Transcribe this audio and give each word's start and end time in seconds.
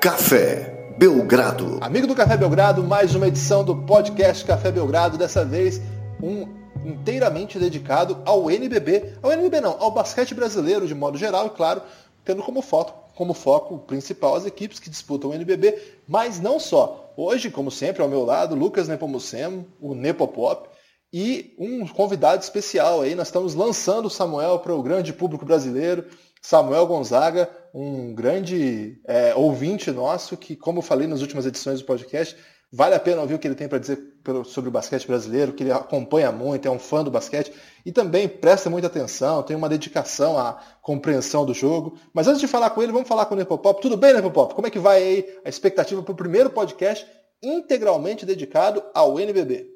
Café 0.00 0.94
Belgrado. 0.96 1.78
Amigo 1.80 2.06
do 2.06 2.14
Café 2.14 2.36
Belgrado, 2.36 2.84
mais 2.84 3.16
uma 3.16 3.26
edição 3.26 3.64
do 3.64 3.74
podcast 3.74 4.44
Café 4.44 4.70
Belgrado, 4.70 5.18
dessa 5.18 5.44
vez 5.44 5.82
um 6.22 6.46
inteiramente 6.84 7.58
dedicado 7.58 8.22
ao 8.24 8.48
NBB, 8.48 9.14
ao 9.20 9.32
NBB 9.32 9.60
não, 9.60 9.76
ao 9.80 9.90
basquete 9.90 10.34
brasileiro 10.34 10.86
de 10.86 10.94
modo 10.94 11.18
geral 11.18 11.48
e 11.48 11.50
claro, 11.50 11.82
tendo 12.24 12.44
como 12.44 12.62
foco, 12.62 13.12
como 13.16 13.34
foco 13.34 13.78
principal 13.78 14.36
as 14.36 14.46
equipes 14.46 14.78
que 14.78 14.88
disputam 14.88 15.30
o 15.30 15.34
NBB, 15.34 15.76
mas 16.06 16.38
não 16.38 16.60
só. 16.60 17.12
Hoje, 17.16 17.50
como 17.50 17.68
sempre, 17.68 18.00
ao 18.00 18.08
meu 18.08 18.24
lado, 18.24 18.54
Lucas 18.54 18.86
Nepomucemo, 18.86 19.66
o 19.80 19.96
Nepopop, 19.96 20.68
e 21.12 21.54
um 21.58 21.86
convidado 21.88 22.42
especial 22.42 23.00
aí. 23.00 23.16
Nós 23.16 23.28
estamos 23.28 23.54
lançando 23.54 24.06
o 24.06 24.10
Samuel 24.10 24.60
para 24.60 24.74
o 24.74 24.82
grande 24.82 25.12
público 25.12 25.44
brasileiro. 25.44 26.04
Samuel 26.40 26.86
Gonzaga, 26.86 27.50
um 27.80 28.12
grande 28.12 29.00
é, 29.06 29.32
ouvinte 29.36 29.92
nosso, 29.92 30.36
que, 30.36 30.56
como 30.56 30.78
eu 30.78 30.82
falei 30.82 31.06
nas 31.06 31.20
últimas 31.20 31.46
edições 31.46 31.78
do 31.78 31.86
podcast, 31.86 32.36
vale 32.72 32.96
a 32.96 32.98
pena 32.98 33.20
ouvir 33.20 33.34
o 33.34 33.38
que 33.38 33.46
ele 33.46 33.54
tem 33.54 33.68
para 33.68 33.78
dizer 33.78 34.18
sobre 34.44 34.68
o 34.68 34.72
basquete 34.72 35.06
brasileiro, 35.06 35.52
que 35.52 35.62
ele 35.62 35.70
acompanha 35.70 36.32
muito, 36.32 36.66
é 36.66 36.70
um 36.70 36.78
fã 36.78 37.04
do 37.04 37.10
basquete 37.10 37.52
e 37.86 37.92
também 37.92 38.28
presta 38.28 38.68
muita 38.68 38.88
atenção, 38.88 39.44
tem 39.44 39.56
uma 39.56 39.68
dedicação 39.68 40.36
à 40.36 40.58
compreensão 40.82 41.46
do 41.46 41.54
jogo. 41.54 41.96
Mas 42.12 42.26
antes 42.26 42.40
de 42.40 42.48
falar 42.48 42.70
com 42.70 42.82
ele, 42.82 42.90
vamos 42.90 43.06
falar 43.06 43.26
com 43.26 43.34
o 43.34 43.38
Nepopop. 43.38 43.80
Tudo 43.80 43.96
bem, 43.96 44.12
Nepopop? 44.12 44.54
Como 44.54 44.66
é 44.66 44.70
que 44.70 44.80
vai 44.80 45.00
aí 45.00 45.38
a 45.44 45.48
expectativa 45.48 46.02
para 46.02 46.12
o 46.12 46.16
primeiro 46.16 46.50
podcast 46.50 47.06
integralmente 47.40 48.26
dedicado 48.26 48.82
ao 48.92 49.20
NBB? 49.20 49.66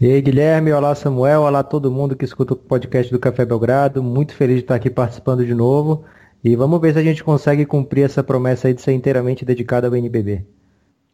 E 0.00 0.06
aí, 0.06 0.22
Guilherme, 0.22 0.72
olá 0.72 0.94
Samuel, 0.94 1.42
olá 1.42 1.64
todo 1.64 1.90
mundo 1.90 2.14
que 2.14 2.24
escuta 2.24 2.54
o 2.54 2.56
podcast 2.56 3.12
do 3.12 3.18
Café 3.18 3.44
Belgrado. 3.44 4.02
Muito 4.02 4.34
feliz 4.34 4.58
de 4.58 4.62
estar 4.62 4.76
aqui 4.76 4.88
participando 4.88 5.44
de 5.44 5.54
novo. 5.54 6.04
E 6.44 6.56
vamos 6.56 6.80
ver 6.80 6.92
se 6.92 6.98
a 6.98 7.02
gente 7.02 7.22
consegue 7.22 7.64
cumprir 7.64 8.04
essa 8.04 8.22
promessa 8.22 8.66
aí 8.66 8.74
de 8.74 8.82
ser 8.82 8.92
inteiramente 8.92 9.44
dedicado 9.44 9.86
ao 9.86 9.94
NBB. 9.94 10.44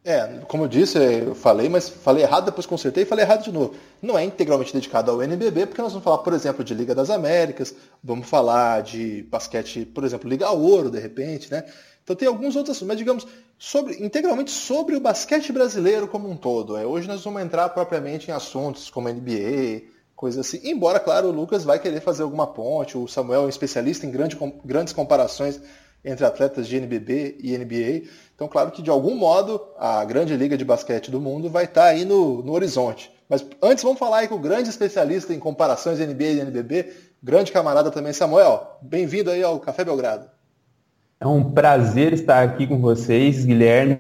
É, 0.03 0.27
como 0.49 0.65
eu 0.65 0.69
disse, 0.69 0.97
eu 0.97 1.35
falei, 1.35 1.69
mas 1.69 1.89
falei 1.89 2.23
errado, 2.23 2.47
depois 2.47 2.65
consertei 2.65 3.03
e 3.03 3.07
falei 3.07 3.27
errado 3.27 3.45
de 3.45 3.53
novo. 3.53 3.75
Não 4.01 4.17
é 4.17 4.25
integralmente 4.25 4.73
dedicado 4.73 5.11
ao 5.11 5.23
NBB, 5.23 5.67
porque 5.67 5.83
nós 5.83 5.93
vamos 5.93 6.05
falar, 6.05 6.19
por 6.19 6.33
exemplo, 6.33 6.65
de 6.65 6.73
Liga 6.73 6.95
das 6.95 7.11
Américas, 7.11 7.75
vamos 8.03 8.27
falar 8.27 8.83
de 8.83 9.25
basquete, 9.25 9.85
por 9.85 10.05
exemplo, 10.05 10.31
Liga 10.31 10.51
Ouro, 10.51 10.91
de 10.91 10.99
repente, 10.99 11.51
né? 11.51 11.65
Então 12.03 12.17
tem 12.17 12.27
alguns 12.27 12.57
outros 12.57 12.75
assuntos, 12.75 12.89
mas 12.89 12.97
digamos, 12.97 13.27
sobre, 13.59 14.03
integralmente 14.03 14.51
sobre 14.51 14.97
o 14.97 15.01
basquete 15.01 15.53
brasileiro 15.53 16.09
como 16.09 16.31
um 16.31 16.39
todo. 16.39 16.75
É, 16.79 16.87
hoje 16.87 17.07
nós 17.07 17.23
vamos 17.23 17.43
entrar 17.43 17.69
propriamente 17.69 18.31
em 18.31 18.33
assuntos 18.33 18.89
como 18.89 19.11
NBA, 19.11 19.83
coisas 20.19 20.45
assim. 20.45 20.61
Embora, 20.69 20.99
claro, 20.99 21.29
o 21.29 21.31
Lucas 21.31 21.63
vai 21.63 21.79
querer 21.79 22.01
fazer 22.01 22.25
alguma 22.25 22.45
ponte, 22.45 22.99
o 22.99 23.07
Samuel 23.07 23.43
é 23.43 23.47
um 23.47 23.49
especialista 23.49 24.05
em 24.05 24.11
grande, 24.11 24.37
grandes 24.65 24.93
comparações 24.93 25.61
entre 26.05 26.27
atletas 26.27 26.67
de 26.67 26.77
NBB 26.77 27.37
e 27.41 27.57
NBA. 27.57 28.11
Então, 28.35 28.49
claro 28.49 28.73
que 28.73 28.83
de 28.83 28.91
algum 28.91 29.15
modo 29.15 29.65
a 29.79 30.05
grande 30.05 30.37
liga 30.37 30.59
de 30.59 30.65
basquete 30.65 31.09
do 31.09 31.21
mundo 31.21 31.49
vai 31.49 31.65
estar 31.65 31.85
aí 31.85 32.05
no, 32.05 32.43
no 32.43 32.53
horizonte. 32.53 33.13
Mas 33.29 33.47
antes 33.63 33.85
vamos 33.85 34.01
falar 34.01 34.19
aí 34.19 34.29
com 34.29 34.35
o 34.35 34.41
grande 34.41 34.69
especialista 34.69 35.33
em 35.33 35.39
comparações 35.39 36.01
NBA 36.01 36.25
e 36.25 36.41
NBB, 36.41 36.93
grande 37.23 37.53
camarada 37.53 37.89
também, 37.89 38.13
Samuel. 38.13 38.77
Bem-vindo 38.83 39.31
aí 39.31 39.45
ao 39.45 39.61
Café 39.61 39.85
Belgrado. 39.85 40.29
É 41.21 41.27
um 41.27 41.43
prazer 41.43 42.13
estar 42.13 42.45
aqui 42.45 42.65
com 42.65 42.79
vocês, 42.79 43.45
Guilherme 43.45 43.99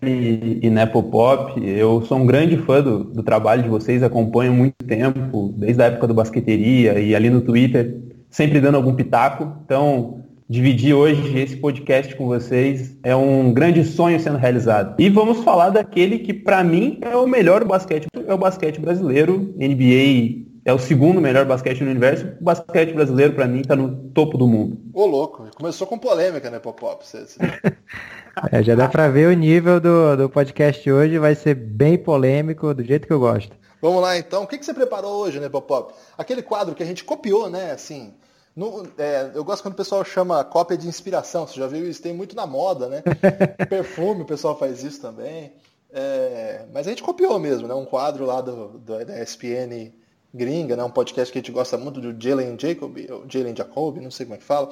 e 0.62 0.70
Nepopop. 0.70 1.60
Eu 1.60 2.00
sou 2.02 2.16
um 2.16 2.24
grande 2.24 2.56
fã 2.58 2.80
do, 2.80 3.02
do 3.02 3.24
trabalho 3.24 3.60
de 3.60 3.68
vocês, 3.68 4.04
acompanho 4.04 4.52
muito 4.52 4.76
tempo, 4.86 5.52
desde 5.56 5.82
a 5.82 5.86
época 5.86 6.06
do 6.06 6.14
Basqueteria 6.14 7.00
e 7.00 7.16
ali 7.16 7.28
no 7.28 7.40
Twitter, 7.40 7.98
sempre 8.30 8.60
dando 8.60 8.76
algum 8.76 8.94
pitaco. 8.94 9.52
Então, 9.64 10.20
dividir 10.48 10.94
hoje 10.94 11.36
esse 11.36 11.56
podcast 11.56 12.14
com 12.14 12.28
vocês 12.28 12.96
é 13.02 13.16
um 13.16 13.52
grande 13.52 13.82
sonho 13.82 14.20
sendo 14.20 14.38
realizado. 14.38 14.94
E 14.96 15.10
vamos 15.10 15.42
falar 15.42 15.70
daquele 15.70 16.20
que, 16.20 16.32
para 16.32 16.62
mim, 16.62 16.98
é 17.00 17.16
o 17.16 17.26
melhor 17.26 17.64
basquete, 17.64 18.06
é 18.14 18.32
o 18.32 18.38
basquete 18.38 18.80
brasileiro, 18.80 19.52
NBA 19.56 20.47
é 20.68 20.72
o 20.72 20.78
segundo 20.78 21.18
melhor 21.18 21.46
basquete 21.46 21.82
no 21.82 21.90
universo. 21.90 22.26
O 22.38 22.44
basquete 22.44 22.92
brasileiro, 22.92 23.32
para 23.32 23.48
mim, 23.48 23.60
está 23.60 23.74
no 23.74 24.10
topo 24.10 24.36
do 24.36 24.46
mundo. 24.46 24.78
Ô, 24.92 25.06
louco. 25.06 25.48
Começou 25.56 25.86
com 25.86 25.98
polêmica, 25.98 26.50
né, 26.50 26.58
Popop? 26.58 27.06
Você, 27.06 27.24
você... 27.24 27.38
é, 28.52 28.62
já 28.62 28.74
dá 28.74 28.86
para 28.86 29.08
ver 29.08 29.28
o 29.28 29.32
nível 29.32 29.80
do, 29.80 30.14
do 30.14 30.28
podcast 30.28 30.90
hoje. 30.90 31.18
Vai 31.18 31.34
ser 31.34 31.54
bem 31.54 31.96
polêmico, 31.96 32.74
do 32.74 32.84
jeito 32.84 33.06
que 33.06 33.12
eu 33.14 33.18
gosto. 33.18 33.56
Vamos 33.80 34.02
lá, 34.02 34.18
então. 34.18 34.42
O 34.42 34.46
que, 34.46 34.58
que 34.58 34.64
você 34.66 34.74
preparou 34.74 35.12
hoje, 35.22 35.40
né, 35.40 35.48
Popop? 35.48 35.94
Aquele 36.18 36.42
quadro 36.42 36.74
que 36.74 36.82
a 36.82 36.86
gente 36.86 37.02
copiou, 37.02 37.48
né, 37.48 37.70
assim... 37.70 38.12
No, 38.54 38.86
é, 38.98 39.30
eu 39.34 39.44
gosto 39.44 39.62
quando 39.62 39.74
o 39.74 39.76
pessoal 39.76 40.04
chama 40.04 40.44
cópia 40.44 40.76
de 40.76 40.86
inspiração. 40.86 41.46
Você 41.46 41.58
já 41.58 41.66
viu 41.66 41.88
isso? 41.88 42.02
Tem 42.02 42.12
muito 42.12 42.36
na 42.36 42.44
moda, 42.46 42.88
né? 42.88 43.02
Perfume, 43.70 44.22
o 44.22 44.26
pessoal 44.26 44.58
faz 44.58 44.82
isso 44.82 45.00
também. 45.00 45.52
É, 45.90 46.66
mas 46.74 46.86
a 46.86 46.90
gente 46.90 47.02
copiou 47.02 47.38
mesmo, 47.38 47.66
né? 47.66 47.72
Um 47.72 47.86
quadro 47.86 48.26
lá 48.26 48.42
do, 48.42 48.78
do 48.78 49.04
da 49.04 49.22
ESPN 49.22 49.92
gringa, 50.32 50.76
né? 50.76 50.84
um 50.84 50.90
podcast 50.90 51.32
que 51.32 51.38
a 51.38 51.42
gente 51.42 51.52
gosta 51.52 51.76
muito 51.76 52.00
do 52.00 52.14
Jalen 52.22 52.56
Jacob, 52.58 52.96
ou 53.10 53.24
Jalen 53.28 53.56
Jacob, 53.56 53.98
não 53.98 54.10
sei 54.10 54.26
como 54.26 54.36
é 54.36 54.38
que 54.38 54.44
fala, 54.44 54.70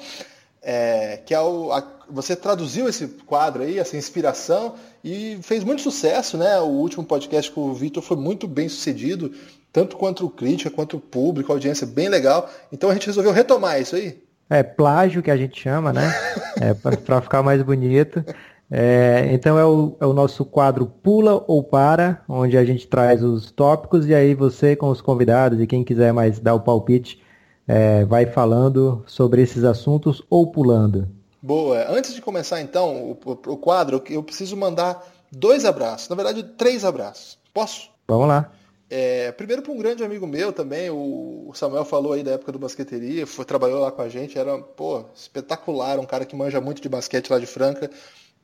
é, 0.63 1.19
que 1.25 1.33
é 1.35 1.41
o, 1.41 1.73
a, 1.73 1.83
você 2.11 2.35
traduziu 2.35 2.89
esse 2.89 3.07
quadro 3.07 3.63
aí, 3.63 3.79
essa 3.79 3.97
inspiração, 3.97 4.75
e 5.03 5.39
fez 5.43 5.63
muito 5.63 5.83
sucesso, 5.83 6.37
né? 6.37 6.59
O 6.61 6.67
último 6.67 7.05
podcast 7.05 7.51
com 7.51 7.63
o 7.63 7.75
Vitor 7.75 8.03
foi 8.03 8.17
muito 8.17 8.49
bem 8.49 8.69
sucedido, 8.69 9.33
tanto 9.73 9.97
quanto 9.97 10.29
crítica, 10.29 10.71
quanto 10.71 10.99
público, 10.99 11.53
audiência 11.53 11.87
bem 11.87 12.09
legal. 12.09 12.51
Então 12.73 12.91
a 12.91 12.95
gente 12.95 13.07
resolveu 13.07 13.33
retomar 13.33 13.81
isso 13.81 13.95
aí. 13.95 14.21
É 14.49 14.63
plágio 14.63 15.23
que 15.23 15.31
a 15.31 15.37
gente 15.37 15.61
chama, 15.61 15.93
né? 15.93 16.13
É, 16.59 16.73
para 16.73 17.21
ficar 17.21 17.43
mais 17.43 17.61
bonito. 17.63 18.25
É, 18.71 19.29
então 19.31 19.59
é 19.59 19.65
o, 19.65 19.97
é 20.01 20.07
o, 20.07 20.13
nosso 20.13 20.45
quadro 20.45 20.87
Pula 20.87 21.45
ou 21.47 21.63
Para, 21.63 22.23
onde 22.29 22.59
a 22.59 22.65
gente 22.65 22.87
traz 22.87 23.23
os 23.23 23.51
tópicos 23.53 24.07
e 24.07 24.15
aí 24.15 24.35
você 24.35 24.75
com 24.75 24.89
os 24.89 25.01
convidados 25.01 25.61
e 25.61 25.67
quem 25.67 25.85
quiser 25.85 26.13
mais 26.13 26.41
dar 26.41 26.55
o 26.55 26.61
palpite 26.61 27.23
é, 27.67 28.05
vai 28.05 28.27
falando 28.27 29.05
sobre 29.07 29.41
esses 29.43 29.63
assuntos 29.63 30.23
ou 30.29 30.51
pulando. 30.51 31.09
Boa. 31.41 31.87
Antes 31.89 32.13
de 32.13 32.21
começar 32.21 32.61
então 32.61 33.13
o, 33.13 33.19
o, 33.25 33.53
o 33.53 33.57
quadro, 33.57 34.03
eu 34.11 34.23
preciso 34.23 34.57
mandar 34.57 35.01
dois 35.31 35.65
abraços, 35.65 36.09
na 36.09 36.17
verdade 36.17 36.43
três 36.43 36.85
abraços. 36.85 37.39
Posso? 37.55 37.91
Vamos 38.09 38.27
lá. 38.27 38.51
É, 38.89 39.33
primeiro 39.33 39.63
para 39.63 39.73
um 39.73 39.79
grande 39.79 40.05
amigo 40.05 40.27
meu 40.27 40.53
também, 40.53 40.91
o 40.91 41.51
Samuel 41.55 41.85
falou 41.85 42.13
aí 42.13 42.23
da 42.23 42.33
época 42.33 42.53
do 42.53 42.59
basqueteria, 42.59 43.27
foi, 43.27 43.45
trabalhou 43.45 43.81
lá 43.81 43.91
com 43.91 44.03
a 44.03 44.09
gente, 44.09 44.39
era 44.39 44.59
pô, 44.59 45.05
espetacular, 45.13 45.99
um 45.99 46.07
cara 46.07 46.25
que 46.25 46.37
manja 46.37 46.61
muito 46.61 46.81
de 46.81 46.89
basquete 46.89 47.31
lá 47.31 47.39
de 47.39 47.47
Franca. 47.47 47.91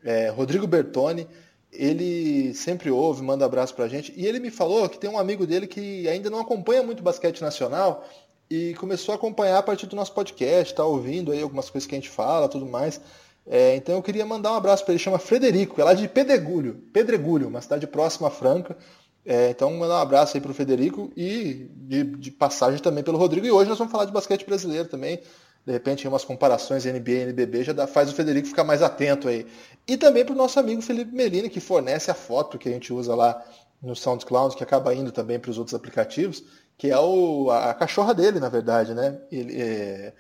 É, 0.04 0.28
Rodrigo 0.28 0.66
Bertoni, 0.66 1.28
ele 1.72 2.52
sempre 2.54 2.90
ouve, 2.90 3.22
manda 3.22 3.44
abraço 3.44 3.74
pra 3.74 3.88
gente. 3.88 4.12
E 4.16 4.26
ele 4.26 4.38
me 4.38 4.50
falou 4.50 4.88
que 4.88 4.98
tem 4.98 5.08
um 5.08 5.18
amigo 5.18 5.46
dele 5.46 5.66
que 5.66 6.06
ainda 6.08 6.28
não 6.28 6.40
acompanha 6.40 6.82
muito 6.82 7.02
basquete 7.02 7.40
nacional 7.40 8.06
e 8.50 8.74
começou 8.74 9.12
a 9.12 9.16
acompanhar 9.16 9.58
a 9.58 9.62
partir 9.62 9.86
do 9.86 9.96
nosso 9.96 10.12
podcast, 10.12 10.74
tá 10.74 10.84
ouvindo 10.84 11.32
aí 11.32 11.40
algumas 11.40 11.70
coisas 11.70 11.88
que 11.88 11.94
a 11.94 11.98
gente 11.98 12.10
fala, 12.10 12.48
tudo 12.48 12.66
mais. 12.66 13.00
É, 13.46 13.74
então 13.74 13.94
eu 13.94 14.02
queria 14.02 14.26
mandar 14.26 14.52
um 14.52 14.56
abraço 14.56 14.84
para 14.84 14.92
ele, 14.92 15.02
chama 15.02 15.18
Frederico, 15.18 15.80
é 15.80 15.84
lá 15.84 15.94
de 15.94 16.06
Pedregulho, 16.06 16.74
Pedregulho, 16.92 17.48
uma 17.48 17.60
cidade 17.60 17.86
próxima 17.86 18.28
a 18.28 18.30
Franca. 18.30 18.76
É, 19.24 19.50
então 19.50 19.72
mandar 19.72 19.94
um 19.94 20.02
abraço 20.02 20.36
aí 20.36 20.40
pro 20.40 20.52
Frederico 20.52 21.10
e 21.16 21.66
de, 21.70 22.04
de 22.04 22.30
passagem 22.30 22.80
também 22.80 23.02
pelo 23.02 23.18
Rodrigo. 23.18 23.46
E 23.46 23.50
hoje 23.50 23.70
nós 23.70 23.78
vamos 23.78 23.90
falar 23.90 24.04
de 24.04 24.12
basquete 24.12 24.44
brasileiro 24.44 24.88
também 24.88 25.20
de 25.64 25.72
repente, 25.72 26.04
em 26.04 26.08
umas 26.08 26.24
comparações 26.24 26.84
NBA 26.84 27.10
e 27.10 27.20
NBB, 27.22 27.64
já 27.64 27.72
dá, 27.72 27.86
faz 27.86 28.10
o 28.10 28.14
Federico 28.14 28.48
ficar 28.48 28.64
mais 28.64 28.82
atento 28.82 29.28
aí. 29.28 29.46
E 29.86 29.96
também 29.96 30.24
para 30.24 30.34
o 30.34 30.36
nosso 30.36 30.58
amigo 30.58 30.82
Felipe 30.82 31.14
Melina, 31.14 31.48
que 31.48 31.60
fornece 31.60 32.10
a 32.10 32.14
foto 32.14 32.58
que 32.58 32.68
a 32.68 32.72
gente 32.72 32.92
usa 32.92 33.14
lá 33.14 33.42
no 33.80 33.94
SoundCloud, 33.94 34.56
que 34.56 34.62
acaba 34.62 34.94
indo 34.94 35.12
também 35.12 35.38
para 35.38 35.50
os 35.50 35.58
outros 35.58 35.74
aplicativos, 35.74 36.42
que 36.76 36.90
é 36.90 36.98
o, 36.98 37.50
a 37.50 37.72
cachorra 37.74 38.12
dele, 38.12 38.40
na 38.40 38.48
verdade, 38.48 38.92
né? 38.92 39.20
Ele, 39.30 39.60
é, 39.60 40.12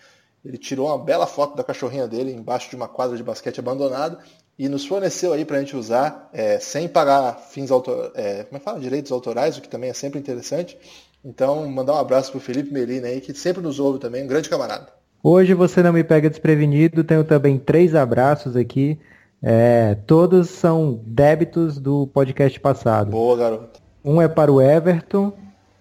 ele 0.44 0.58
tirou 0.58 0.86
uma 0.86 0.98
bela 0.98 1.26
foto 1.26 1.56
da 1.56 1.64
cachorrinha 1.64 2.06
dele 2.06 2.32
embaixo 2.32 2.70
de 2.70 2.76
uma 2.76 2.88
quadra 2.88 3.16
de 3.16 3.22
basquete 3.22 3.58
abandonada 3.58 4.18
e 4.56 4.68
nos 4.68 4.86
forneceu 4.86 5.32
aí 5.32 5.44
para 5.44 5.56
a 5.56 5.60
gente 5.60 5.76
usar 5.76 6.28
é, 6.32 6.60
sem 6.60 6.88
pagar 6.88 7.36
fins 7.50 7.70
autor, 7.70 8.12
é, 8.14 8.44
como 8.44 8.56
é 8.56 8.58
que 8.60 8.64
fala? 8.64 8.78
direitos 8.78 9.10
autorais, 9.10 9.56
o 9.56 9.60
que 9.60 9.68
também 9.68 9.90
é 9.90 9.94
sempre 9.94 10.20
interessante. 10.20 10.78
Então, 11.24 11.68
mandar 11.68 11.94
um 11.94 11.98
abraço 11.98 12.30
para 12.30 12.38
o 12.38 12.40
Felipe 12.40 12.72
Melina 12.72 13.08
aí, 13.08 13.20
que 13.20 13.34
sempre 13.34 13.62
nos 13.62 13.80
ouve 13.80 13.98
também, 13.98 14.24
um 14.24 14.26
grande 14.26 14.48
camarada. 14.48 15.01
Hoje 15.22 15.54
você 15.54 15.82
não 15.82 15.92
me 15.92 16.02
pega 16.02 16.28
desprevenido, 16.28 17.04
tenho 17.04 17.22
também 17.22 17.56
três 17.56 17.94
abraços 17.94 18.56
aqui. 18.56 18.98
É, 19.40 19.94
todos 20.06 20.48
são 20.50 21.00
débitos 21.06 21.78
do 21.78 22.08
podcast 22.08 22.58
passado. 22.58 23.10
Boa, 23.10 23.36
garoto. 23.36 23.80
Um 24.04 24.20
é 24.20 24.26
para 24.26 24.52
o 24.52 24.60
Everton. 24.60 25.32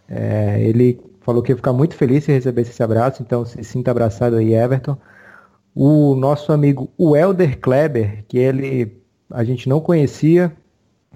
É, 0.07 0.61
ele 0.61 0.99
falou 1.21 1.41
que 1.41 1.51
ia 1.51 1.55
ficar 1.55 1.73
muito 1.73 1.95
feliz 1.95 2.23
se 2.23 2.31
recebesse 2.31 2.71
esse 2.71 2.83
abraço, 2.83 3.23
então 3.23 3.43
se 3.43 3.63
sinta 3.63 3.89
abraçado 3.89 4.35
aí, 4.35 4.53
Everton. 4.53 4.95
O 5.73 6.15
nosso 6.15 6.51
amigo, 6.51 6.89
o 6.97 7.15
Elder 7.15 7.59
Kleber, 7.59 8.23
que 8.27 8.37
ele 8.37 9.01
a 9.29 9.43
gente 9.43 9.67
não 9.69 9.79
conhecia, 9.79 10.51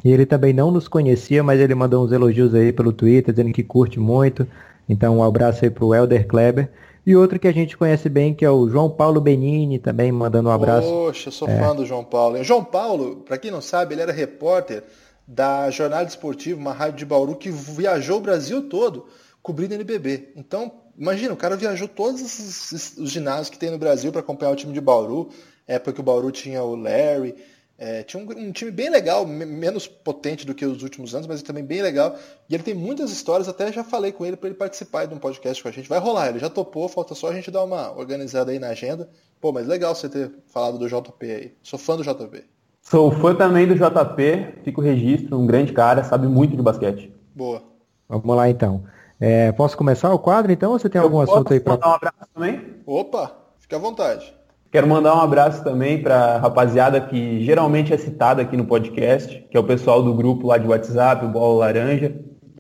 e 0.04 0.12
ele 0.12 0.26
também 0.26 0.54
não 0.54 0.72
nos 0.72 0.88
conhecia, 0.88 1.44
mas 1.44 1.60
ele 1.60 1.76
mandou 1.76 2.04
uns 2.04 2.12
elogios 2.12 2.56
aí 2.56 2.72
pelo 2.72 2.92
Twitter, 2.92 3.34
dizendo 3.34 3.54
que 3.54 3.64
curte 3.64 4.00
muito. 4.00 4.48
Então 4.88 5.18
um 5.18 5.24
abraço 5.24 5.64
aí 5.64 5.70
para 5.70 5.86
o 5.86 5.94
Elder 5.94 6.26
Kleber. 6.28 6.70
E 7.06 7.16
outro 7.16 7.40
que 7.40 7.48
a 7.48 7.54
gente 7.54 7.78
conhece 7.78 8.10
bem, 8.10 8.34
que 8.34 8.44
é 8.44 8.50
o 8.50 8.68
João 8.68 8.90
Paulo 8.90 9.22
Benini, 9.22 9.78
também 9.78 10.12
mandando 10.12 10.50
um 10.50 10.52
abraço. 10.52 10.88
Poxa, 10.88 11.30
sou 11.30 11.48
é. 11.48 11.60
fã 11.60 11.76
do 11.76 11.86
João 11.86 12.04
Paulo. 12.04 12.44
João 12.44 12.64
Paulo, 12.64 13.18
para 13.18 13.38
quem 13.38 13.52
não 13.52 13.62
sabe, 13.62 13.94
ele 13.94 14.02
era 14.02 14.12
repórter 14.12 14.84
da 15.28 15.70
Jornada 15.70 16.10
Esportiva, 16.10 16.60
uma 16.60 16.74
rádio 16.74 16.98
de 16.98 17.06
Bauru 17.06 17.36
que 17.36 17.50
viajou 17.52 18.18
o 18.18 18.22
Brasil 18.22 18.68
todo 18.70 19.06
cobrindo 19.42 19.76
NBB. 19.76 20.30
Então, 20.36 20.72
imagina, 20.98 21.32
o 21.32 21.38
cara 21.38 21.56
viajou 21.56 21.88
todos 21.88 22.22
os, 22.22 22.98
os 22.98 23.12
ginásios 23.12 23.50
que 23.50 23.60
tem 23.60 23.70
no 23.70 23.78
Brasil 23.78 24.12
para 24.12 24.22
acompanhar 24.22 24.52
o 24.52 24.56
time 24.56 24.74
de 24.74 24.82
Bauru, 24.82 25.30
época 25.68 25.94
que 25.94 26.00
o 26.00 26.04
Bauru 26.04 26.32
tinha 26.32 26.64
o 26.64 26.76
Larry, 26.76 27.36
é, 27.78 28.04
tinha 28.04 28.24
um, 28.24 28.30
um, 28.30 28.52
time 28.54 28.72
bem 28.72 28.90
legal, 28.90 29.26
menos 29.26 29.86
potente 29.86 30.46
do 30.46 30.56
que 30.56 30.66
os 30.66 30.82
últimos 30.82 31.14
anos, 31.14 31.28
mas 31.28 31.42
também 31.42 31.64
bem 31.64 31.82
legal. 31.82 32.16
E 32.50 32.56
ele 32.56 32.64
tem 32.64 32.74
muitas 32.74 33.12
histórias, 33.12 33.50
até 33.50 33.72
já 33.72 33.84
falei 33.84 34.14
com 34.14 34.26
ele 34.26 34.38
para 34.38 34.48
ele 34.48 34.58
participar 34.58 35.06
de 35.06 35.14
um 35.14 35.18
podcast 35.18 35.62
com 35.62 35.68
a 35.68 35.72
gente. 35.72 35.90
Vai 35.90 36.00
rolar, 36.00 36.30
ele 36.30 36.40
já 36.40 36.50
topou, 36.50 36.88
falta 36.88 37.14
só 37.14 37.30
a 37.30 37.34
gente 37.34 37.52
dar 37.52 37.64
uma 37.64 37.92
organizada 37.92 38.52
aí 38.52 38.60
na 38.60 38.70
agenda. 38.70 39.10
Pô, 39.42 39.52
mas 39.52 39.68
legal 39.68 39.94
você 39.94 40.08
ter 40.08 40.32
falado 40.48 40.78
do 40.78 40.88
JP 40.88 41.32
aí. 41.32 41.54
Sou 41.62 41.78
fã 41.78 41.98
do 41.98 42.04
JP. 42.04 42.46
Sou 42.82 43.12
fã 43.12 43.36
também 43.36 43.68
do 43.68 43.76
JP, 43.76 44.62
fico 44.64 44.80
registro, 44.80 45.38
um 45.38 45.46
grande 45.46 45.74
cara, 45.74 46.04
sabe 46.04 46.28
muito 46.28 46.56
de 46.56 46.62
basquete. 46.62 47.12
Boa. 47.36 47.62
Vamos 48.08 48.36
lá 48.36 48.50
então. 48.50 48.84
É, 49.20 49.52
posso 49.52 49.76
começar 49.78 50.14
o 50.14 50.20
quadro 50.20 50.52
então 50.52 50.72
ou 50.72 50.80
você 50.80 50.90
tem 50.90 51.00
Eu 51.00 51.06
algum 51.06 51.20
assunto 51.20 51.52
aí 51.52 51.60
para. 51.60 51.74
mandar 51.74 51.90
um 51.90 51.94
abraço 51.94 52.18
também? 52.34 52.76
Opa, 52.86 53.36
fica 53.60 53.76
à 53.76 53.80
vontade. 53.80 54.35
Quero 54.76 54.90
mandar 54.90 55.16
um 55.16 55.22
abraço 55.22 55.64
também 55.64 56.04
para 56.04 56.36
a 56.36 56.38
rapaziada 56.38 57.00
que 57.00 57.42
geralmente 57.46 57.94
é 57.94 57.98
citada 57.98 58.42
aqui 58.42 58.58
no 58.58 58.66
podcast, 58.66 59.48
que 59.50 59.56
é 59.56 59.60
o 59.60 59.64
pessoal 59.64 60.04
do 60.04 60.14
grupo 60.14 60.48
lá 60.48 60.58
de 60.58 60.68
WhatsApp, 60.68 61.24
o 61.24 61.30
Bola 61.30 61.60
Laranja. 61.60 62.14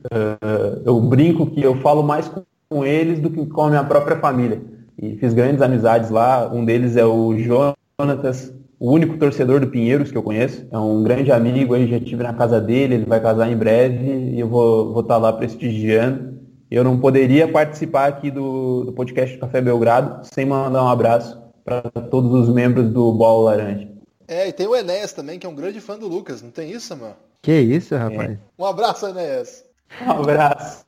Uh, 0.06 0.82
eu 0.86 0.98
brinco 1.02 1.46
que 1.48 1.62
eu 1.62 1.76
falo 1.82 2.02
mais 2.02 2.32
com 2.70 2.86
eles 2.86 3.20
do 3.20 3.30
que 3.30 3.46
com 3.48 3.64
a 3.64 3.70
minha 3.70 3.84
própria 3.84 4.16
família. 4.16 4.62
E 4.98 5.18
fiz 5.18 5.34
grandes 5.34 5.62
amizades 5.62 6.10
lá. 6.10 6.50
Um 6.54 6.64
deles 6.64 6.96
é 6.96 7.04
o 7.04 7.38
Jonatas, 7.38 8.56
o 8.80 8.94
único 8.94 9.18
torcedor 9.18 9.60
do 9.60 9.68
Pinheiros 9.68 10.10
que 10.10 10.18
eu 10.18 10.24
conheço. 10.24 10.66
É 10.72 10.78
um 10.78 11.04
grande 11.04 11.34
amigo 11.34 11.74
aí, 11.74 11.86
já 11.86 11.98
estive 11.98 12.24
na 12.24 12.32
casa 12.32 12.62
dele, 12.62 12.96
ele 12.96 13.06
vai 13.06 13.20
casar 13.20 13.52
em 13.52 13.58
breve 13.58 14.32
e 14.36 14.40
eu 14.40 14.48
vou, 14.48 14.94
vou 14.94 15.02
estar 15.02 15.16
tá 15.16 15.20
lá 15.20 15.34
prestigiando. 15.34 16.34
Eu 16.72 16.82
não 16.82 16.98
poderia 16.98 17.46
participar 17.46 18.08
aqui 18.08 18.32
do, 18.32 18.86
do 18.86 18.94
podcast 18.94 19.36
do 19.36 19.42
Café 19.42 19.60
Belgrado 19.60 20.22
sem 20.24 20.46
mandar 20.46 20.82
um 20.82 20.88
abraço 20.88 21.44
para 21.66 21.82
todos 21.82 22.32
os 22.32 22.54
membros 22.54 22.92
do 22.92 23.12
Bola 23.12 23.56
Laranja. 23.56 23.90
É, 24.28 24.48
e 24.48 24.54
tem 24.54 24.68
o 24.68 24.76
Enéas 24.76 25.12
também, 25.12 25.40
que 25.40 25.46
é 25.46 25.50
um 25.50 25.56
grande 25.56 25.82
fã 25.82 25.98
do 25.98 26.08
Lucas, 26.08 26.42
não 26.42 26.52
tem 26.52 26.72
isso, 26.72 26.96
mano? 26.96 27.16
Que 27.42 27.60
isso, 27.60 27.96
rapaz? 27.96 28.32
É. 28.32 28.40
Um 28.58 28.66
abraço, 28.66 29.08
Enéas. 29.08 29.66
Um 30.06 30.12
abraço. 30.12 30.86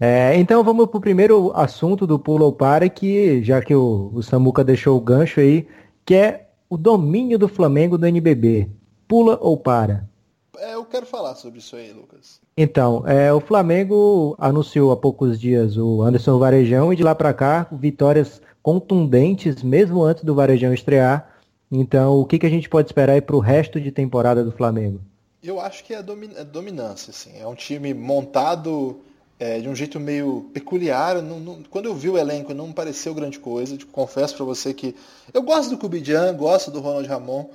É, 0.00 0.36
então 0.36 0.64
vamos 0.64 0.86
pro 0.86 1.00
primeiro 1.00 1.52
assunto 1.54 2.08
do 2.08 2.18
Pula 2.18 2.44
ou 2.44 2.52
Para, 2.52 2.88
que 2.88 3.42
já 3.44 3.60
que 3.60 3.74
o, 3.74 4.10
o 4.12 4.22
Samuca 4.22 4.64
deixou 4.64 4.96
o 4.96 5.00
gancho 5.00 5.38
aí, 5.38 5.68
que 6.04 6.14
é 6.14 6.48
o 6.68 6.76
domínio 6.76 7.38
do 7.38 7.46
Flamengo 7.46 7.96
do 7.96 8.06
NBB. 8.06 8.68
Pula 9.06 9.38
ou 9.40 9.56
para? 9.56 10.08
É, 10.58 10.74
eu 10.74 10.84
quero 10.84 11.06
falar 11.06 11.34
sobre 11.36 11.60
isso 11.60 11.76
aí, 11.76 11.92
Lucas. 11.92 12.40
Então, 12.56 13.06
é, 13.06 13.32
o 13.32 13.40
Flamengo 13.40 14.34
anunciou 14.38 14.90
há 14.90 14.96
poucos 14.96 15.38
dias 15.40 15.76
o 15.76 16.02
Anderson 16.02 16.38
Varejão 16.38 16.92
e 16.92 16.96
de 16.96 17.02
lá 17.02 17.14
para 17.14 17.32
cá 17.32 17.68
vitórias 17.70 18.42
contundentes, 18.62 19.62
mesmo 19.62 20.02
antes 20.02 20.24
do 20.24 20.34
Varejão 20.34 20.72
estrear. 20.72 21.28
Então, 21.70 22.20
o 22.20 22.26
que, 22.26 22.38
que 22.38 22.46
a 22.46 22.50
gente 22.50 22.68
pode 22.68 22.88
esperar 22.88 23.20
para 23.22 23.36
o 23.36 23.40
resto 23.40 23.80
de 23.80 23.90
temporada 23.90 24.44
do 24.44 24.52
Flamengo? 24.52 25.00
Eu 25.42 25.58
acho 25.58 25.82
que 25.84 25.92
é, 25.92 26.02
domin 26.02 26.30
é 26.36 26.44
dominância, 26.44 27.10
assim. 27.10 27.36
É 27.38 27.46
um 27.46 27.54
time 27.54 27.92
montado 27.92 29.00
é, 29.40 29.58
de 29.58 29.68
um 29.68 29.74
jeito 29.74 29.98
meio 29.98 30.50
peculiar. 30.54 31.20
Não, 31.20 31.40
não, 31.40 31.62
quando 31.64 31.86
eu 31.86 31.94
vi 31.94 32.08
o 32.08 32.16
elenco, 32.16 32.54
não 32.54 32.68
me 32.68 32.74
pareceu 32.74 33.12
grande 33.12 33.40
coisa. 33.40 33.76
Tipo, 33.76 33.90
confesso 33.90 34.36
para 34.36 34.44
você 34.44 34.72
que 34.72 34.94
eu 35.34 35.42
gosto 35.42 35.70
do 35.70 35.78
Kubijan, 35.78 36.32
gosto 36.34 36.70
do 36.70 36.78
Ronald 36.78 37.08
Ramon, 37.08 37.46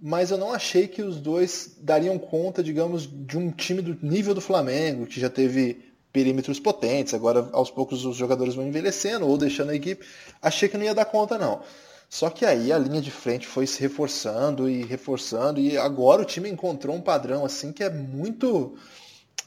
mas 0.00 0.30
eu 0.30 0.38
não 0.38 0.52
achei 0.52 0.88
que 0.88 1.02
os 1.02 1.20
dois 1.20 1.76
dariam 1.80 2.18
conta, 2.18 2.62
digamos, 2.62 3.06
de 3.06 3.36
um 3.36 3.50
time 3.50 3.82
do 3.82 3.98
nível 4.00 4.32
do 4.32 4.40
Flamengo, 4.40 5.06
que 5.06 5.20
já 5.20 5.28
teve 5.28 5.82
perímetros 6.16 6.58
potentes, 6.58 7.12
agora 7.12 7.46
aos 7.52 7.70
poucos 7.70 8.06
os 8.06 8.16
jogadores 8.16 8.54
vão 8.54 8.66
envelhecendo 8.66 9.28
ou 9.28 9.36
deixando 9.36 9.68
a 9.68 9.74
equipe. 9.74 10.02
Achei 10.40 10.66
que 10.66 10.78
não 10.78 10.84
ia 10.86 10.94
dar 10.94 11.04
conta, 11.04 11.36
não. 11.36 11.60
Só 12.08 12.30
que 12.30 12.46
aí 12.46 12.72
a 12.72 12.78
linha 12.78 13.02
de 13.02 13.10
frente 13.10 13.46
foi 13.46 13.66
se 13.66 13.78
reforçando 13.82 14.66
e 14.66 14.82
reforçando, 14.82 15.60
e 15.60 15.76
agora 15.76 16.22
o 16.22 16.24
time 16.24 16.48
encontrou 16.48 16.96
um 16.96 17.02
padrão 17.02 17.44
assim 17.44 17.70
que 17.70 17.84
é 17.84 17.90
muito 17.90 18.74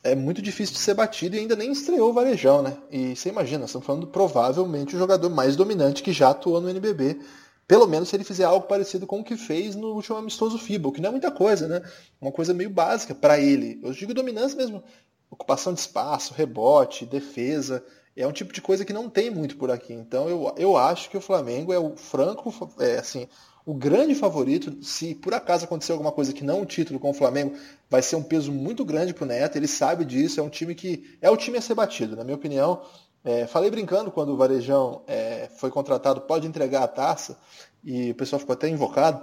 é 0.03 0.13
muito 0.13 0.43
difícil 0.43 0.75
de 0.75 0.79
ser 0.79 0.93
batido 0.93 1.35
e 1.35 1.39
ainda 1.39 1.55
nem 1.55 1.71
estreou 1.71 2.11
o 2.11 2.13
Varejão, 2.13 2.61
né? 2.61 2.77
E 2.91 3.15
você 3.15 3.29
imagina, 3.29 3.65
estamos 3.65 3.87
falando 3.87 4.05
provavelmente 4.05 4.95
o 4.95 4.99
jogador 4.99 5.29
mais 5.31 5.55
dominante 5.55 6.03
que 6.03 6.13
já 6.13 6.29
atuou 6.29 6.61
no 6.61 6.69
NBB. 6.69 7.19
Pelo 7.67 7.87
menos 7.87 8.09
se 8.09 8.15
ele 8.15 8.23
fizer 8.23 8.43
algo 8.43 8.67
parecido 8.67 9.07
com 9.07 9.21
o 9.21 9.23
que 9.23 9.35
fez 9.35 9.75
no 9.75 9.87
último 9.95 10.17
amistoso 10.17 10.59
FIBA, 10.59 10.91
que 10.91 11.01
não 11.01 11.09
é 11.09 11.11
muita 11.11 11.31
coisa, 11.31 11.67
né? 11.67 11.81
Uma 12.21 12.31
coisa 12.31 12.53
meio 12.53 12.69
básica 12.69 13.15
para 13.15 13.39
ele. 13.39 13.79
Eu 13.83 13.91
digo 13.91 14.13
dominância 14.13 14.55
mesmo 14.55 14.83
ocupação 15.29 15.73
de 15.73 15.79
espaço, 15.79 16.33
rebote, 16.33 17.05
defesa. 17.05 17.83
É 18.15 18.27
um 18.27 18.31
tipo 18.31 18.51
de 18.51 18.61
coisa 18.61 18.83
que 18.83 18.91
não 18.91 19.09
tem 19.09 19.29
muito 19.29 19.55
por 19.55 19.71
aqui. 19.71 19.93
Então 19.93 20.27
eu, 20.27 20.53
eu 20.57 20.77
acho 20.77 21.09
que 21.09 21.17
o 21.17 21.21
Flamengo 21.21 21.71
é 21.71 21.79
o 21.79 21.95
franco, 21.95 22.51
é, 22.79 22.97
assim, 22.97 23.27
o 23.65 23.73
grande 23.73 24.15
favorito. 24.15 24.83
Se 24.83 25.15
por 25.15 25.33
acaso 25.33 25.65
acontecer 25.65 25.91
alguma 25.91 26.11
coisa 26.11 26.33
que 26.33 26.43
não 26.43 26.61
o 26.61 26.65
título 26.65 26.99
com 26.99 27.11
o 27.11 27.13
Flamengo, 27.13 27.55
vai 27.89 28.01
ser 28.01 28.15
um 28.15 28.23
peso 28.23 28.51
muito 28.51 28.83
grande 28.83 29.13
para 29.13 29.23
o 29.23 29.27
Neto. 29.27 29.55
Ele 29.57 29.67
sabe 29.67 30.03
disso. 30.03 30.39
É 30.39 30.43
um 30.43 30.49
time 30.49 30.75
que 30.75 31.17
é 31.21 31.29
o 31.29 31.37
time 31.37 31.57
a 31.57 31.61
ser 31.61 31.75
batido, 31.75 32.15
na 32.15 32.23
minha 32.23 32.35
opinião. 32.35 32.81
É, 33.23 33.45
falei 33.45 33.69
brincando 33.69 34.11
quando 34.11 34.29
o 34.29 34.37
Varejão 34.37 35.03
é, 35.07 35.49
foi 35.57 35.69
contratado, 35.69 36.21
pode 36.21 36.47
entregar 36.47 36.83
a 36.83 36.87
taça, 36.87 37.37
e 37.83 38.11
o 38.11 38.15
pessoal 38.15 38.39
ficou 38.39 38.53
até 38.53 38.69
invocado. 38.69 39.21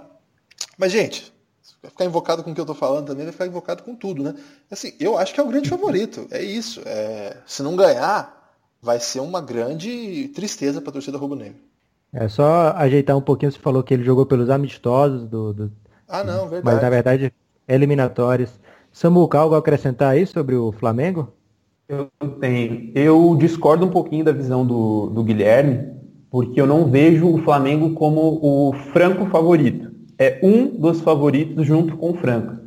Mas, 0.77 0.91
gente, 0.91 1.33
vai 1.87 1.91
ficar 1.91 2.05
invocado 2.05 2.43
com 2.43 2.51
o 2.51 2.53
que 2.53 2.59
eu 2.59 2.63
estou 2.63 2.75
falando 2.75 3.07
também, 3.07 3.23
vai 3.23 3.31
ficar 3.31 3.47
invocado 3.47 3.83
com 3.83 3.95
tudo, 3.95 4.21
né? 4.21 4.35
Assim, 4.69 4.93
eu 4.99 5.17
acho 5.17 5.33
que 5.33 5.39
é 5.39 5.43
o 5.43 5.47
grande 5.47 5.69
favorito, 5.69 6.27
é 6.31 6.43
isso. 6.43 6.81
É, 6.85 7.37
se 7.45 7.63
não 7.63 7.75
ganhar, 7.75 8.51
vai 8.81 8.99
ser 8.99 9.21
uma 9.21 9.41
grande 9.41 10.29
tristeza 10.35 10.81
para 10.81 10.89
a 10.89 10.93
torcida 10.93 11.17
rubro-negra. 11.17 11.55
É 12.13 12.27
só 12.27 12.73
ajeitar 12.75 13.17
um 13.17 13.21
pouquinho, 13.21 13.51
você 13.51 13.59
falou 13.59 13.83
que 13.83 13.93
ele 13.93 14.03
jogou 14.03 14.25
pelos 14.25 14.49
amistosos 14.49 15.27
do... 15.27 15.53
do... 15.53 15.71
Ah, 16.07 16.23
não, 16.23 16.47
verdade. 16.47 16.63
Mas 16.63 16.81
na 16.81 16.89
verdade, 16.89 17.33
eliminatórios. 17.67 18.51
Samuca, 18.91 19.37
algo 19.37 19.55
a 19.55 19.59
acrescentar 19.59 20.11
aí 20.11 20.25
sobre 20.25 20.55
o 20.55 20.71
Flamengo? 20.71 21.33
Eu 21.87 22.09
tenho. 22.39 22.91
Eu 22.95 23.35
discordo 23.37 23.85
um 23.85 23.89
pouquinho 23.89 24.25
da 24.25 24.31
visão 24.31 24.65
do, 24.65 25.07
do 25.07 25.23
Guilherme, 25.23 25.93
porque 26.29 26.59
eu 26.59 26.65
não 26.65 26.89
vejo 26.89 27.29
o 27.29 27.37
Flamengo 27.39 27.93
como 27.93 28.39
o 28.41 28.73
franco 28.91 29.25
favorito 29.27 29.96
é 30.19 30.39
um 30.41 30.67
dos 30.67 31.01
favoritos 31.01 31.65
junto 31.65 31.95
com 31.97 32.11
o 32.11 32.13
Franca. 32.15 32.59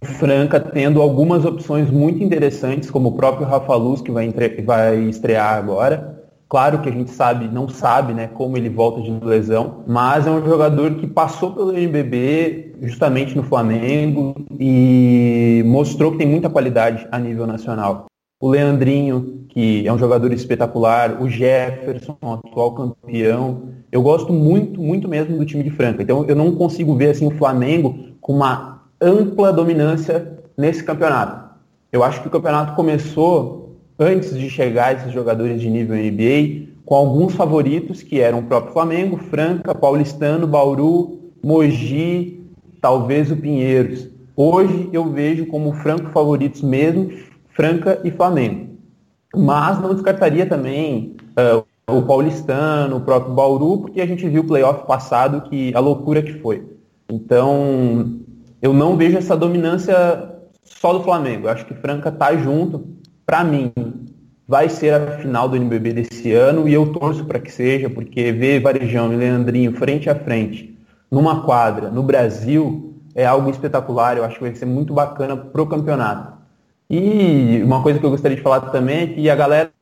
O 0.00 0.06
Franca 0.06 0.58
tendo 0.58 1.00
algumas 1.00 1.44
opções 1.44 1.90
muito 1.90 2.22
interessantes, 2.22 2.90
como 2.90 3.10
o 3.10 3.16
próprio 3.16 3.46
Rafa 3.46 3.74
Luz, 3.74 4.00
que 4.00 4.10
vai, 4.10 4.26
entre... 4.26 4.62
vai 4.62 4.98
estrear 5.04 5.56
agora. 5.56 6.20
Claro 6.48 6.80
que 6.80 6.88
a 6.88 6.92
gente 6.92 7.10
sabe, 7.10 7.48
não 7.48 7.68
sabe 7.68 8.12
né, 8.12 8.28
como 8.28 8.56
ele 8.56 8.68
volta 8.68 9.00
de 9.00 9.10
lesão, 9.24 9.84
mas 9.86 10.26
é 10.26 10.30
um 10.30 10.44
jogador 10.44 10.96
que 10.96 11.06
passou 11.06 11.52
pelo 11.52 11.72
NBB 11.72 12.74
justamente 12.82 13.34
no 13.34 13.42
Flamengo 13.42 14.34
e 14.60 15.62
mostrou 15.64 16.12
que 16.12 16.18
tem 16.18 16.26
muita 16.26 16.50
qualidade 16.50 17.06
a 17.10 17.18
nível 17.18 17.46
nacional 17.46 18.06
o 18.42 18.50
Leandrinho, 18.50 19.44
que 19.50 19.86
é 19.86 19.92
um 19.92 19.98
jogador 19.98 20.32
espetacular, 20.32 21.22
o 21.22 21.28
Jefferson, 21.28 22.16
atual 22.20 22.74
campeão. 22.74 23.68
Eu 23.92 24.02
gosto 24.02 24.32
muito, 24.32 24.82
muito 24.82 25.08
mesmo 25.08 25.38
do 25.38 25.46
time 25.46 25.62
de 25.62 25.70
Franca. 25.70 26.02
Então 26.02 26.24
eu 26.26 26.34
não 26.34 26.50
consigo 26.56 26.92
ver 26.96 27.10
assim 27.10 27.24
o 27.24 27.30
Flamengo 27.38 27.96
com 28.20 28.32
uma 28.32 28.82
ampla 29.00 29.52
dominância 29.52 30.40
nesse 30.58 30.82
campeonato. 30.82 31.52
Eu 31.92 32.02
acho 32.02 32.20
que 32.20 32.26
o 32.26 32.30
campeonato 32.32 32.74
começou 32.74 33.76
antes 33.96 34.36
de 34.36 34.50
chegar 34.50 34.96
esses 34.96 35.12
jogadores 35.12 35.60
de 35.60 35.70
nível 35.70 35.94
NBA, 35.94 36.66
com 36.84 36.96
alguns 36.96 37.36
favoritos 37.36 38.02
que 38.02 38.18
eram 38.18 38.40
o 38.40 38.42
próprio 38.42 38.72
Flamengo, 38.72 39.18
Franca, 39.18 39.72
Paulistano, 39.72 40.48
Bauru, 40.48 41.30
Mogi, 41.40 42.44
talvez 42.80 43.30
o 43.30 43.36
Pinheiros. 43.36 44.08
Hoje 44.34 44.88
eu 44.92 45.04
vejo 45.04 45.46
como 45.46 45.72
franco 45.74 46.10
favoritos 46.10 46.60
mesmo 46.60 47.12
Franca 47.54 48.00
e 48.04 48.10
Flamengo. 48.10 48.72
Mas 49.34 49.80
não 49.80 49.94
descartaria 49.94 50.46
também 50.46 51.16
uh, 51.38 51.64
o 51.90 52.02
Paulistano, 52.02 52.96
o 52.96 53.00
próprio 53.00 53.34
Bauru, 53.34 53.78
porque 53.78 54.00
a 54.00 54.06
gente 54.06 54.28
viu 54.28 54.42
o 54.42 54.46
playoff 54.46 54.86
passado 54.86 55.42
que 55.42 55.74
a 55.74 55.80
loucura 55.80 56.22
que 56.22 56.34
foi. 56.34 56.64
Então, 57.10 58.20
eu 58.60 58.72
não 58.72 58.96
vejo 58.96 59.18
essa 59.18 59.36
dominância 59.36 60.30
só 60.62 60.92
do 60.92 61.02
Flamengo. 61.02 61.46
Eu 61.46 61.50
acho 61.50 61.66
que 61.66 61.74
Franca 61.74 62.10
tá 62.10 62.36
junto. 62.36 62.86
Para 63.26 63.44
mim, 63.44 63.72
vai 64.46 64.68
ser 64.68 64.94
a 64.94 65.18
final 65.18 65.48
do 65.48 65.56
NBB 65.56 65.92
desse 65.92 66.32
ano 66.32 66.68
e 66.68 66.74
eu 66.74 66.92
torço 66.92 67.24
para 67.24 67.38
que 67.38 67.50
seja, 67.50 67.88
porque 67.88 68.32
ver 68.32 68.60
Varejão 68.60 69.12
e 69.12 69.16
Leandrinho 69.16 69.72
frente 69.76 70.10
a 70.10 70.14
frente 70.14 70.78
numa 71.10 71.42
quadra 71.42 71.90
no 71.90 72.02
Brasil 72.02 72.94
é 73.14 73.24
algo 73.24 73.50
espetacular. 73.50 74.16
Eu 74.16 74.24
acho 74.24 74.36
que 74.36 74.42
vai 74.42 74.54
ser 74.54 74.66
muito 74.66 74.92
bacana 74.94 75.36
pro 75.36 75.66
campeonato. 75.66 76.41
E 76.94 77.62
uma 77.64 77.82
coisa 77.82 77.98
que 77.98 78.04
eu 78.04 78.10
gostaria 78.10 78.36
de 78.36 78.42
falar 78.42 78.60
também 78.70 78.98
é 78.98 79.06
que 79.06 79.30
a 79.30 79.34
galera, 79.34 79.72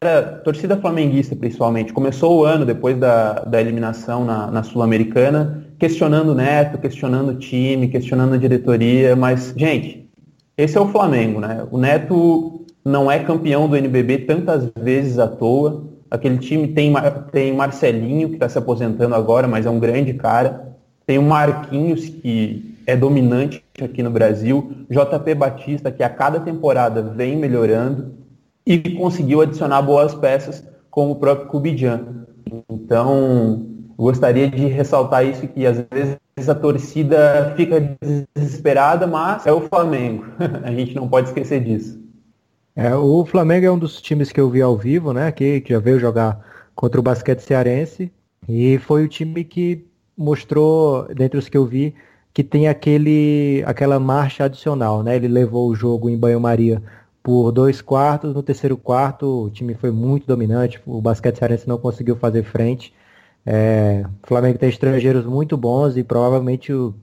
torcida 0.44 0.76
flamenguista 0.76 1.34
principalmente, 1.34 1.92
começou 1.92 2.38
o 2.38 2.44
ano 2.44 2.64
depois 2.64 2.96
da, 2.96 3.32
da 3.40 3.60
eliminação 3.60 4.24
na, 4.24 4.48
na 4.48 4.62
Sul-Americana, 4.62 5.66
questionando 5.76 6.28
o 6.28 6.34
Neto, 6.36 6.78
questionando 6.78 7.30
o 7.30 7.34
time, 7.34 7.88
questionando 7.88 8.34
a 8.34 8.36
diretoria, 8.36 9.16
mas, 9.16 9.52
gente, 9.56 10.08
esse 10.56 10.78
é 10.78 10.80
o 10.80 10.86
Flamengo, 10.86 11.40
né? 11.40 11.66
O 11.72 11.78
Neto 11.78 12.64
não 12.84 13.10
é 13.10 13.18
campeão 13.18 13.68
do 13.68 13.76
NBB 13.76 14.18
tantas 14.18 14.70
vezes 14.80 15.18
à 15.18 15.26
toa. 15.26 15.82
Aquele 16.08 16.38
time 16.38 16.68
tem, 16.68 16.92
tem 17.32 17.52
Marcelinho, 17.52 18.28
que 18.28 18.34
está 18.34 18.48
se 18.48 18.56
aposentando 18.56 19.16
agora, 19.16 19.48
mas 19.48 19.66
é 19.66 19.70
um 19.70 19.80
grande 19.80 20.14
cara. 20.14 20.76
Tem 21.04 21.18
o 21.18 21.22
Marquinhos, 21.22 22.08
que 22.08 22.69
é 22.90 22.96
dominante 22.96 23.64
aqui 23.80 24.02
no 24.02 24.10
Brasil. 24.10 24.72
JP 24.90 25.34
Batista, 25.34 25.90
que 25.90 26.02
a 26.02 26.10
cada 26.10 26.40
temporada 26.40 27.02
vem 27.02 27.36
melhorando. 27.36 28.14
E 28.66 28.78
conseguiu 28.94 29.40
adicionar 29.40 29.82
boas 29.82 30.14
peças, 30.14 30.66
como 30.90 31.12
o 31.12 31.16
próprio 31.16 31.48
Cubijan. 31.48 32.26
Então, 32.68 33.66
gostaria 33.96 34.48
de 34.48 34.66
ressaltar 34.66 35.24
isso, 35.24 35.46
que 35.48 35.66
às 35.66 35.84
vezes 35.90 36.48
a 36.48 36.54
torcida 36.54 37.54
fica 37.56 37.96
desesperada, 38.34 39.06
mas 39.06 39.46
é 39.46 39.52
o 39.52 39.62
Flamengo. 39.62 40.24
a 40.62 40.70
gente 40.72 40.94
não 40.94 41.08
pode 41.08 41.28
esquecer 41.28 41.62
disso. 41.62 42.00
É, 42.76 42.94
o 42.94 43.24
Flamengo 43.24 43.66
é 43.66 43.70
um 43.70 43.78
dos 43.78 44.00
times 44.00 44.32
que 44.32 44.40
eu 44.40 44.48
vi 44.50 44.62
ao 44.62 44.76
vivo, 44.76 45.12
né? 45.12 45.30
Que, 45.32 45.60
que 45.60 45.72
já 45.72 45.80
veio 45.80 45.98
jogar 45.98 46.40
contra 46.74 47.00
o 47.00 47.02
basquete 47.02 47.40
cearense. 47.40 48.12
E 48.48 48.78
foi 48.78 49.04
o 49.04 49.08
time 49.08 49.44
que 49.44 49.86
mostrou, 50.16 51.06
dentre 51.14 51.38
os 51.38 51.48
que 51.48 51.56
eu 51.56 51.66
vi, 51.66 51.94
que 52.32 52.44
tem 52.44 52.68
aquele, 52.68 53.62
aquela 53.66 53.98
marcha 53.98 54.44
adicional, 54.44 55.02
né? 55.02 55.16
Ele 55.16 55.28
levou 55.28 55.68
o 55.68 55.74
jogo 55.74 56.08
em 56.08 56.18
banho-maria 56.18 56.82
por 57.22 57.52
dois 57.52 57.82
quartos, 57.82 58.34
no 58.34 58.42
terceiro 58.42 58.76
quarto 58.76 59.44
o 59.46 59.50
time 59.50 59.74
foi 59.74 59.90
muito 59.90 60.26
dominante, 60.26 60.80
o 60.86 61.00
basquete 61.00 61.38
cearense 61.38 61.68
não 61.68 61.78
conseguiu 61.78 62.16
fazer 62.16 62.42
frente. 62.44 62.94
É, 63.44 64.04
o 64.22 64.26
Flamengo 64.26 64.58
tem 64.58 64.68
estrangeiros 64.68 65.24
muito 65.26 65.56
bons 65.56 65.96
e 65.96 66.04
provavelmente 66.04 66.72
o, 66.72 66.94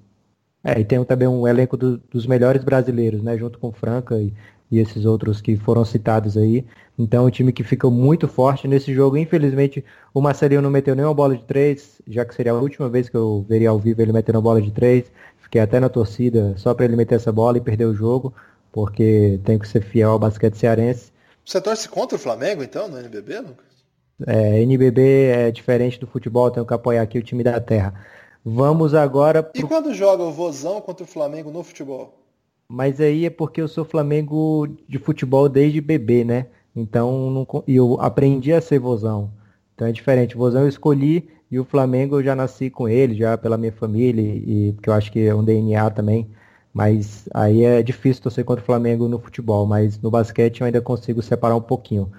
é, 0.63 0.79
e 0.79 0.85
tem 0.85 1.03
também 1.05 1.27
um 1.27 1.47
elenco 1.47 1.77
do, 1.77 1.97
dos 1.97 2.25
melhores 2.27 2.63
brasileiros, 2.63 3.21
né? 3.21 3.37
Junto 3.37 3.59
com 3.59 3.71
Franca 3.71 4.19
e, 4.19 4.33
e 4.71 4.79
esses 4.79 5.05
outros 5.05 5.41
que 5.41 5.55
foram 5.55 5.85
citados 5.85 6.37
aí. 6.37 6.65
Então, 6.97 7.25
um 7.25 7.29
time 7.29 7.53
que 7.53 7.63
fica 7.63 7.89
muito 7.89 8.27
forte 8.27 8.67
nesse 8.67 8.91
jogo. 8.93 9.17
Infelizmente, 9.17 9.85
o 10.13 10.19
Marcelinho 10.19 10.61
não 10.61 10.71
meteu 10.71 10.95
nenhuma 10.95 11.13
bola 11.13 11.35
de 11.35 11.43
três, 11.43 12.01
já 12.07 12.25
que 12.25 12.33
seria 12.33 12.53
a 12.53 12.59
última 12.59 12.89
vez 12.89 13.07
que 13.07 13.15
eu 13.15 13.45
veria 13.47 13.69
ao 13.69 13.77
vivo 13.77 14.01
ele 14.01 14.11
metendo 14.11 14.39
uma 14.39 14.43
bola 14.43 14.61
de 14.61 14.71
três. 14.71 15.11
Fiquei 15.37 15.61
até 15.61 15.79
na 15.79 15.89
torcida 15.89 16.55
só 16.57 16.73
para 16.73 16.85
ele 16.85 16.95
meter 16.95 17.15
essa 17.15 17.31
bola 17.31 17.57
e 17.57 17.61
perder 17.61 17.85
o 17.85 17.93
jogo, 17.93 18.33
porque 18.71 19.39
tem 19.45 19.59
que 19.59 19.67
ser 19.67 19.81
fiel 19.81 20.11
ao 20.11 20.19
basquete 20.19 20.55
cearense. 20.55 21.11
Você 21.45 21.61
torce 21.61 21.87
contra 21.87 22.15
o 22.15 22.19
Flamengo, 22.19 22.63
então, 22.63 22.89
no 22.89 22.97
NBB, 22.97 23.39
Lucas? 23.39 23.65
É, 24.25 24.59
NBB 24.61 25.27
é 25.27 25.51
diferente 25.51 25.99
do 25.99 26.07
futebol, 26.07 26.49
tenho 26.49 26.65
que 26.65 26.73
apoiar 26.73 27.03
aqui 27.03 27.19
o 27.19 27.23
time 27.23 27.43
da 27.43 27.61
terra. 27.61 27.93
Vamos 28.43 28.95
agora. 28.95 29.43
Pro... 29.43 29.61
E 29.61 29.63
quando 29.63 29.93
joga 29.93 30.23
o 30.23 30.31
Vozão 30.31 30.81
contra 30.81 31.03
o 31.03 31.07
Flamengo 31.07 31.51
no 31.51 31.63
futebol? 31.63 32.17
Mas 32.67 32.99
aí 32.99 33.25
é 33.25 33.29
porque 33.29 33.61
eu 33.61 33.67
sou 33.67 33.85
Flamengo 33.85 34.67
de 34.89 34.97
futebol 34.97 35.47
desde 35.47 35.79
bebê, 35.79 36.23
né? 36.23 36.47
Então 36.77 37.31
não, 37.31 37.63
eu 37.67 37.97
aprendi 37.99 38.53
a 38.53 38.61
ser 38.61 38.79
vozão. 38.79 39.31
Então 39.73 39.87
é 39.87 39.91
diferente. 39.91 40.35
O 40.35 40.39
vozão 40.39 40.61
eu 40.61 40.69
escolhi 40.69 41.27
e 41.49 41.59
o 41.59 41.65
Flamengo 41.65 42.17
eu 42.17 42.23
já 42.23 42.35
nasci 42.35 42.69
com 42.69 42.87
ele, 42.87 43.15
já 43.15 43.37
pela 43.37 43.57
minha 43.57 43.71
família, 43.71 44.21
e 44.21 44.73
porque 44.73 44.89
eu 44.89 44.93
acho 44.93 45.11
que 45.11 45.25
é 45.25 45.33
um 45.33 45.43
DNA 45.43 45.89
também. 45.89 46.29
Mas 46.71 47.27
aí 47.33 47.63
é 47.63 47.81
difícil 47.81 48.21
torcer 48.21 48.45
contra 48.45 48.61
o 48.61 48.65
Flamengo 48.65 49.07
no 49.07 49.17
futebol, 49.17 49.65
mas 49.65 49.99
no 49.99 50.11
basquete 50.11 50.61
eu 50.61 50.65
ainda 50.65 50.79
consigo 50.79 51.21
separar 51.23 51.55
um 51.55 51.61
pouquinho. 51.61 52.11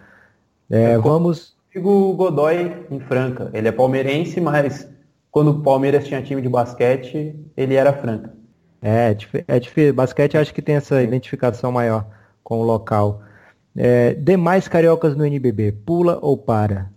É, 0.69 0.97
eu 0.97 1.03
vamos. 1.03 1.57
Consigo 1.67 1.91
o 1.91 2.15
Godoy 2.15 2.73
em 2.91 2.99
Franca. 2.99 3.51
Ele 3.55 3.69
é 3.69 3.73
palmeirense, 3.73 4.41
mas 4.41 4.89
quando 5.31 5.53
o 5.53 5.63
Palmeiras 5.63 6.07
tinha 6.07 6.21
time 6.21 6.43
de 6.43 6.49
basquete, 6.49 7.39
ele 7.57 7.75
era 7.75 7.93
Franca. 7.93 8.35
É, 8.83 9.15
é 9.47 9.61
difícil. 9.61 9.95
Basquete 9.95 10.37
acho 10.37 10.53
que 10.53 10.63
tem 10.63 10.75
essa 10.75 11.01
identificação 11.01 11.71
maior 11.71 12.07
com 12.43 12.61
o 12.61 12.65
local. 12.65 13.23
É, 13.77 14.15
demais 14.15 14.67
cariocas 14.67 15.17
no 15.17 15.25
NBB, 15.25 15.73
pula 15.73 16.19
ou 16.21 16.37
para? 16.37 16.91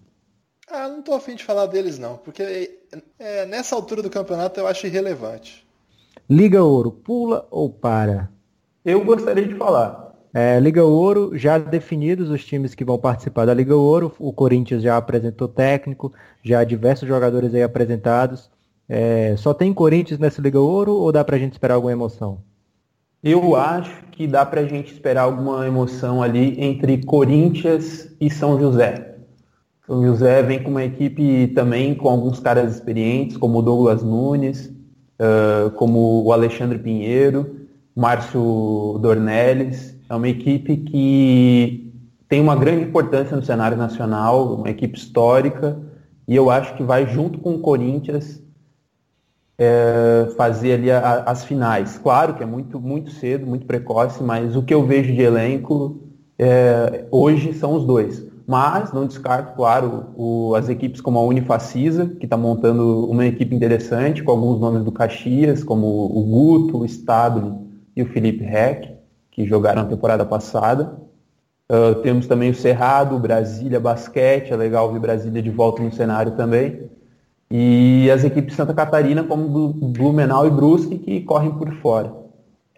Ah, 0.70 0.88
não 0.88 1.02
tô 1.02 1.14
afim 1.14 1.36
de 1.36 1.44
falar 1.44 1.66
deles 1.66 2.00
não, 2.00 2.18
porque 2.18 2.80
é, 3.20 3.46
nessa 3.46 3.76
altura 3.76 4.02
do 4.02 4.10
campeonato 4.10 4.60
eu 4.60 4.68
acho 4.68 4.88
irrelevante. 4.88 5.68
Liga 6.30 6.64
Ouro, 6.64 6.92
pula 6.92 7.46
ou 7.52 7.70
para? 7.70 8.30
Eu 8.86 9.04
gostaria 9.04 9.46
de 9.46 9.56
falar. 9.56 10.12
É, 10.34 10.58
Liga 10.62 10.84
Ouro, 10.84 11.38
já 11.38 11.58
definidos 11.58 12.30
os 12.30 12.46
times 12.46 12.74
que 12.74 12.86
vão 12.86 12.98
participar 12.98 13.46
da 13.46 13.54
Liga 13.54 13.76
Ouro, 13.76 14.14
o 14.18 14.32
Corinthians 14.32 14.82
já 14.82 14.96
apresentou 14.96 15.48
técnico, 15.48 16.14
já 16.42 16.64
diversos 16.64 17.08
jogadores 17.08 17.54
aí 17.54 17.62
apresentados. 17.62 18.50
É, 18.88 19.36
só 19.38 19.54
tem 19.54 19.74
Corinthians 19.74 20.20
nessa 20.20 20.42
Liga 20.42 20.60
Ouro 20.60 20.94
ou 20.94 21.12
dá 21.12 21.24
pra 21.24 21.38
gente 21.38 21.52
esperar 21.52 21.76
alguma 21.76 21.92
emoção? 21.92 22.42
Eu 23.24 23.56
acho 23.56 24.04
que 24.12 24.26
dá 24.26 24.44
pra 24.44 24.64
gente 24.64 24.92
esperar 24.92 25.22
alguma 25.22 25.68
emoção 25.68 26.24
ali 26.24 26.60
entre 26.60 27.06
Corinthians 27.06 28.10
e 28.20 28.32
São 28.32 28.60
José. 28.60 29.16
São 29.86 30.04
José 30.04 30.42
vem 30.42 30.64
com 30.64 30.72
uma 30.72 30.84
equipe 30.84 31.50
também 31.54 31.94
com 31.94 32.10
alguns 32.10 32.40
caras 32.40 32.74
experientes, 32.74 33.38
como 33.38 33.60
o 33.60 33.62
Douglas 33.62 34.02
Nunes, 34.02 34.74
uh, 35.20 35.70
como 35.76 36.24
o 36.24 36.34
Alexandre 36.34 36.80
Pinheiro, 36.80 37.68
Márcio 37.96 38.98
Dornelles. 39.00 39.96
É 40.10 40.16
uma 40.16 40.28
equipe 40.28 40.78
que 40.78 41.94
tem 42.28 42.42
uma 42.42 42.56
grande 42.56 42.86
importância 42.86 43.38
no 43.38 43.44
cenário 43.44 43.78
nacional, 43.78 44.56
uma 44.56 44.72
equipe 44.72 44.98
histórica, 44.98 45.80
e 46.28 46.36
eu 46.36 46.50
acho 46.50 46.74
que 46.76 46.82
vai 46.82 47.06
junto 47.06 47.38
com 47.38 47.54
o 47.54 47.60
Corinthians 47.60 48.42
é, 49.64 50.28
fazer 50.36 50.74
ali 50.74 50.90
a, 50.90 51.22
as 51.28 51.46
finais. 51.46 52.00
Claro 52.00 52.34
que 52.34 52.42
é 52.42 52.46
muito, 52.48 52.80
muito 52.80 53.12
cedo, 53.12 53.46
muito 53.46 53.68
precoce, 53.68 54.24
mas 54.24 54.56
o 54.56 54.64
que 54.64 54.74
eu 54.74 54.84
vejo 54.84 55.14
de 55.14 55.22
elenco 55.22 56.02
é, 56.40 57.06
hoje 57.12 57.54
são 57.54 57.76
os 57.76 57.86
dois. 57.86 58.26
Mas 58.48 58.92
não 58.92 59.06
descarto, 59.06 59.56
claro, 59.56 60.08
o, 60.16 60.56
as 60.56 60.68
equipes 60.68 61.00
como 61.00 61.20
a 61.20 61.24
Unifacisa, 61.24 62.08
que 62.08 62.26
está 62.26 62.36
montando 62.36 63.06
uma 63.08 63.24
equipe 63.24 63.56
interessante, 63.56 64.24
com 64.24 64.32
alguns 64.32 64.60
nomes 64.60 64.84
do 64.84 64.92
Caxias, 64.92 65.64
como 65.64 65.86
o 65.86 66.24
Guto, 66.24 66.80
o 66.80 66.86
Stabile 66.86 67.54
e 67.96 68.02
o 68.02 68.08
Felipe 68.08 68.44
Reck, 68.44 68.90
que 69.30 69.46
jogaram 69.46 69.84
a 69.84 69.86
temporada 69.86 70.26
passada. 70.26 70.98
Uh, 71.72 72.02
temos 72.02 72.26
também 72.26 72.50
o 72.50 72.56
Cerrado, 72.56 73.16
o 73.16 73.20
Brasília 73.20 73.80
Basquete, 73.80 74.52
é 74.52 74.58
legal 74.58 74.92
ver 74.92 75.00
Brasília 75.00 75.42
de 75.42 75.52
volta 75.52 75.84
no 75.84 75.94
cenário 75.94 76.32
também. 76.32 76.90
E 77.52 78.10
as 78.10 78.24
equipes 78.24 78.52
de 78.52 78.56
Santa 78.56 78.74
Catarina, 78.74 79.24
como 79.24 79.74
Blumenau 79.74 80.48
e 80.48 80.50
Brusque, 80.50 80.98
que 80.98 81.20
correm 81.22 81.52
por 81.52 81.70
fora. 81.82 82.22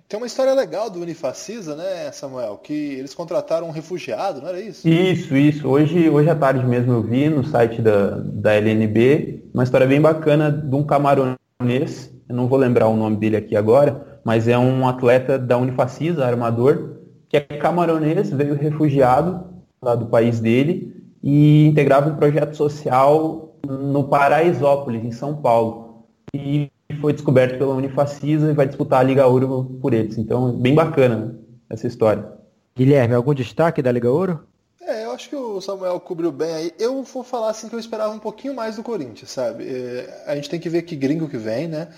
Tem 0.09 0.19
uma 0.19 0.25
história 0.25 0.53
legal 0.53 0.89
do 0.89 0.99
Unifacisa, 0.99 1.75
né, 1.75 2.11
Samuel? 2.11 2.59
Que 2.61 2.73
eles 2.73 3.13
contrataram 3.13 3.67
um 3.67 3.71
refugiado, 3.71 4.41
não 4.41 4.49
era 4.49 4.59
isso? 4.59 4.87
Isso, 4.87 5.35
isso. 5.35 5.67
Hoje, 5.67 6.09
hoje 6.09 6.29
à 6.29 6.35
tarde 6.35 6.65
mesmo 6.65 6.91
eu 6.91 7.03
vi 7.03 7.29
no 7.29 7.43
site 7.43 7.81
da, 7.81 8.17
da 8.19 8.53
LNB 8.55 9.43
uma 9.53 9.63
história 9.63 9.85
bem 9.85 10.01
bacana 10.01 10.51
de 10.51 10.75
um 10.75 10.83
camaronês. 10.83 12.11
Eu 12.27 12.35
não 12.35 12.47
vou 12.47 12.57
lembrar 12.57 12.87
o 12.87 12.95
nome 12.95 13.17
dele 13.17 13.37
aqui 13.37 13.55
agora, 13.55 14.19
mas 14.23 14.47
é 14.47 14.57
um 14.57 14.87
atleta 14.87 15.37
da 15.37 15.57
Unifacisa, 15.57 16.25
armador, 16.25 16.97
que 17.29 17.37
é 17.37 17.41
camaronês, 17.41 18.31
veio 18.31 18.55
refugiado 18.55 19.43
lá 19.81 19.95
do 19.95 20.07
país 20.07 20.39
dele 20.39 20.93
e 21.23 21.67
integrava 21.67 22.09
um 22.09 22.15
projeto 22.15 22.55
social 22.55 23.52
no 23.65 24.03
Paraisópolis, 24.07 25.03
em 25.03 25.11
São 25.11 25.35
Paulo. 25.35 26.05
E 26.33 26.69
foi 26.99 27.13
descoberto 27.13 27.57
pela 27.57 27.75
Unifacisa 27.75 28.51
e 28.51 28.53
vai 28.53 28.67
disputar 28.67 28.99
a 28.99 29.03
Liga 29.03 29.25
Ouro 29.27 29.77
por 29.81 29.93
eles. 29.93 30.17
Então, 30.17 30.51
bem 30.51 30.75
bacana 30.75 31.39
essa 31.69 31.87
história. 31.87 32.31
Guilherme, 32.75 33.13
algum 33.13 33.33
destaque 33.33 33.81
da 33.81 33.91
Liga 33.91 34.11
Ouro? 34.11 34.47
É, 34.81 35.05
eu 35.05 35.11
acho 35.11 35.29
que 35.29 35.35
o 35.35 35.61
Samuel 35.61 35.99
cobriu 35.99 36.31
bem 36.31 36.53
aí. 36.53 36.71
Eu 36.77 37.03
vou 37.03 37.23
falar 37.23 37.51
assim 37.51 37.69
que 37.69 37.75
eu 37.75 37.79
esperava 37.79 38.13
um 38.13 38.19
pouquinho 38.19 38.53
mais 38.53 38.75
do 38.75 38.83
Corinthians, 38.83 39.31
sabe? 39.31 39.63
É, 39.67 40.23
a 40.27 40.35
gente 40.35 40.49
tem 40.49 40.59
que 40.59 40.69
ver 40.69 40.81
que 40.81 40.95
gringo 40.95 41.29
que 41.29 41.37
vem, 41.37 41.67
né? 41.67 41.89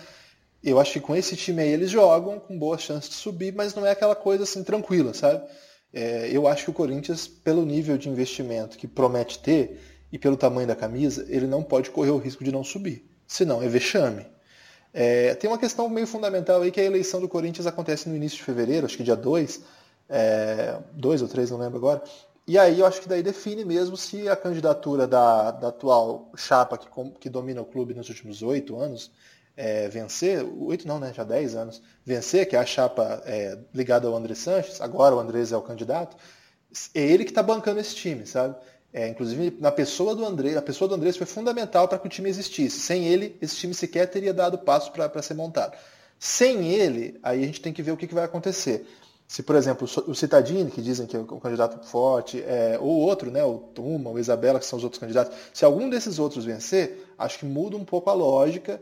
Eu 0.64 0.80
acho 0.80 0.94
que 0.94 1.00
com 1.00 1.16
esse 1.16 1.36
time 1.36 1.62
aí 1.62 1.70
eles 1.70 1.90
jogam 1.90 2.40
com 2.40 2.58
boas 2.58 2.82
chances 2.82 3.10
de 3.10 3.16
subir, 3.16 3.54
mas 3.54 3.74
não 3.74 3.86
é 3.86 3.92
aquela 3.92 4.16
coisa 4.16 4.44
assim 4.44 4.64
tranquila, 4.64 5.14
sabe? 5.14 5.44
É, 5.94 6.30
eu 6.32 6.48
acho 6.48 6.66
que 6.66 6.70
o 6.72 6.74
Corinthians, 6.74 7.28
pelo 7.28 7.66
nível 7.66 7.98
de 7.98 8.10
investimento 8.10 8.78
que 8.78 8.88
promete 8.88 9.40
ter, 9.40 9.80
e 10.16 10.18
pelo 10.18 10.38
tamanho 10.38 10.66
da 10.66 10.78
camisa, 10.78 11.26
ele 11.28 11.46
não 11.46 11.62
pode 11.62 11.90
correr 11.90 12.12
o 12.12 12.18
risco 12.18 12.42
de 12.42 12.50
não 12.50 12.64
subir. 12.64 13.06
Senão 13.28 13.62
é 13.62 13.68
vexame. 13.68 14.26
É, 14.94 15.36
tem 15.36 15.50
uma 15.50 15.58
questão 15.58 15.90
meio 15.90 16.08
fundamental 16.08 16.62
aí 16.62 16.72
que 16.72 16.80
a 16.80 16.86
eleição 16.86 17.20
do 17.20 17.28
Corinthians 17.28 17.68
acontece 17.68 18.08
no 18.08 18.16
início 18.16 18.38
de 18.38 18.44
fevereiro, 18.46 18.86
acho 18.86 18.96
que 18.96 19.04
dia 19.04 19.18
2, 19.18 19.62
2 20.94 21.22
é, 21.22 21.24
ou 21.24 21.30
3, 21.30 21.52
não 21.52 21.58
lembro 21.58 21.80
agora. 21.80 22.02
E 22.48 22.58
aí 22.58 22.80
eu 22.80 22.86
acho 22.86 23.02
que 23.02 23.10
daí 23.10 23.22
define 23.22 23.66
mesmo 23.66 23.98
se 23.98 24.30
a 24.30 24.38
candidatura 24.38 25.06
da, 25.06 25.52
da 25.52 25.68
atual 25.68 26.32
chapa 26.38 26.78
que, 26.78 26.88
que 27.20 27.30
domina 27.30 27.62
o 27.62 27.66
clube 27.66 27.94
nos 27.94 28.08
últimos 28.08 28.42
oito 28.42 28.80
anos 28.80 29.12
é, 29.58 29.90
vencer, 29.90 30.46
oito 30.62 30.88
não, 30.88 30.98
né? 30.98 31.12
Já 31.14 31.26
dez 31.26 31.58
anos, 31.58 31.84
vencer, 32.06 32.48
que 32.48 32.56
é 32.56 32.60
a 32.60 32.66
chapa 32.66 33.22
é, 33.26 33.60
ligada 33.74 34.08
ao 34.08 34.16
André 34.16 34.34
Sanches, 34.34 34.80
agora 34.80 35.14
o 35.14 35.20
Andrés 35.20 35.52
é 35.52 35.58
o 35.58 35.62
candidato, 35.62 36.16
é 36.94 37.02
ele 37.02 37.26
que 37.26 37.32
está 37.32 37.44
bancando 37.44 37.82
esse 37.82 37.96
time, 37.96 38.26
sabe? 38.26 38.56
É, 38.98 39.10
inclusive, 39.10 39.58
na 39.60 39.74
pessoa 39.74 40.16
do 40.16 40.26
André, 40.26 40.56
a 40.56 40.62
pessoa 40.62 40.88
do 40.88 40.96
Andrés 40.96 41.18
foi 41.18 41.28
fundamental 41.28 41.86
para 41.86 42.00
que 42.00 42.08
o 42.08 42.10
time 42.10 42.30
existisse. 42.30 42.80
Sem 42.80 43.06
ele, 43.06 43.36
esse 43.42 43.58
time 43.58 43.74
sequer 43.74 44.10
teria 44.10 44.34
dado 44.34 44.58
passo 44.58 44.90
para 44.90 45.22
ser 45.22 45.34
montado. 45.34 45.78
Sem 46.18 46.70
ele, 46.70 47.20
aí 47.22 47.44
a 47.44 47.46
gente 47.46 47.60
tem 47.60 47.74
que 47.74 47.84
ver 47.84 47.92
o 47.92 47.98
que, 47.98 48.08
que 48.08 48.14
vai 48.14 48.24
acontecer. 48.24 48.88
Se, 49.28 49.44
por 49.44 49.58
exemplo, 49.58 49.86
o 50.08 50.16
Citadini, 50.16 50.72
que 50.72 50.82
dizem 50.82 51.06
que 51.06 51.18
é 51.18 51.20
um 51.20 51.42
candidato 51.42 51.86
forte, 51.86 52.42
é, 52.44 52.78
ou 52.80 52.88
outro, 52.88 53.30
né, 53.30 53.44
o 53.44 53.58
Tuma, 53.58 54.12
o 54.12 54.18
Isabela, 54.18 54.62
que 54.62 54.66
são 54.66 54.78
os 54.78 54.84
outros 54.86 54.98
candidatos, 54.98 55.36
se 55.54 55.66
algum 55.66 55.90
desses 55.90 56.18
outros 56.18 56.46
vencer, 56.46 57.06
acho 57.18 57.40
que 57.40 57.46
muda 57.46 57.76
um 57.76 57.84
pouco 57.84 58.10
a 58.10 58.14
lógica 58.14 58.82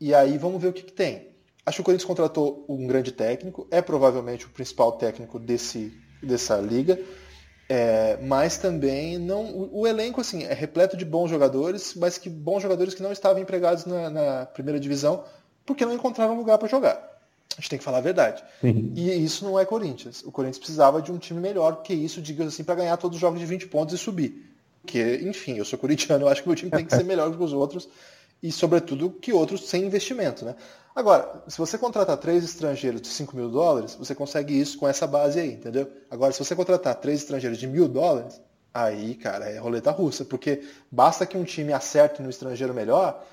e 0.00 0.12
aí 0.12 0.38
vamos 0.38 0.60
ver 0.60 0.68
o 0.68 0.72
que, 0.72 0.82
que 0.82 0.92
tem. 0.92 1.28
Acho 1.64 1.76
que 1.76 1.82
o 1.82 1.84
Corinthians 1.84 2.08
contratou 2.08 2.64
um 2.68 2.84
grande 2.88 3.12
técnico, 3.12 3.68
é 3.70 3.80
provavelmente 3.80 4.44
o 4.44 4.48
principal 4.48 4.90
técnico 4.90 5.38
desse, 5.38 5.92
dessa 6.20 6.56
liga, 6.56 6.98
é, 7.74 8.18
mas 8.20 8.58
também 8.58 9.16
não. 9.16 9.44
O, 9.46 9.80
o, 9.80 9.86
elenco 9.86 10.20
assim 10.20 10.44
é 10.44 10.52
repleto 10.52 10.94
de 10.94 11.06
bons 11.06 11.30
jogadores, 11.30 11.94
mas 11.96 12.18
que 12.18 12.28
bons 12.28 12.60
jogadores 12.62 12.92
que 12.92 13.02
não 13.02 13.10
estavam 13.10 13.40
empregados 13.40 13.86
na, 13.86 14.10
na 14.10 14.44
primeira 14.44 14.78
divisão 14.78 15.24
porque 15.64 15.86
não 15.86 15.94
encontraram 15.94 16.36
lugar 16.36 16.58
para 16.58 16.68
jogar. 16.68 17.00
A 17.56 17.60
gente 17.60 17.70
tem 17.70 17.78
que 17.78 17.84
falar 17.84 17.98
a 17.98 18.02
verdade. 18.02 18.44
Sim. 18.60 18.92
E 18.94 19.10
isso 19.24 19.42
não 19.42 19.58
é 19.58 19.64
Corinthians. 19.64 20.22
O 20.22 20.30
Corinthians 20.30 20.58
precisava 20.58 21.00
de 21.00 21.10
um 21.10 21.16
time 21.16 21.40
melhor 21.40 21.82
que 21.82 21.94
isso, 21.94 22.20
digamos 22.20 22.52
assim, 22.52 22.62
para 22.62 22.74
ganhar 22.74 22.98
todos 22.98 23.16
os 23.16 23.20
jogos 23.20 23.40
de 23.40 23.46
20 23.46 23.66
pontos 23.68 23.94
e 23.94 23.98
subir. 23.98 24.52
Porque, 24.82 25.20
enfim, 25.22 25.56
eu 25.56 25.64
sou 25.64 25.78
corintiano, 25.78 26.24
eu 26.24 26.28
acho 26.28 26.42
que 26.42 26.48
o 26.48 26.50
meu 26.50 26.56
time 26.56 26.70
tem 26.70 26.84
que 26.84 26.94
ser 26.94 27.04
melhor 27.04 27.34
que 27.34 27.42
os 27.42 27.54
outros 27.54 27.88
e, 28.42 28.52
sobretudo, 28.52 29.08
que 29.08 29.32
outros 29.32 29.66
sem 29.66 29.84
investimento. 29.84 30.44
Né? 30.44 30.54
Agora, 30.94 31.42
se 31.48 31.56
você 31.56 31.78
contratar 31.78 32.16
três 32.18 32.44
estrangeiros 32.44 33.00
de 33.00 33.08
5 33.08 33.34
mil 33.34 33.48
dólares, 33.48 33.94
você 33.98 34.14
consegue 34.14 34.58
isso 34.58 34.78
com 34.78 34.86
essa 34.86 35.06
base 35.06 35.40
aí, 35.40 35.52
entendeu? 35.54 35.90
Agora, 36.10 36.32
se 36.32 36.38
você 36.38 36.54
contratar 36.54 36.94
três 36.96 37.20
estrangeiros 37.20 37.58
de 37.58 37.66
mil 37.66 37.88
dólares, 37.88 38.40
aí, 38.74 39.14
cara, 39.14 39.46
é 39.46 39.58
roleta 39.58 39.90
russa, 39.90 40.24
porque 40.24 40.62
basta 40.90 41.24
que 41.24 41.36
um 41.36 41.44
time 41.44 41.72
acerte 41.72 42.20
no 42.20 42.28
estrangeiro 42.28 42.74
melhor, 42.74 43.24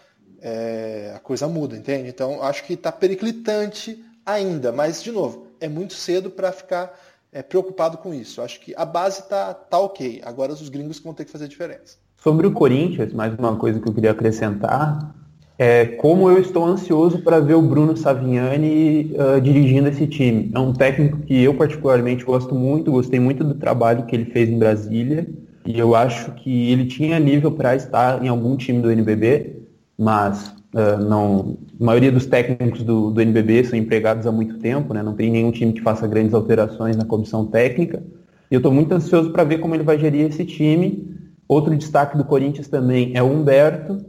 é, 0.42 1.12
a 1.16 1.20
coisa 1.20 1.48
muda, 1.50 1.76
entende? 1.76 2.08
Então, 2.08 2.42
acho 2.42 2.64
que 2.64 2.74
está 2.74 2.94
periclitante 2.94 4.04
ainda, 4.26 4.72
mas, 4.72 5.04
de 5.04 5.12
novo, 5.12 5.48
é 5.60 5.68
muito 5.68 5.94
cedo 5.94 6.30
para 6.30 6.54
ficar 6.54 6.98
é, 7.32 7.44
preocupado 7.44 7.98
com 7.98 8.14
isso. 8.14 8.42
Acho 8.42 8.60
que 8.62 8.74
a 8.78 8.86
base 8.86 9.22
está 9.22 9.54
tá 9.54 9.78
ok, 9.80 10.22
agora 10.24 10.54
os 10.54 10.70
gringos 10.70 11.00
vão 11.00 11.14
ter 11.14 11.26
que 11.26 11.32
fazer 11.32 11.50
diferença. 11.50 11.98
Sobre 12.18 12.48
o 12.48 12.52
Corinthians, 12.52 13.14
mais 13.14 13.38
uma 13.38 13.56
coisa 13.58 13.80
que 13.80 13.88
eu 13.88 13.94
queria 13.94 14.12
acrescentar, 14.12 15.16
é 15.60 15.86
como 15.86 16.30
eu 16.30 16.40
estou 16.40 16.66
ansioso 16.66 17.20
para 17.20 17.42
ver 17.42 17.56
o 17.56 17.62
Bruno 17.62 17.98
Saviani 17.98 19.14
uh, 19.14 19.42
dirigindo 19.42 19.90
esse 19.90 20.08
time. 20.08 20.50
É 20.56 20.58
um 20.58 20.72
técnico 20.72 21.18
que 21.18 21.44
eu 21.44 21.54
particularmente 21.54 22.24
gosto 22.24 22.56
muito, 22.56 22.90
gostei 22.90 23.20
muito 23.20 23.44
do 23.44 23.54
trabalho 23.54 24.06
que 24.06 24.16
ele 24.16 24.24
fez 24.24 24.48
em 24.48 24.58
Brasília, 24.58 25.28
e 25.66 25.78
eu 25.78 25.94
acho 25.96 26.32
que 26.32 26.72
ele 26.72 26.86
tinha 26.86 27.20
nível 27.20 27.52
para 27.52 27.76
estar 27.76 28.24
em 28.24 28.30
algum 28.30 28.56
time 28.56 28.82
do 28.82 28.90
NBB, 28.90 29.58
mas 29.98 30.48
uh, 30.74 30.98
não, 30.98 31.58
a 31.78 31.84
maioria 31.84 32.12
dos 32.12 32.26
técnicos 32.26 32.82
do, 32.82 33.12
do 33.12 33.22
NBB 33.22 33.66
são 33.66 33.78
empregados 33.78 34.26
há 34.26 34.32
muito 34.32 34.58
tempo, 34.60 34.94
né? 34.94 35.04
não 35.04 35.14
tem 35.14 35.30
nenhum 35.30 35.52
time 35.52 35.74
que 35.74 35.82
faça 35.82 36.08
grandes 36.08 36.34
alterações 36.34 36.96
na 36.96 37.04
comissão 37.04 37.46
técnica, 37.46 38.02
e 38.50 38.56
eu 38.56 38.60
estou 38.60 38.72
muito 38.72 38.94
ansioso 38.94 39.32
para 39.32 39.44
ver 39.44 39.58
como 39.58 39.76
ele 39.76 39.84
vai 39.84 40.00
gerir 40.00 40.26
esse 40.26 40.46
time, 40.46 41.20
Outro 41.50 41.76
destaque 41.76 42.16
do 42.16 42.24
Corinthians 42.24 42.68
também 42.68 43.12
é 43.16 43.24
o 43.24 43.26
Humberto, 43.26 44.06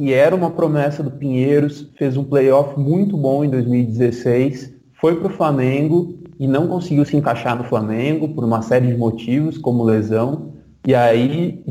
que 0.00 0.14
era 0.14 0.34
uma 0.34 0.50
promessa 0.50 1.02
do 1.02 1.10
Pinheiros, 1.10 1.90
fez 1.98 2.16
um 2.16 2.24
playoff 2.24 2.80
muito 2.80 3.18
bom 3.18 3.44
em 3.44 3.50
2016, 3.50 4.72
foi 4.98 5.16
para 5.16 5.26
o 5.26 5.36
Flamengo 5.36 6.18
e 6.38 6.48
não 6.48 6.66
conseguiu 6.66 7.04
se 7.04 7.18
encaixar 7.18 7.54
no 7.54 7.64
Flamengo 7.64 8.26
por 8.30 8.42
uma 8.42 8.62
série 8.62 8.86
de 8.86 8.96
motivos, 8.96 9.58
como 9.58 9.84
lesão, 9.84 10.54
e 10.86 10.94
aí 10.94 11.62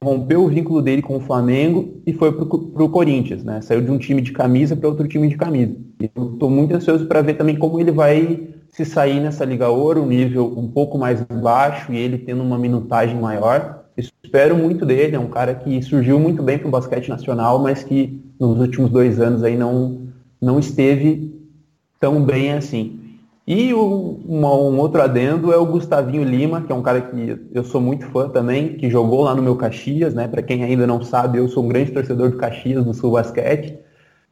rompeu 0.00 0.44
o 0.44 0.48
vínculo 0.48 0.80
dele 0.80 1.02
com 1.02 1.16
o 1.16 1.20
Flamengo 1.20 2.00
e 2.06 2.12
foi 2.12 2.30
para 2.30 2.84
o 2.84 2.88
Corinthians, 2.88 3.42
né? 3.42 3.60
Saiu 3.60 3.80
de 3.80 3.90
um 3.90 3.98
time 3.98 4.22
de 4.22 4.30
camisa 4.30 4.76
para 4.76 4.88
outro 4.88 5.08
time 5.08 5.26
de 5.26 5.36
camisa. 5.36 5.76
Estou 6.00 6.48
muito 6.48 6.76
ansioso 6.76 7.06
para 7.06 7.20
ver 7.20 7.34
também 7.34 7.56
como 7.56 7.80
ele 7.80 7.90
vai 7.90 8.46
se 8.68 8.84
sair 8.84 9.18
nessa 9.18 9.44
Liga 9.44 9.68
Ouro, 9.68 10.02
um 10.02 10.06
nível 10.06 10.54
um 10.56 10.68
pouco 10.68 10.96
mais 10.96 11.20
baixo 11.20 11.92
e 11.92 11.98
ele 11.98 12.18
tendo 12.18 12.44
uma 12.44 12.56
minutagem 12.56 13.20
maior 13.20 13.81
espero 13.96 14.56
muito 14.56 14.86
dele, 14.86 15.16
é 15.16 15.18
um 15.18 15.28
cara 15.28 15.54
que 15.54 15.82
surgiu 15.82 16.18
muito 16.18 16.42
bem 16.42 16.58
para 16.58 16.68
o 16.68 16.70
basquete 16.70 17.08
nacional, 17.08 17.58
mas 17.58 17.82
que 17.82 18.20
nos 18.38 18.58
últimos 18.58 18.90
dois 18.90 19.20
anos 19.20 19.44
aí 19.44 19.56
não, 19.56 20.08
não 20.40 20.58
esteve 20.58 21.32
tão 22.00 22.24
bem 22.24 22.52
assim. 22.52 22.98
E 23.46 23.74
um 23.74 24.78
outro 24.78 25.02
adendo 25.02 25.52
é 25.52 25.56
o 25.56 25.66
Gustavinho 25.66 26.22
Lima, 26.22 26.62
que 26.62 26.72
é 26.72 26.74
um 26.74 26.82
cara 26.82 27.00
que 27.00 27.38
eu 27.52 27.64
sou 27.64 27.80
muito 27.80 28.06
fã 28.06 28.28
também, 28.28 28.76
que 28.76 28.88
jogou 28.88 29.22
lá 29.22 29.34
no 29.34 29.42
meu 29.42 29.56
Caxias, 29.56 30.14
né? 30.14 30.28
Para 30.28 30.42
quem 30.42 30.62
ainda 30.62 30.86
não 30.86 31.02
sabe, 31.02 31.38
eu 31.38 31.48
sou 31.48 31.64
um 31.64 31.68
grande 31.68 31.90
torcedor 31.90 32.30
do 32.30 32.36
Caxias, 32.36 32.84
do 32.84 32.94
Sul 32.94 33.12
Basquete. 33.12 33.78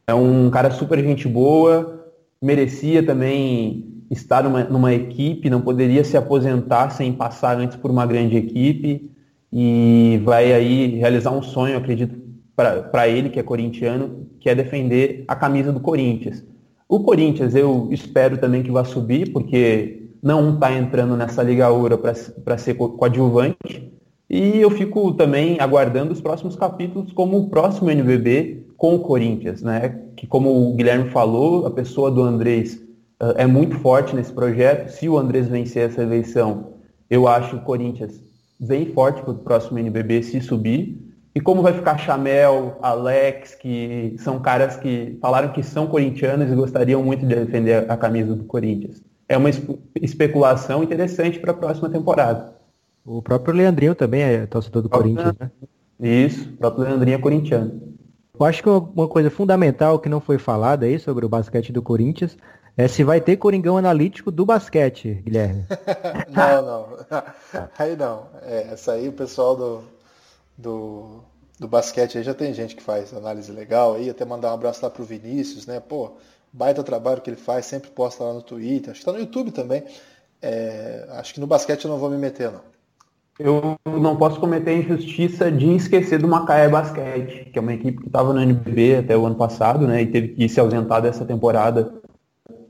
É 0.07 0.13
um 0.13 0.49
cara 0.49 0.71
super 0.71 0.97
gente 1.03 1.27
boa, 1.27 2.05
merecia 2.41 3.03
também 3.03 4.03
estar 4.09 4.43
numa, 4.43 4.63
numa 4.63 4.93
equipe, 4.93 5.49
não 5.49 5.61
poderia 5.61 6.03
se 6.03 6.17
aposentar 6.17 6.89
sem 6.89 7.13
passar 7.13 7.57
antes 7.57 7.77
por 7.77 7.91
uma 7.91 8.05
grande 8.05 8.37
equipe 8.37 9.11
e 9.51 10.21
vai 10.23 10.53
aí 10.53 10.95
realizar 10.95 11.31
um 11.31 11.41
sonho, 11.41 11.77
acredito, 11.77 12.15
para 12.55 13.07
ele, 13.07 13.29
que 13.29 13.39
é 13.39 13.43
corintiano, 13.43 14.27
que 14.39 14.49
é 14.49 14.55
defender 14.55 15.25
a 15.27 15.35
camisa 15.35 15.71
do 15.71 15.79
Corinthians. 15.79 16.43
O 16.87 16.99
Corinthians 17.01 17.55
eu 17.55 17.87
espero 17.91 18.37
também 18.37 18.63
que 18.63 18.71
vá 18.71 18.83
subir, 18.83 19.31
porque 19.31 20.09
não 20.21 20.53
está 20.53 20.73
entrando 20.73 21.17
nessa 21.17 21.41
Liga 21.41 21.69
Ouro 21.69 21.97
para 21.97 22.57
ser 22.57 22.75
coadjuvante. 22.75 23.91
E 24.29 24.61
eu 24.61 24.69
fico 24.69 25.13
também 25.13 25.57
aguardando 25.59 26.13
os 26.13 26.21
próximos 26.21 26.55
capítulos, 26.55 27.11
como 27.11 27.37
o 27.37 27.49
próximo 27.49 27.89
NBB 27.89 28.65
com 28.77 28.95
o 28.95 28.99
Corinthians, 28.99 29.61
né? 29.61 29.99
Que 30.15 30.25
como 30.25 30.69
o 30.69 30.75
Guilherme 30.75 31.09
falou, 31.09 31.65
a 31.65 31.71
pessoa 31.71 32.09
do 32.09 32.21
Andrés 32.21 32.75
uh, 33.21 33.33
é 33.35 33.45
muito 33.45 33.77
forte 33.79 34.15
nesse 34.15 34.31
projeto. 34.31 34.89
Se 34.89 35.09
o 35.09 35.17
Andrés 35.17 35.47
vencer 35.47 35.89
essa 35.89 36.01
eleição, 36.01 36.73
eu 37.09 37.27
acho 37.27 37.57
o 37.57 37.61
Corinthians 37.61 38.23
bem 38.61 38.85
forte 38.85 39.21
para 39.21 39.31
o 39.31 39.37
próximo 39.37 39.79
NBB 39.79 40.21
se 40.21 40.39
subir. 40.39 40.97
E 41.33 41.39
como 41.39 41.61
vai 41.61 41.73
ficar 41.73 41.97
Chamel, 41.97 42.77
Alex, 42.81 43.55
que 43.55 44.15
são 44.19 44.39
caras 44.39 44.75
que 44.75 45.17
falaram 45.21 45.51
que 45.51 45.63
são 45.63 45.87
corintianos 45.87 46.51
e 46.51 46.55
gostariam 46.55 47.01
muito 47.01 47.25
de 47.25 47.33
defender 47.33 47.89
a 47.89 47.97
camisa 47.97 48.35
do 48.35 48.43
Corinthians. 48.43 49.01
É 49.27 49.37
uma 49.37 49.49
especulação 50.01 50.83
interessante 50.83 51.39
para 51.39 51.51
a 51.51 51.55
próxima 51.55 51.89
temporada. 51.89 52.53
O 53.05 53.21
próprio 53.21 53.55
Leandrinho 53.55 53.95
também 53.95 54.21
é 54.21 54.45
torcedor 54.45 54.83
do 54.83 54.89
Corinthians, 54.89 55.33
né? 55.39 55.49
Isso, 55.99 56.49
o 56.49 56.57
próprio 56.57 56.83
Leandrinho 56.83 57.15
é 57.15 57.19
corintiano. 57.19 57.81
Eu 58.37 58.45
acho 58.45 58.61
que 58.61 58.69
uma 58.69 59.07
coisa 59.07 59.29
fundamental 59.29 59.99
que 59.99 60.09
não 60.09 60.19
foi 60.19 60.37
falada 60.37 60.85
aí 60.85 60.99
sobre 60.99 61.25
o 61.25 61.29
basquete 61.29 61.71
do 61.71 61.81
Corinthians 61.81 62.37
é 62.77 62.87
se 62.87 63.03
vai 63.03 63.19
ter 63.19 63.37
Coringão 63.37 63.77
analítico 63.77 64.31
do 64.31 64.45
basquete, 64.45 65.21
Guilherme. 65.23 65.65
não, 66.29 66.61
não. 66.61 66.97
Aí 67.77 67.95
não. 67.95 68.27
É, 68.43 68.73
essa 68.73 68.93
aí 68.93 69.07
o 69.07 69.13
pessoal 69.13 69.55
do, 69.55 69.83
do, 70.57 71.23
do 71.59 71.67
basquete 71.67 72.17
aí 72.17 72.23
já 72.23 72.33
tem 72.33 72.53
gente 72.53 72.75
que 72.75 72.83
faz 72.83 73.13
análise 73.13 73.51
legal 73.51 73.95
aí, 73.95 74.09
até 74.09 74.23
mandar 74.25 74.51
um 74.51 74.55
abraço 74.55 74.83
lá 74.83 74.89
pro 74.89 75.03
Vinícius, 75.03 75.65
né? 75.65 75.79
Pô, 75.79 76.13
baita 76.51 76.83
trabalho 76.83 77.21
que 77.21 77.29
ele 77.29 77.37
faz, 77.37 77.65
sempre 77.65 77.89
posta 77.89 78.23
lá 78.23 78.33
no 78.33 78.41
Twitter, 78.41 78.91
acho 78.91 78.99
que 79.01 79.05
tá 79.05 79.11
no 79.11 79.19
YouTube 79.19 79.51
também. 79.51 79.83
É, 80.41 81.05
acho 81.11 81.33
que 81.33 81.39
no 81.39 81.47
basquete 81.47 81.85
eu 81.85 81.91
não 81.91 81.99
vou 81.99 82.09
me 82.09 82.17
meter, 82.17 82.51
não. 82.51 82.71
Eu 83.39 83.75
não 83.85 84.15
posso 84.17 84.39
cometer 84.39 84.71
a 84.71 84.77
injustiça 84.77 85.51
de 85.51 85.75
esquecer 85.75 86.19
do 86.19 86.27
Macaé 86.27 86.69
Basquete, 86.69 87.49
que 87.51 87.57
é 87.57 87.61
uma 87.61 87.73
equipe 87.73 87.99
que 87.99 88.07
estava 88.07 88.33
no 88.33 88.41
NBB 88.41 88.97
até 88.97 89.17
o 89.17 89.25
ano 89.25 89.35
passado, 89.35 89.87
né? 89.87 90.01
E 90.01 90.07
teve 90.07 90.29
que 90.29 90.47
se 90.47 90.59
ausentar 90.59 91.01
dessa 91.01 91.25
temporada 91.25 92.00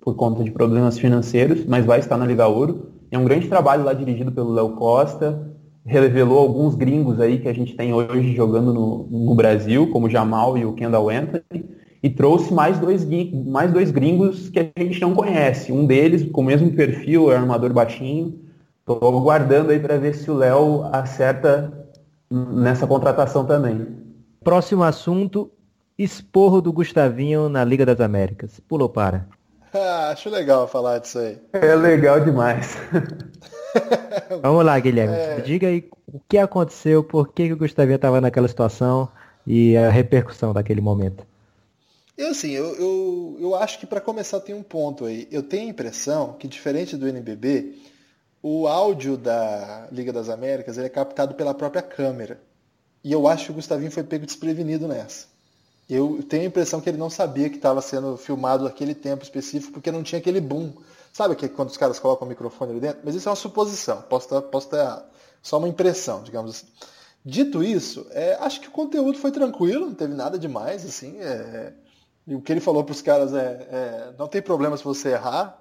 por 0.01 0.15
conta 0.15 0.43
de 0.43 0.51
problemas 0.51 0.97
financeiros, 0.97 1.65
mas 1.65 1.85
vai 1.85 1.99
estar 1.99 2.17
na 2.17 2.25
Liga 2.25 2.47
Ouro. 2.47 2.87
É 3.11 3.17
um 3.17 3.23
grande 3.23 3.47
trabalho 3.47 3.83
lá 3.83 3.93
dirigido 3.93 4.31
pelo 4.31 4.51
Léo 4.51 4.69
Costa, 4.71 5.51
revelou 5.85 6.39
alguns 6.39 6.75
gringos 6.75 7.19
aí 7.19 7.39
que 7.39 7.47
a 7.47 7.53
gente 7.53 7.75
tem 7.75 7.93
hoje 7.93 8.35
jogando 8.35 8.73
no, 8.73 9.07
no 9.09 9.35
Brasil, 9.35 9.89
como 9.91 10.07
o 10.07 10.09
Jamal 10.09 10.57
e 10.57 10.65
o 10.65 10.73
Kendall 10.73 11.09
Anthony, 11.09 11.65
e 12.03 12.09
trouxe 12.09 12.51
mais 12.53 12.79
dois, 12.79 13.07
mais 13.45 13.71
dois 13.71 13.91
gringos 13.91 14.49
que 14.49 14.59
a 14.59 14.83
gente 14.83 14.99
não 14.99 15.13
conhece. 15.13 15.71
Um 15.71 15.85
deles 15.85 16.27
com 16.31 16.41
o 16.41 16.45
mesmo 16.45 16.71
perfil, 16.71 17.31
é 17.31 17.35
armador 17.35 17.71
baixinho. 17.71 18.39
Estou 18.79 18.97
aguardando 19.07 19.71
aí 19.71 19.79
para 19.79 19.97
ver 19.97 20.15
se 20.15 20.29
o 20.31 20.35
Léo 20.35 20.83
acerta 20.91 21.71
nessa 22.31 22.87
contratação 22.87 23.45
também. 23.45 23.85
Próximo 24.43 24.81
assunto, 24.83 25.51
esporro 25.97 26.61
do 26.61 26.73
Gustavinho 26.73 27.47
na 27.47 27.63
Liga 27.63 27.85
das 27.85 27.99
Américas. 27.99 28.59
Pulou 28.59 28.89
para. 28.89 29.27
Ah, 29.73 30.09
acho 30.09 30.29
legal 30.29 30.67
falar 30.67 30.99
disso 30.99 31.19
aí. 31.19 31.37
É 31.53 31.75
legal 31.75 32.19
demais. 32.19 32.77
Vamos 34.41 34.65
lá, 34.65 34.77
Guilherme. 34.79 35.15
É... 35.15 35.41
Diga 35.41 35.67
aí 35.67 35.89
o 36.07 36.19
que 36.27 36.37
aconteceu, 36.37 37.03
por 37.03 37.31
que, 37.31 37.47
que 37.47 37.53
o 37.53 37.57
Gustavinho 37.57 37.95
estava 37.95 38.19
naquela 38.19 38.47
situação 38.47 39.09
e 39.45 39.75
a 39.77 39.89
repercussão 39.89 40.53
daquele 40.53 40.81
momento. 40.81 41.25
Eu, 42.17 42.29
assim, 42.29 42.51
eu, 42.51 42.75
eu, 42.75 43.37
eu 43.39 43.55
acho 43.55 43.79
que 43.79 43.85
para 43.85 44.01
começar 44.01 44.39
tem 44.41 44.53
um 44.53 44.61
ponto 44.61 45.05
aí. 45.05 45.27
Eu 45.31 45.41
tenho 45.41 45.67
a 45.67 45.71
impressão 45.71 46.33
que, 46.33 46.47
diferente 46.47 46.95
do 46.97 47.07
NBB, 47.07 47.73
o 48.43 48.67
áudio 48.67 49.17
da 49.17 49.87
Liga 49.91 50.11
das 50.11 50.29
Américas 50.29 50.77
é 50.77 50.87
captado 50.89 51.33
pela 51.33 51.53
própria 51.53 51.81
câmera. 51.81 52.39
E 53.03 53.11
eu 53.11 53.27
acho 53.27 53.45
que 53.45 53.51
o 53.51 53.55
Gustavinho 53.55 53.91
foi 53.91 54.03
pego 54.03 54.25
desprevenido 54.25 54.87
nessa. 54.87 55.27
Eu 55.93 56.23
tenho 56.23 56.43
a 56.43 56.45
impressão 56.45 56.79
que 56.79 56.89
ele 56.89 56.97
não 56.97 57.09
sabia 57.09 57.49
que 57.49 57.57
estava 57.57 57.81
sendo 57.81 58.15
filmado 58.15 58.63
naquele 58.63 58.95
tempo 58.95 59.23
específico, 59.23 59.73
porque 59.73 59.91
não 59.91 60.01
tinha 60.01 60.19
aquele 60.19 60.39
boom. 60.39 60.71
Sabe 61.11 61.35
que 61.35 61.49
quando 61.49 61.67
os 61.67 61.75
caras 61.75 61.99
colocam 61.99 62.25
o 62.25 62.29
microfone 62.29 62.71
ali 62.71 62.79
dentro? 62.79 63.01
Mas 63.03 63.13
isso 63.13 63.27
é 63.27 63.29
uma 63.29 63.35
suposição, 63.35 64.01
posso 64.03 64.27
estar, 64.27 64.41
posso 64.43 64.67
estar. 64.67 65.05
Só 65.41 65.57
uma 65.57 65.67
impressão, 65.67 66.23
digamos 66.23 66.51
assim. 66.51 66.67
Dito 67.25 67.61
isso, 67.61 68.07
é, 68.11 68.35
acho 68.39 68.61
que 68.61 68.69
o 68.69 68.71
conteúdo 68.71 69.17
foi 69.17 69.31
tranquilo, 69.31 69.87
não 69.87 69.93
teve 69.93 70.13
nada 70.13 70.39
demais, 70.39 70.85
assim. 70.85 71.19
É, 71.19 71.73
e 72.25 72.35
o 72.35 72.41
que 72.41 72.53
ele 72.53 72.61
falou 72.61 72.85
para 72.85 72.93
os 72.93 73.01
caras 73.01 73.33
é, 73.33 73.67
é, 73.69 74.13
não 74.17 74.29
tem 74.29 74.41
problema 74.41 74.77
se 74.77 74.85
você 74.85 75.09
errar. 75.09 75.59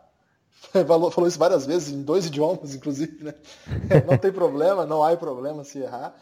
Falou 0.86 1.26
isso 1.26 1.38
várias 1.38 1.66
vezes, 1.66 1.88
em 1.88 2.02
dois 2.02 2.26
idiomas, 2.26 2.72
inclusive, 2.72 3.24
né? 3.24 3.34
Não 4.06 4.18
tem 4.18 4.30
problema, 4.30 4.84
não 4.84 5.02
há 5.02 5.16
problema 5.16 5.64
se 5.64 5.78
errar. 5.78 6.14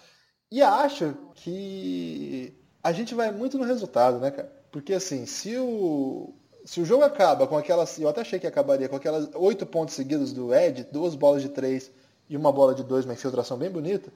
E 0.51 0.63
acho 0.63 1.13
que 1.35 2.57
a 2.89 2.93
gente 2.93 3.15
vai 3.15 3.31
muito 3.31 3.59
no 3.59 3.65
resultado, 3.65 4.19
né, 4.19 4.31
cara? 4.31 4.51
Porque 4.73 4.95
assim, 4.95 5.27
se 5.27 5.57
o, 5.57 6.33
se 6.65 6.81
o 6.81 6.85
jogo 6.87 7.05
acaba 7.05 7.47
com 7.47 7.57
aquelas. 7.57 7.99
Eu 7.99 8.09
até 8.09 8.23
achei 8.23 8.39
que 8.39 8.47
acabaria 8.47 8.89
com 8.89 8.97
aquelas 8.97 9.29
oito 9.35 9.67
pontos 9.67 9.95
seguidos 9.95 10.33
do 10.33 10.55
Ed, 10.55 10.89
duas 10.91 11.15
bolas 11.15 11.43
de 11.43 11.51
três 11.51 11.91
e 12.29 12.37
uma 12.37 12.51
bola 12.51 12.75
de 12.75 12.83
dois, 12.83 13.05
uma 13.05 13.13
infiltração 13.13 13.59
bem 13.59 13.71
bonita. 13.71 14.11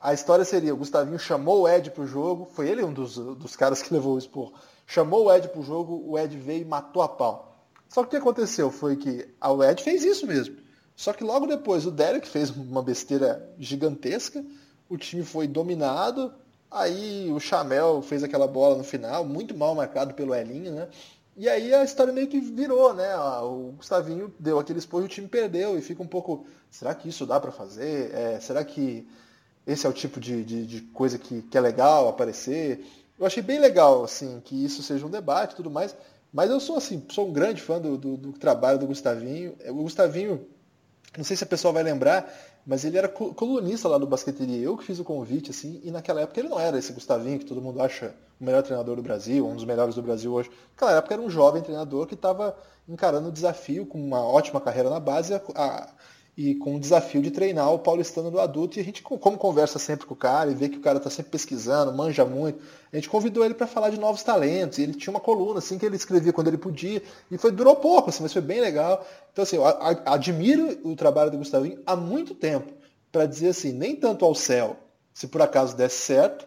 A 0.00 0.12
história 0.12 0.44
seria: 0.44 0.74
o 0.74 0.76
Gustavinho 0.76 1.18
chamou 1.20 1.62
o 1.62 1.68
Ed 1.68 1.90
pro 1.92 2.04
jogo, 2.04 2.48
foi 2.52 2.68
ele 2.68 2.82
um 2.82 2.92
dos, 2.92 3.16
dos 3.16 3.54
caras 3.54 3.80
que 3.80 3.92
levou 3.94 4.14
o 4.14 4.18
expor. 4.18 4.52
Chamou 4.86 5.26
o 5.26 5.32
Ed 5.32 5.48
pro 5.48 5.62
jogo, 5.62 6.02
o 6.04 6.18
Ed 6.18 6.36
veio 6.36 6.62
e 6.62 6.64
matou 6.64 7.02
a 7.02 7.08
pau. 7.08 7.64
Só 7.88 8.02
que 8.02 8.08
o 8.08 8.10
que 8.10 8.16
aconteceu 8.16 8.72
foi 8.72 8.96
que 8.96 9.28
o 9.40 9.62
Ed 9.62 9.82
fez 9.82 10.04
isso 10.04 10.26
mesmo. 10.26 10.56
Só 10.96 11.12
que 11.12 11.22
logo 11.22 11.46
depois 11.46 11.86
o 11.86 11.92
Derek 11.92 12.26
fez 12.26 12.50
uma 12.50 12.82
besteira 12.82 13.48
gigantesca, 13.56 14.44
o 14.88 14.96
time 14.96 15.22
foi 15.22 15.46
dominado, 15.46 16.32
aí 16.70 17.30
o 17.32 17.40
Chamel 17.40 18.02
fez 18.02 18.22
aquela 18.22 18.46
bola 18.46 18.76
no 18.76 18.84
final, 18.84 19.24
muito 19.24 19.56
mal 19.56 19.74
marcado 19.74 20.14
pelo 20.14 20.34
Elinho, 20.34 20.72
né? 20.72 20.88
E 21.36 21.48
aí 21.50 21.74
a 21.74 21.84
história 21.84 22.12
meio 22.12 22.28
que 22.28 22.40
virou, 22.40 22.94
né? 22.94 23.14
O 23.16 23.74
Gustavinho 23.76 24.32
deu 24.38 24.58
aquele 24.58 24.78
expor 24.78 25.02
e 25.02 25.04
o 25.04 25.08
time 25.08 25.28
perdeu 25.28 25.78
e 25.78 25.82
fica 25.82 26.02
um 26.02 26.06
pouco. 26.06 26.46
Será 26.70 26.94
que 26.94 27.10
isso 27.10 27.26
dá 27.26 27.38
para 27.38 27.52
fazer? 27.52 28.10
É, 28.14 28.40
será 28.40 28.64
que 28.64 29.06
esse 29.66 29.86
é 29.86 29.88
o 29.88 29.92
tipo 29.92 30.18
de, 30.18 30.42
de, 30.44 30.66
de 30.66 30.80
coisa 30.80 31.18
que, 31.18 31.42
que, 31.42 31.58
é 31.58 31.60
legal 31.60 32.08
aparecer? 32.08 32.86
Eu 33.18 33.26
achei 33.26 33.42
bem 33.42 33.58
legal, 33.58 34.02
assim, 34.02 34.40
que 34.44 34.64
isso 34.64 34.82
seja 34.82 35.04
um 35.04 35.10
debate 35.10 35.52
e 35.52 35.56
tudo 35.56 35.70
mais. 35.70 35.94
Mas 36.32 36.50
eu 36.50 36.58
sou 36.58 36.76
assim, 36.76 37.04
sou 37.10 37.28
um 37.28 37.32
grande 37.32 37.60
fã 37.60 37.78
do, 37.78 37.98
do, 37.98 38.16
do 38.16 38.32
trabalho 38.32 38.78
do 38.78 38.86
Gustavinho. 38.86 39.54
O 39.68 39.82
Gustavinho, 39.82 40.46
não 41.16 41.24
sei 41.24 41.36
se 41.36 41.44
a 41.44 41.46
pessoa 41.46 41.72
vai 41.72 41.82
lembrar, 41.82 42.32
mas 42.66 42.84
ele 42.84 42.98
era 42.98 43.08
colunista 43.08 43.88
lá 43.88 43.96
do 43.96 44.06
Basqueteria. 44.06 44.60
Eu 44.60 44.76
que 44.76 44.84
fiz 44.84 44.98
o 44.98 45.04
convite, 45.04 45.52
assim, 45.52 45.80
e 45.84 45.90
naquela 45.90 46.20
época 46.22 46.40
ele 46.40 46.48
não 46.48 46.58
era 46.58 46.76
esse 46.76 46.92
Gustavinho 46.92 47.38
que 47.38 47.44
todo 47.44 47.62
mundo 47.62 47.80
acha 47.80 48.12
o 48.40 48.44
melhor 48.44 48.62
treinador 48.62 48.96
do 48.96 49.02
Brasil, 49.02 49.46
um 49.46 49.54
dos 49.54 49.64
melhores 49.64 49.94
do 49.94 50.02
Brasil 50.02 50.32
hoje. 50.32 50.50
Naquela 50.72 50.98
época 50.98 51.14
era 51.14 51.22
um 51.22 51.30
jovem 51.30 51.62
treinador 51.62 52.06
que 52.06 52.14
estava 52.14 52.56
encarando 52.88 53.28
o 53.28 53.32
desafio 53.32 53.86
com 53.86 54.04
uma 54.04 54.20
ótima 54.20 54.60
carreira 54.60 54.90
na 54.90 54.98
base 54.98 55.32
a, 55.54 55.88
e 56.36 56.54
com 56.54 56.76
o 56.76 56.80
desafio 56.80 57.22
de 57.22 57.30
treinar 57.30 57.72
o 57.72 57.78
paulistano 57.78 58.30
do 58.30 58.38
adulto. 58.38 58.78
E 58.78 58.80
a 58.80 58.84
gente, 58.84 59.02
como 59.02 59.38
conversa 59.38 59.78
sempre 59.78 60.06
com 60.06 60.12
o 60.12 60.16
cara 60.16 60.50
e 60.50 60.54
vê 60.54 60.68
que 60.68 60.76
o 60.76 60.80
cara 60.80 60.98
está 60.98 61.08
sempre 61.08 61.32
pesquisando, 61.32 61.92
manja 61.94 62.26
muito, 62.26 62.62
a 62.92 62.96
gente 62.96 63.08
convidou 63.08 63.42
ele 63.42 63.54
para 63.54 63.66
falar 63.66 63.88
de 63.88 63.98
novos 63.98 64.22
talentos. 64.22 64.76
E 64.76 64.82
ele 64.82 64.92
tinha 64.92 65.10
uma 65.10 65.20
coluna 65.20 65.60
assim 65.60 65.78
que 65.78 65.86
ele 65.86 65.96
escrevia 65.96 66.34
quando 66.34 66.48
ele 66.48 66.58
podia. 66.58 67.02
E 67.30 67.38
foi 67.38 67.50
durou 67.50 67.76
pouco, 67.76 68.10
assim, 68.10 68.22
mas 68.22 68.34
foi 68.34 68.42
bem 68.42 68.60
legal. 68.60 69.06
Então, 69.32 69.42
assim, 69.44 69.56
eu 69.56 69.64
admiro 69.64 70.78
o 70.84 70.94
trabalho 70.94 71.30
do 71.30 71.38
Gustavinho 71.38 71.80
há 71.86 71.96
muito 71.96 72.34
tempo 72.34 72.70
para 73.10 73.24
dizer 73.24 73.48
assim, 73.48 73.72
nem 73.72 73.96
tanto 73.96 74.24
ao 74.24 74.34
céu, 74.34 74.76
se 75.14 75.28
por 75.28 75.40
acaso 75.40 75.74
desse 75.74 75.96
certo, 75.96 76.46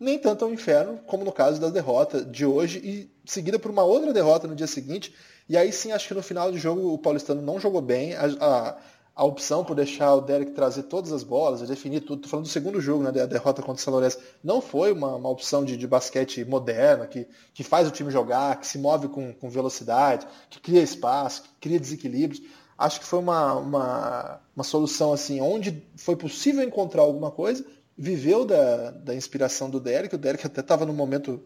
nem 0.00 0.18
tanto 0.18 0.44
ao 0.44 0.52
inferno, 0.52 1.00
como 1.06 1.22
no 1.22 1.32
caso 1.32 1.60
da 1.60 1.68
derrota 1.68 2.24
de 2.24 2.46
hoje, 2.46 2.78
e 2.78 3.10
seguida 3.26 3.58
por 3.58 3.70
uma 3.70 3.82
outra 3.82 4.10
derrota 4.10 4.46
no 4.46 4.56
dia 4.56 4.66
seguinte. 4.66 5.14
E 5.46 5.56
aí 5.56 5.70
sim, 5.70 5.92
acho 5.92 6.08
que 6.08 6.14
no 6.14 6.22
final 6.22 6.50
do 6.50 6.56
jogo 6.56 6.94
o 6.94 6.98
paulistano 6.98 7.42
não 7.42 7.60
jogou 7.60 7.82
bem. 7.82 8.14
A, 8.14 8.26
a, 8.40 8.76
a 9.18 9.24
opção 9.24 9.64
por 9.64 9.74
deixar 9.74 10.14
o 10.14 10.20
Derek 10.20 10.52
trazer 10.52 10.84
todas 10.84 11.10
as 11.10 11.24
bolas, 11.24 11.60
definir 11.68 12.02
tudo, 12.02 12.18
estou 12.18 12.30
falando 12.30 12.46
do 12.46 12.52
segundo 12.52 12.80
jogo, 12.80 13.02
né, 13.02 13.10
da 13.10 13.26
derrota 13.26 13.60
contra 13.60 13.90
o 13.90 13.92
Lourenço, 13.92 14.20
não 14.44 14.60
foi 14.60 14.92
uma, 14.92 15.16
uma 15.16 15.28
opção 15.28 15.64
de, 15.64 15.76
de, 15.76 15.88
basquete 15.88 16.44
moderna, 16.44 17.04
que, 17.04 17.26
que 17.52 17.64
faz 17.64 17.88
o 17.88 17.90
time 17.90 18.12
jogar, 18.12 18.60
que 18.60 18.66
se 18.68 18.78
move 18.78 19.08
com, 19.08 19.34
com 19.34 19.50
velocidade, 19.50 20.24
que 20.48 20.60
cria 20.60 20.80
espaço, 20.80 21.42
que 21.42 21.48
cria 21.62 21.80
desequilíbrios. 21.80 22.40
Acho 22.78 23.00
que 23.00 23.06
foi 23.06 23.18
uma, 23.18 23.54
uma, 23.54 24.40
uma 24.54 24.64
solução 24.64 25.12
assim, 25.12 25.40
onde 25.40 25.82
foi 25.96 26.14
possível 26.14 26.62
encontrar 26.62 27.02
alguma 27.02 27.32
coisa, 27.32 27.66
viveu 27.96 28.44
da, 28.44 28.92
da 28.92 29.16
inspiração 29.16 29.68
do 29.68 29.80
Derek, 29.80 30.14
o 30.14 30.18
Derek 30.18 30.46
até 30.46 30.60
estava 30.60 30.86
no 30.86 30.92
momento 30.92 31.42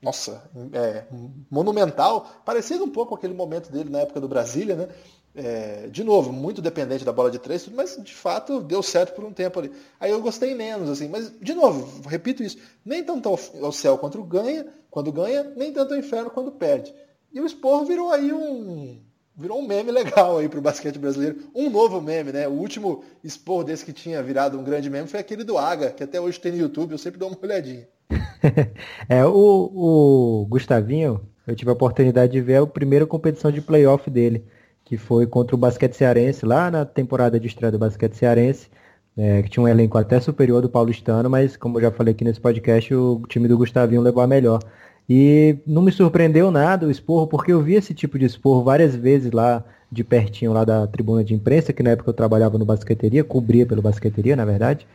nossa, 0.00 0.42
é, 0.72 1.04
monumental, 1.48 2.26
parecido 2.44 2.82
um 2.82 2.90
pouco 2.90 3.10
com 3.10 3.14
aquele 3.14 3.34
momento 3.34 3.70
dele 3.70 3.88
na 3.88 4.00
época 4.00 4.20
do 4.20 4.26
Brasília, 4.26 4.74
né? 4.74 4.88
É, 5.34 5.88
de 5.90 6.04
novo, 6.04 6.30
muito 6.30 6.60
dependente 6.60 7.06
da 7.06 7.12
bola 7.12 7.30
de 7.30 7.38
três, 7.38 7.66
mas 7.68 7.98
de 8.02 8.14
fato 8.14 8.60
deu 8.60 8.82
certo 8.82 9.14
por 9.14 9.24
um 9.24 9.32
tempo 9.32 9.58
ali. 9.58 9.72
Aí 9.98 10.10
eu 10.10 10.20
gostei 10.20 10.54
menos, 10.54 10.90
assim, 10.90 11.08
mas 11.08 11.32
de 11.40 11.54
novo, 11.54 12.06
repito 12.06 12.42
isso, 12.42 12.58
nem 12.84 13.02
tanto 13.02 13.28
ao, 13.28 13.72
céu 13.72 13.96
quando 13.96 14.22
ganha, 14.22 14.66
quando 14.90 15.10
ganha, 15.10 15.44
nem 15.56 15.72
tanto 15.72 15.94
ao 15.94 16.00
inferno 16.00 16.28
quando 16.28 16.52
perde. 16.52 16.92
E 17.32 17.40
o 17.40 17.46
Esporro 17.46 17.86
virou 17.86 18.10
aí 18.10 18.30
um. 18.30 19.00
Virou 19.34 19.58
um 19.58 19.66
meme 19.66 19.88
legal 19.90 20.36
aí 20.36 20.50
pro 20.50 20.60
basquete 20.60 20.98
brasileiro. 20.98 21.38
Um 21.54 21.70
novo 21.70 21.98
meme, 22.02 22.30
né? 22.30 22.46
O 22.46 22.52
último 22.52 23.02
esporro 23.24 23.64
desse 23.64 23.86
que 23.86 23.92
tinha 23.92 24.22
virado 24.22 24.58
um 24.58 24.62
grande 24.62 24.90
meme 24.90 25.08
foi 25.08 25.18
aquele 25.18 25.44
do 25.44 25.56
Aga, 25.56 25.90
que 25.90 26.04
até 26.04 26.20
hoje 26.20 26.38
tem 26.38 26.52
no 26.52 26.58
YouTube, 26.58 26.92
eu 26.92 26.98
sempre 26.98 27.18
dou 27.18 27.30
uma 27.30 27.38
olhadinha. 27.42 27.88
é, 29.08 29.24
o, 29.24 29.32
o 29.32 30.46
Gustavinho, 30.50 31.26
eu 31.46 31.56
tive 31.56 31.70
a 31.70 31.72
oportunidade 31.72 32.32
de 32.32 32.40
ver 32.42 32.56
a 32.56 32.66
primeira 32.66 33.06
competição 33.06 33.50
de 33.50 33.62
playoff 33.62 34.10
dele 34.10 34.44
que 34.92 34.98
foi 34.98 35.26
contra 35.26 35.56
o 35.56 35.58
Basquete 35.58 35.94
Cearense, 35.94 36.44
lá 36.44 36.70
na 36.70 36.84
temporada 36.84 37.40
de 37.40 37.46
estreia 37.46 37.72
do 37.72 37.78
Basquete 37.78 38.12
Cearense, 38.12 38.68
é, 39.16 39.40
que 39.40 39.48
tinha 39.48 39.64
um 39.64 39.66
elenco 39.66 39.96
até 39.96 40.20
superior 40.20 40.60
do 40.60 40.68
paulistano, 40.68 41.30
mas 41.30 41.56
como 41.56 41.78
eu 41.78 41.82
já 41.84 41.90
falei 41.90 42.12
aqui 42.12 42.22
nesse 42.22 42.38
podcast, 42.38 42.94
o 42.94 43.22
time 43.26 43.48
do 43.48 43.56
Gustavinho 43.56 44.02
levou 44.02 44.22
a 44.22 44.26
melhor. 44.26 44.60
E 45.08 45.56
não 45.66 45.80
me 45.80 45.90
surpreendeu 45.90 46.50
nada 46.50 46.86
o 46.86 46.90
esporro, 46.90 47.26
porque 47.26 47.50
eu 47.50 47.62
vi 47.62 47.72
esse 47.72 47.94
tipo 47.94 48.18
de 48.18 48.26
esporro 48.26 48.62
várias 48.62 48.94
vezes 48.94 49.32
lá 49.32 49.64
de 49.90 50.04
pertinho, 50.04 50.52
lá 50.52 50.62
da 50.62 50.86
tribuna 50.86 51.24
de 51.24 51.32
imprensa, 51.32 51.72
que 51.72 51.82
na 51.82 51.92
época 51.92 52.10
eu 52.10 52.14
trabalhava 52.14 52.58
no 52.58 52.66
basqueteria, 52.66 53.24
cobria 53.24 53.64
pelo 53.64 53.80
basqueteria, 53.80 54.36
na 54.36 54.44
verdade. 54.44 54.86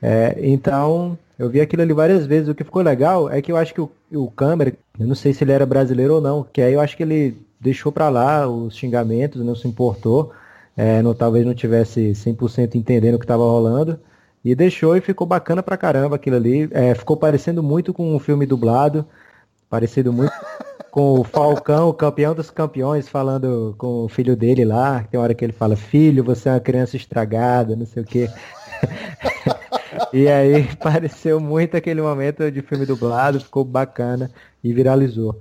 É, 0.00 0.34
então, 0.40 1.18
eu 1.38 1.50
vi 1.50 1.60
aquilo 1.60 1.82
ali 1.82 1.92
várias 1.92 2.24
vezes. 2.24 2.48
O 2.48 2.54
que 2.54 2.64
ficou 2.64 2.80
legal 2.80 3.28
é 3.28 3.42
que 3.42 3.52
eu 3.52 3.58
acho 3.58 3.74
que 3.74 3.82
o, 3.82 3.90
o 4.14 4.30
câmera, 4.30 4.72
eu 4.98 5.06
não 5.06 5.14
sei 5.14 5.34
se 5.34 5.44
ele 5.44 5.52
era 5.52 5.66
brasileiro 5.66 6.14
ou 6.14 6.20
não, 6.22 6.42
que 6.42 6.62
aí 6.62 6.72
eu 6.72 6.80
acho 6.80 6.96
que 6.96 7.02
ele 7.02 7.36
deixou 7.62 7.92
para 7.92 8.08
lá 8.08 8.48
os 8.48 8.76
xingamentos, 8.76 9.44
não 9.44 9.54
se 9.54 9.68
importou, 9.68 10.32
é, 10.76 11.00
não, 11.00 11.14
talvez 11.14 11.46
não 11.46 11.54
tivesse 11.54 12.12
100% 12.12 12.74
entendendo 12.74 13.14
o 13.14 13.18
que 13.18 13.24
estava 13.24 13.44
rolando, 13.44 13.98
e 14.44 14.54
deixou 14.54 14.96
e 14.96 15.00
ficou 15.00 15.26
bacana 15.26 15.62
pra 15.62 15.76
caramba 15.76 16.16
aquilo 16.16 16.36
ali. 16.36 16.68
É, 16.72 16.94
ficou 16.94 17.16
parecendo 17.16 17.62
muito 17.62 17.94
com 17.94 18.14
um 18.14 18.18
filme 18.18 18.44
dublado, 18.44 19.06
parecido 19.70 20.12
muito 20.12 20.32
com 20.90 21.20
o 21.20 21.24
Falcão, 21.24 21.88
o 21.88 21.94
campeão 21.94 22.34
dos 22.34 22.50
campeões, 22.50 23.08
falando 23.08 23.74
com 23.78 24.04
o 24.04 24.08
filho 24.08 24.36
dele 24.36 24.64
lá, 24.64 25.04
tem 25.10 25.18
hora 25.18 25.34
que 25.34 25.44
ele 25.44 25.52
fala, 25.52 25.76
filho, 25.76 26.24
você 26.24 26.48
é 26.48 26.52
uma 26.52 26.60
criança 26.60 26.96
estragada, 26.96 27.76
não 27.76 27.86
sei 27.86 28.02
o 28.02 28.06
quê. 28.06 28.28
e 30.12 30.28
aí 30.28 30.68
pareceu 30.76 31.38
muito 31.40 31.76
aquele 31.76 32.02
momento 32.02 32.50
de 32.50 32.60
filme 32.60 32.84
dublado, 32.84 33.40
ficou 33.40 33.64
bacana 33.64 34.30
e 34.62 34.72
viralizou. 34.72 35.40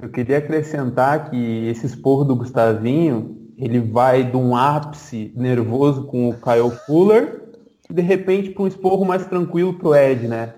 Eu 0.00 0.08
queria 0.08 0.38
acrescentar 0.38 1.30
que 1.30 1.68
esse 1.68 1.86
esporro 1.86 2.24
do 2.24 2.36
Gustavinho, 2.36 3.36
ele 3.56 3.78
vai 3.78 4.24
de 4.24 4.36
um 4.36 4.56
ápice 4.56 5.32
nervoso 5.36 6.04
com 6.04 6.28
o 6.28 6.34
Kyle 6.34 6.70
Fuller 6.86 7.42
e 7.88 7.94
de 7.94 8.02
repente 8.02 8.50
para 8.50 8.64
um 8.64 8.66
esporro 8.66 9.04
mais 9.04 9.24
tranquilo 9.26 9.74
para 9.74 9.88
o 9.88 9.94
Ed, 9.94 10.26
né? 10.26 10.54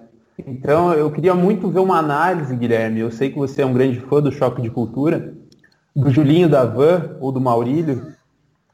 Então 0.46 0.92
eu 0.94 1.10
queria 1.10 1.34
muito 1.34 1.68
ver 1.68 1.80
uma 1.80 1.98
análise, 1.98 2.56
Guilherme. 2.56 3.00
Eu 3.00 3.10
sei 3.10 3.30
que 3.30 3.38
você 3.38 3.62
é 3.62 3.66
um 3.66 3.74
grande 3.74 4.00
fã 4.00 4.20
do 4.20 4.32
Choque 4.32 4.62
de 4.62 4.70
Cultura, 4.70 5.34
do 5.94 6.10
Julinho 6.10 6.48
da 6.48 6.64
Van 6.64 7.16
ou 7.20 7.30
do 7.30 7.40
Maurílio, 7.40 8.12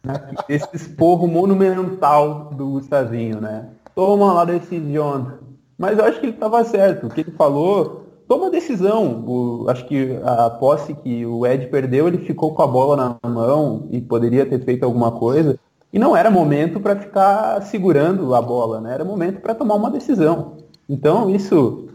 né? 0.03 0.14
esse 0.49 0.68
esporro 0.73 1.27
monumental 1.27 2.51
do 2.55 2.70
Gustavinho, 2.70 3.40
né? 3.40 3.68
Toma 3.94 4.33
lá 4.33 4.44
desse 4.44 4.79
John. 4.79 5.33
Mas 5.77 5.99
eu 5.99 6.05
acho 6.05 6.20
que 6.20 6.27
ele 6.27 6.35
estava 6.35 6.62
certo. 6.64 7.07
O 7.07 7.11
que 7.11 7.23
ele 7.23 7.33
falou 7.33 8.10
toma 8.31 8.49
decisão. 8.49 9.25
O, 9.27 9.69
acho 9.69 9.85
que 9.87 10.16
a 10.23 10.49
posse 10.51 10.95
que 10.95 11.27
o 11.27 11.45
Ed 11.45 11.66
perdeu, 11.66 12.07
ele 12.07 12.19
ficou 12.19 12.55
com 12.55 12.62
a 12.62 12.66
bola 12.66 13.19
na 13.21 13.29
mão 13.29 13.88
e 13.90 14.01
poderia 14.01 14.47
ter 14.47 14.64
feito 14.64 14.85
alguma 14.85 15.11
coisa. 15.11 15.59
E 15.93 15.99
não 15.99 16.16
era 16.16 16.31
momento 16.31 16.79
para 16.79 16.95
ficar 16.95 17.61
segurando 17.62 18.33
a 18.37 18.40
bola, 18.40 18.81
né? 18.81 18.95
Era 18.95 19.05
momento 19.05 19.40
para 19.40 19.53
tomar 19.53 19.75
uma 19.75 19.90
decisão. 19.90 20.59
Então 20.88 21.29
isso 21.29 21.88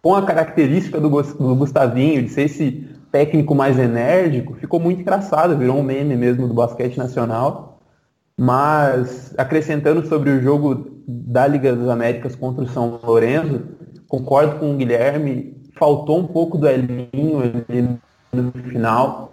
com 0.00 0.14
a 0.14 0.22
característica 0.22 1.00
do, 1.00 1.08
do 1.08 1.56
Gustavinho, 1.56 2.22
de 2.22 2.28
ser 2.28 2.42
esse 2.42 2.86
técnico 3.10 3.52
mais 3.52 3.80
enérgico, 3.80 4.54
ficou 4.54 4.78
muito 4.78 5.00
engraçado, 5.00 5.58
virou 5.58 5.78
um 5.78 5.82
meme 5.82 6.14
mesmo 6.14 6.46
do 6.46 6.54
basquete 6.54 6.96
nacional. 6.96 7.80
Mas 8.36 9.34
acrescentando 9.36 10.06
sobre 10.06 10.30
o 10.30 10.40
jogo 10.40 11.02
da 11.08 11.48
Liga 11.48 11.74
das 11.74 11.88
Américas 11.88 12.36
contra 12.36 12.62
o 12.62 12.68
São 12.68 13.00
Lourenço, 13.02 13.62
concordo 14.08 14.58
com 14.58 14.72
o 14.72 14.76
Guilherme, 14.76 15.54
faltou 15.78 16.18
um 16.18 16.26
pouco 16.26 16.58
do 16.58 16.66
Elinho 16.66 17.40
ali 17.40 17.98
no 18.32 18.52
final, 18.70 19.32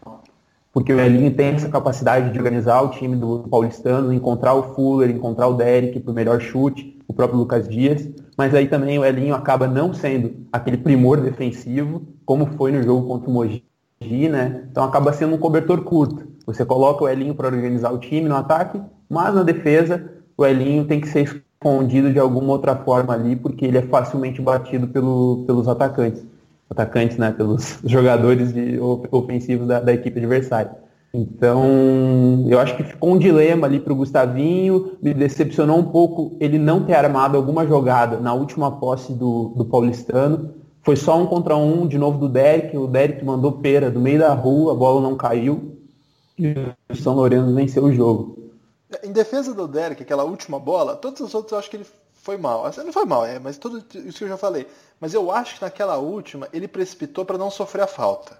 porque 0.71 0.93
o 0.93 0.99
Elinho 0.99 1.33
tem 1.33 1.47
essa 1.47 1.69
capacidade 1.69 2.31
de 2.31 2.37
organizar 2.37 2.81
o 2.81 2.89
time 2.89 3.15
do 3.15 3.39
paulistano, 3.49 4.13
encontrar 4.13 4.53
o 4.53 4.75
Fuller, 4.75 5.09
encontrar 5.09 5.47
o 5.47 5.53
Derek 5.53 5.99
para 5.99 6.11
o 6.11 6.15
melhor 6.15 6.41
chute, 6.41 6.99
o 7.07 7.13
próprio 7.13 7.39
Lucas 7.39 7.67
Dias, 7.67 8.07
mas 8.37 8.53
aí 8.53 8.67
também 8.67 8.99
o 8.99 9.05
Elinho 9.05 9.33
acaba 9.33 9.67
não 9.67 9.93
sendo 9.93 10.33
aquele 10.51 10.77
primor 10.77 11.21
defensivo, 11.21 12.01
como 12.25 12.45
foi 12.57 12.71
no 12.71 12.83
jogo 12.83 13.07
contra 13.07 13.29
o 13.29 13.33
Mogi, 13.33 13.63
né? 14.01 14.65
Então 14.69 14.83
acaba 14.83 15.13
sendo 15.13 15.35
um 15.35 15.37
cobertor 15.37 15.81
curto. 15.83 16.27
Você 16.45 16.65
coloca 16.65 17.03
o 17.03 17.07
Elinho 17.07 17.33
para 17.33 17.47
organizar 17.47 17.91
o 17.91 17.97
time 17.97 18.27
no 18.27 18.35
ataque, 18.35 18.81
mas 19.09 19.33
na 19.33 19.43
defesa 19.43 20.11
o 20.37 20.45
Elinho 20.45 20.85
tem 20.85 20.99
que 20.99 21.07
ser 21.07 21.43
escondido 21.65 22.13
de 22.13 22.19
alguma 22.19 22.51
outra 22.53 22.75
forma 22.75 23.13
ali, 23.13 23.35
porque 23.35 23.65
ele 23.65 23.79
é 23.79 23.81
facilmente 23.81 24.39
batido 24.39 24.87
pelo, 24.87 25.43
pelos 25.47 25.67
atacantes. 25.67 26.23
Atacantes, 26.69 27.17
né? 27.17 27.31
Pelos 27.31 27.79
jogadores 27.83 28.53
de, 28.53 28.79
ofensivos 29.11 29.67
da, 29.67 29.79
da 29.79 29.91
equipe 29.91 30.19
adversária. 30.19 30.71
Então, 31.13 32.45
eu 32.47 32.59
acho 32.59 32.75
que 32.75 32.83
ficou 32.83 33.13
um 33.13 33.17
dilema 33.17 33.65
ali 33.65 33.79
para 33.79 33.93
o 33.93 33.95
Gustavinho. 33.95 34.91
Me 35.01 35.13
decepcionou 35.13 35.79
um 35.79 35.85
pouco 35.85 36.35
ele 36.39 36.59
não 36.59 36.83
ter 36.83 36.93
armado 36.93 37.37
alguma 37.37 37.65
jogada 37.65 38.17
na 38.19 38.33
última 38.33 38.71
posse 38.71 39.13
do, 39.13 39.53
do 39.55 39.65
Paulistano. 39.65 40.53
Foi 40.83 40.95
só 40.95 41.19
um 41.19 41.25
contra 41.25 41.55
um, 41.55 41.87
de 41.87 41.97
novo 41.97 42.19
do 42.19 42.29
Derek. 42.29 42.77
O 42.77 42.85
Derek 42.85 43.23
mandou 43.23 43.53
pera 43.53 43.89
do 43.89 43.99
meio 43.99 44.19
da 44.19 44.33
rua, 44.33 44.73
a 44.73 44.75
bola 44.75 45.01
não 45.01 45.15
caiu. 45.15 45.77
E 46.37 46.53
o 46.91 46.95
São 46.95 47.15
Lourenço 47.15 47.55
venceu 47.55 47.85
o 47.85 47.93
jogo. 47.93 48.44
Em 49.03 49.11
defesa 49.11 49.53
do 49.53 49.67
Derek, 49.67 50.01
aquela 50.01 50.23
última 50.23 50.59
bola, 50.59 50.95
todos 50.95 51.21
os 51.21 51.33
outros 51.33 51.51
eu 51.51 51.57
acho 51.57 51.69
que 51.69 51.77
ele 51.77 51.87
foi 52.13 52.37
mal. 52.37 52.65
Assim, 52.65 52.83
não 52.83 52.91
foi 52.91 53.05
mal, 53.05 53.25
é, 53.25 53.37
mas 53.37 53.57
tudo 53.57 53.83
isso 53.99 54.17
que 54.17 54.23
eu 54.23 54.29
já 54.29 54.37
falei. 54.37 54.67
Mas 54.99 55.13
eu 55.13 55.31
acho 55.31 55.55
que 55.55 55.61
naquela 55.61 55.97
última 55.97 56.47
ele 56.51 56.67
precipitou 56.67 57.23
para 57.23 57.37
não 57.37 57.51
sofrer 57.51 57.83
a 57.83 57.87
falta. 57.87 58.39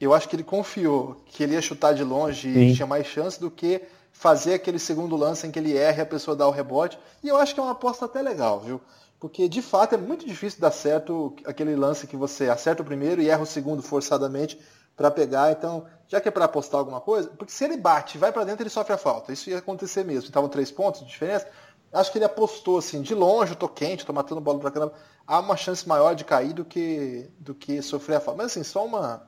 Eu 0.00 0.14
acho 0.14 0.28
que 0.28 0.36
ele 0.36 0.44
confiou 0.44 1.16
que 1.26 1.42
ele 1.42 1.54
ia 1.54 1.62
chutar 1.62 1.92
de 1.92 2.04
longe 2.04 2.52
Sim. 2.52 2.60
e 2.60 2.74
tinha 2.74 2.86
mais 2.86 3.06
chance 3.06 3.40
do 3.40 3.50
que 3.50 3.82
fazer 4.12 4.54
aquele 4.54 4.78
segundo 4.78 5.16
lance 5.16 5.46
em 5.46 5.50
que 5.50 5.58
ele 5.58 5.76
erra 5.76 5.98
e 5.98 6.02
a 6.02 6.06
pessoa 6.06 6.36
dá 6.36 6.46
o 6.46 6.50
rebote. 6.50 6.98
E 7.22 7.28
eu 7.28 7.36
acho 7.36 7.54
que 7.54 7.60
é 7.60 7.62
uma 7.62 7.72
aposta 7.72 8.04
até 8.04 8.20
legal, 8.20 8.60
viu? 8.60 8.80
Porque 9.18 9.48
de 9.48 9.60
fato 9.60 9.94
é 9.94 9.98
muito 9.98 10.26
difícil 10.26 10.60
dar 10.60 10.70
certo 10.70 11.34
aquele 11.44 11.74
lance 11.74 12.06
que 12.06 12.16
você 12.16 12.48
acerta 12.48 12.82
o 12.82 12.86
primeiro 12.86 13.20
e 13.20 13.28
erra 13.28 13.42
o 13.42 13.46
segundo 13.46 13.82
forçadamente 13.82 14.58
para 14.98 15.10
pegar. 15.12 15.52
Então, 15.52 15.86
já 16.08 16.20
que 16.20 16.28
é 16.28 16.30
para 16.30 16.44
apostar 16.44 16.80
alguma 16.80 17.00
coisa, 17.00 17.30
porque 17.38 17.52
se 17.52 17.64
ele 17.64 17.76
bate 17.76 18.18
e 18.18 18.20
vai 18.20 18.32
para 18.32 18.44
dentro, 18.44 18.62
ele 18.62 18.68
sofre 18.68 18.92
a 18.92 18.98
falta. 18.98 19.32
Isso 19.32 19.48
ia 19.48 19.58
acontecer 19.58 20.04
mesmo. 20.04 20.24
Estavam 20.24 20.50
três 20.50 20.70
pontos 20.70 21.00
de 21.00 21.06
diferença. 21.06 21.46
Acho 21.92 22.12
que 22.12 22.18
ele 22.18 22.24
apostou 22.24 22.76
assim, 22.76 23.00
de 23.00 23.14
longe, 23.14 23.52
eu 23.52 23.56
tô 23.56 23.68
quente, 23.68 24.04
tô 24.04 24.12
matando 24.12 24.40
bola 24.40 24.58
pra 24.58 24.70
caramba. 24.70 24.92
Há 25.26 25.38
uma 25.38 25.56
chance 25.56 25.88
maior 25.88 26.14
de 26.14 26.24
cair 26.24 26.52
do 26.52 26.64
que, 26.64 27.30
do 27.38 27.54
que 27.54 27.80
sofrer 27.80 28.16
a 28.16 28.20
falta. 28.20 28.42
Mas 28.42 28.52
assim, 28.52 28.62
só 28.64 28.84
uma, 28.84 29.22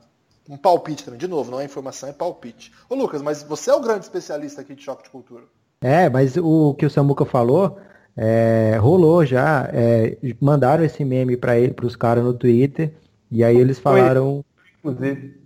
um 0.49 0.57
palpite 0.57 1.05
também. 1.05 1.19
De 1.19 1.29
novo, 1.29 1.51
não 1.51 1.61
é 1.61 1.65
informação, 1.65 2.09
é 2.09 2.13
palpite. 2.13 2.73
Ô 2.89 2.95
Lucas, 2.97 3.23
mas 3.23 3.43
você 3.43 3.71
é 3.71 3.75
o 3.75 3.81
grande 3.81 4.05
especialista 4.05 4.61
aqui 4.61 4.75
de 4.75 4.83
choque 4.83 5.05
de 5.05 5.11
cultura. 5.11 5.45
É, 5.81 6.11
mas 6.11 6.37
o 6.37 6.75
que 6.75 6.85
o 6.85 6.91
Samuca 6.91 7.25
falou, 7.25 7.79
é, 8.17 8.77
rolou 8.79 9.25
já. 9.25 9.71
É, 9.73 10.19
mandaram 10.41 10.85
esse 10.85 11.05
meme 11.05 11.37
para 11.37 11.59
ele, 11.59 11.73
pros 11.73 11.95
caras 11.95 12.25
no 12.25 12.35
Twitter. 12.35 12.93
E 13.31 13.45
aí 13.45 13.57
eles 13.57 13.79
falaram. 13.79 14.45
Inclusive. 14.79 15.41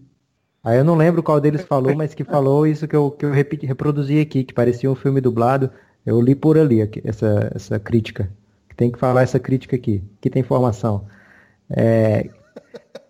Aí 0.65 0.79
eu 0.79 0.85
não 0.85 0.97
lembro 0.97 1.23
qual 1.23 1.39
deles 1.39 1.63
falou, 1.63 1.95
mas 1.95 2.15
que 2.15 2.25
falou 2.25 2.67
isso 2.67 2.89
que 2.89 2.97
eu, 2.97 3.11
que 3.11 3.27
eu 3.27 3.31
repeti, 3.31 3.67
reproduzi 3.67 4.19
aqui, 4.19 4.43
que 4.43 4.55
parecia 4.55 4.91
um 4.91 4.95
filme 4.95 5.21
dublado. 5.21 5.71
Eu 6.07 6.19
li 6.21 6.35
por 6.35 6.57
ali 6.57 6.81
essa, 7.05 7.53
essa 7.55 7.79
crítica. 7.79 8.31
Tem 8.75 8.91
que 8.91 8.99
falar 8.99 9.23
essa 9.23 9.39
crítica 9.39 9.77
aqui, 9.77 10.03
que 10.21 10.31
tem 10.31 10.41
informação. 10.41 11.07
É... 11.71 12.29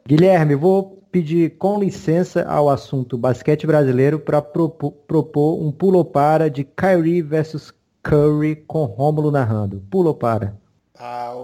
Guilherme, 0.06 0.54
vou 0.54 1.02
pedir 1.10 1.56
com 1.56 1.78
licença 1.78 2.42
ao 2.42 2.68
assunto 2.68 3.16
basquete 3.16 3.66
brasileiro 3.66 4.18
para 4.18 4.42
propor, 4.42 4.90
propor 4.90 5.62
um 5.62 5.70
pulo-para 5.70 6.50
de 6.50 6.64
Kyrie 6.64 7.22
versus 7.22 7.72
Curry 8.02 8.56
com 8.66 8.84
Rômulo 8.84 9.30
narrando. 9.30 9.80
Pulo-para. 9.90 10.56
Ah, 10.98 11.34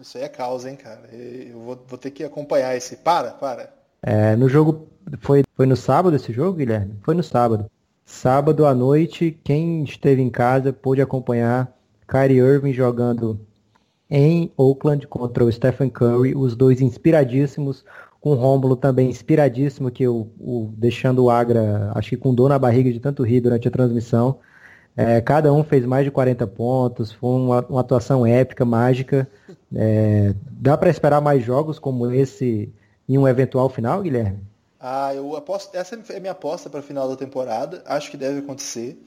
isso 0.00 0.16
aí 0.16 0.24
é 0.24 0.28
causa, 0.28 0.70
hein, 0.70 0.76
cara. 0.76 1.02
Eu 1.12 1.60
vou, 1.60 1.84
vou 1.86 1.98
ter 1.98 2.10
que 2.10 2.24
acompanhar 2.24 2.74
esse. 2.74 2.96
Para, 2.96 3.32
para. 3.32 3.70
É, 4.02 4.34
no 4.34 4.48
jogo 4.48 4.88
foi, 5.20 5.42
foi 5.54 5.66
no 5.66 5.76
sábado 5.76 6.16
esse 6.16 6.32
jogo, 6.32 6.58
Guilherme? 6.58 6.94
Foi 7.02 7.14
no 7.14 7.22
sábado. 7.22 7.70
Sábado 8.04 8.66
à 8.66 8.74
noite, 8.74 9.38
quem 9.44 9.82
esteve 9.84 10.22
em 10.22 10.30
casa 10.30 10.72
pôde 10.72 11.02
acompanhar 11.02 11.72
Kyrie 12.06 12.38
Irving 12.38 12.72
jogando 12.72 13.38
em 14.10 14.50
Oakland 14.56 15.06
contra 15.06 15.44
o 15.44 15.52
Stephen 15.52 15.90
Curry, 15.90 16.34
os 16.34 16.56
dois 16.56 16.80
inspiradíssimos, 16.80 17.84
com 18.20 18.30
o 18.30 18.34
Rômulo 18.34 18.74
também 18.76 19.10
inspiradíssimo, 19.10 19.90
que 19.90 20.08
o, 20.08 20.26
o, 20.40 20.72
deixando 20.76 21.24
o 21.24 21.30
Agra, 21.30 21.92
acho 21.94 22.10
que 22.10 22.16
com 22.16 22.34
dor 22.34 22.48
na 22.48 22.58
barriga 22.58 22.90
de 22.90 22.98
tanto 22.98 23.22
rir 23.22 23.42
durante 23.42 23.68
a 23.68 23.70
transmissão. 23.70 24.38
É, 24.96 25.20
cada 25.20 25.52
um 25.52 25.62
fez 25.62 25.84
mais 25.84 26.04
de 26.04 26.10
40 26.10 26.46
pontos, 26.46 27.12
foi 27.12 27.30
uma, 27.30 27.64
uma 27.68 27.80
atuação 27.82 28.26
épica, 28.26 28.64
mágica. 28.64 29.28
É, 29.74 30.34
dá 30.50 30.76
para 30.76 30.90
esperar 30.90 31.20
mais 31.20 31.44
jogos 31.44 31.78
como 31.78 32.10
esse 32.10 32.72
em 33.08 33.16
um 33.16 33.28
eventual 33.28 33.68
final, 33.68 34.02
Guilherme? 34.02 34.40
Ah, 34.80 35.14
eu 35.14 35.36
aposto. 35.36 35.74
Essa 35.74 35.96
é 36.10 36.20
minha 36.20 36.32
aposta 36.32 36.70
para 36.70 36.80
o 36.80 36.82
final 36.82 37.08
da 37.08 37.16
temporada. 37.16 37.82
Acho 37.86 38.10
que 38.10 38.16
deve 38.16 38.40
acontecer. 38.40 39.02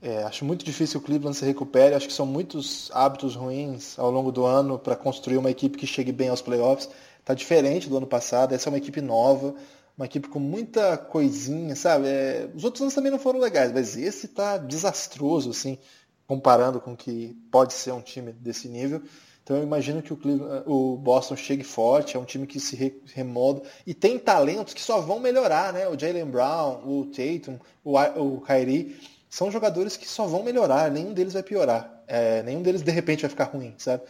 É, 0.00 0.22
acho 0.22 0.44
muito 0.44 0.64
difícil 0.64 1.00
o 1.00 1.02
Cleveland 1.02 1.36
se 1.36 1.44
recupere. 1.44 1.94
Acho 1.94 2.06
que 2.06 2.12
são 2.12 2.26
muitos 2.26 2.90
hábitos 2.92 3.34
ruins 3.34 3.98
ao 3.98 4.10
longo 4.10 4.30
do 4.30 4.44
ano 4.44 4.78
para 4.78 4.94
construir 4.94 5.36
uma 5.38 5.50
equipe 5.50 5.76
que 5.76 5.86
chegue 5.86 6.12
bem 6.12 6.28
aos 6.28 6.40
playoffs. 6.40 6.88
Tá 7.24 7.34
diferente 7.34 7.88
do 7.88 7.96
ano 7.96 8.06
passado. 8.06 8.54
Essa 8.54 8.68
é 8.68 8.70
uma 8.70 8.78
equipe 8.78 9.00
nova, 9.00 9.54
uma 9.96 10.06
equipe 10.06 10.28
com 10.28 10.38
muita 10.38 10.96
coisinha, 10.96 11.74
sabe? 11.74 12.06
É, 12.06 12.48
os 12.54 12.62
outros 12.62 12.82
anos 12.82 12.94
também 12.94 13.10
não 13.10 13.18
foram 13.18 13.40
legais, 13.40 13.72
mas 13.72 13.96
esse 13.96 14.28
tá 14.28 14.56
desastroso, 14.56 15.50
assim, 15.50 15.78
comparando 16.26 16.80
com 16.80 16.92
o 16.92 16.96
que 16.96 17.36
pode 17.50 17.72
ser 17.72 17.92
um 17.92 18.00
time 18.00 18.32
desse 18.32 18.68
nível. 18.68 19.02
Então 19.48 19.56
eu 19.56 19.62
imagino 19.62 20.02
que 20.02 20.12
o, 20.12 20.16
Cleveland, 20.18 20.64
o 20.66 20.94
Boston 20.98 21.34
chegue 21.34 21.64
forte, 21.64 22.18
é 22.18 22.20
um 22.20 22.24
time 22.26 22.46
que 22.46 22.60
se 22.60 23.00
remolda 23.14 23.62
e 23.86 23.94
tem 23.94 24.18
talentos 24.18 24.74
que 24.74 24.80
só 24.82 25.00
vão 25.00 25.18
melhorar, 25.18 25.72
né? 25.72 25.88
O 25.88 25.98
Jalen 25.98 26.26
Brown, 26.26 26.82
o 26.84 27.06
Tatum, 27.06 27.58
o, 27.82 27.98
o 27.98 28.42
Kyrie, 28.42 28.94
são 29.30 29.50
jogadores 29.50 29.96
que 29.96 30.06
só 30.06 30.26
vão 30.26 30.42
melhorar, 30.42 30.90
nenhum 30.90 31.14
deles 31.14 31.32
vai 31.32 31.42
piorar, 31.42 32.02
é, 32.06 32.42
nenhum 32.42 32.60
deles 32.60 32.82
de 32.82 32.90
repente 32.90 33.22
vai 33.22 33.30
ficar 33.30 33.44
ruim, 33.44 33.74
sabe? 33.78 34.02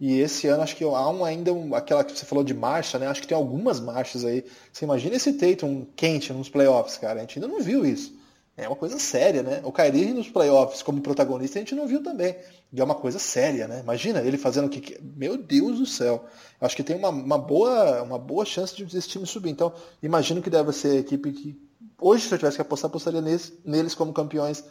E 0.00 0.18
esse 0.18 0.46
ano 0.46 0.62
acho 0.62 0.74
que 0.74 0.84
há 0.84 1.10
um, 1.10 1.26
ainda 1.26 1.50
aquela 1.76 2.02
que 2.02 2.16
você 2.16 2.24
falou 2.24 2.42
de 2.42 2.54
marcha, 2.54 2.98
né? 2.98 3.06
Acho 3.06 3.20
que 3.20 3.28
tem 3.28 3.36
algumas 3.36 3.78
marchas 3.78 4.24
aí. 4.24 4.46
Você 4.72 4.86
imagina 4.86 5.16
esse 5.16 5.34
Tatum 5.34 5.86
quente 5.94 6.32
nos 6.32 6.48
playoffs, 6.48 6.96
cara? 6.96 7.18
A 7.18 7.20
gente 7.20 7.38
ainda 7.38 7.48
não 7.48 7.60
viu 7.60 7.84
isso. 7.84 8.14
É 8.56 8.66
uma 8.66 8.76
coisa 8.76 8.98
séria, 8.98 9.42
né? 9.42 9.60
O 9.64 9.70
Kyrie 9.70 10.14
nos 10.14 10.30
playoffs 10.30 10.82
como 10.82 11.02
protagonista 11.02 11.58
a 11.58 11.60
gente 11.60 11.74
não 11.74 11.86
viu 11.86 12.02
também. 12.02 12.34
E 12.72 12.80
é 12.80 12.84
uma 12.84 12.94
coisa 12.94 13.18
séria, 13.18 13.68
né? 13.68 13.80
Imagina 13.80 14.20
ele 14.20 14.38
fazendo 14.38 14.66
o 14.66 14.70
que. 14.70 14.98
Meu 15.02 15.36
Deus 15.36 15.78
do 15.78 15.84
céu. 15.84 16.24
Acho 16.58 16.74
que 16.74 16.82
tem 16.82 16.96
uma, 16.96 17.10
uma, 17.10 17.36
boa, 17.36 18.02
uma 18.02 18.18
boa 18.18 18.46
chance 18.46 18.74
de 18.74 18.96
esse 18.96 19.08
time 19.08 19.26
subir. 19.26 19.50
Então, 19.50 19.74
imagino 20.02 20.40
que 20.40 20.48
deve 20.48 20.72
ser 20.72 20.88
a 20.88 21.00
equipe 21.00 21.32
que. 21.32 21.60
Hoje, 22.00 22.26
se 22.26 22.32
eu 22.32 22.38
tivesse 22.38 22.56
que 22.56 22.62
apostar, 22.62 22.88
apostaria 22.88 23.20
neles, 23.20 23.52
neles 23.62 23.94
como 23.94 24.12
campeões 24.12 24.64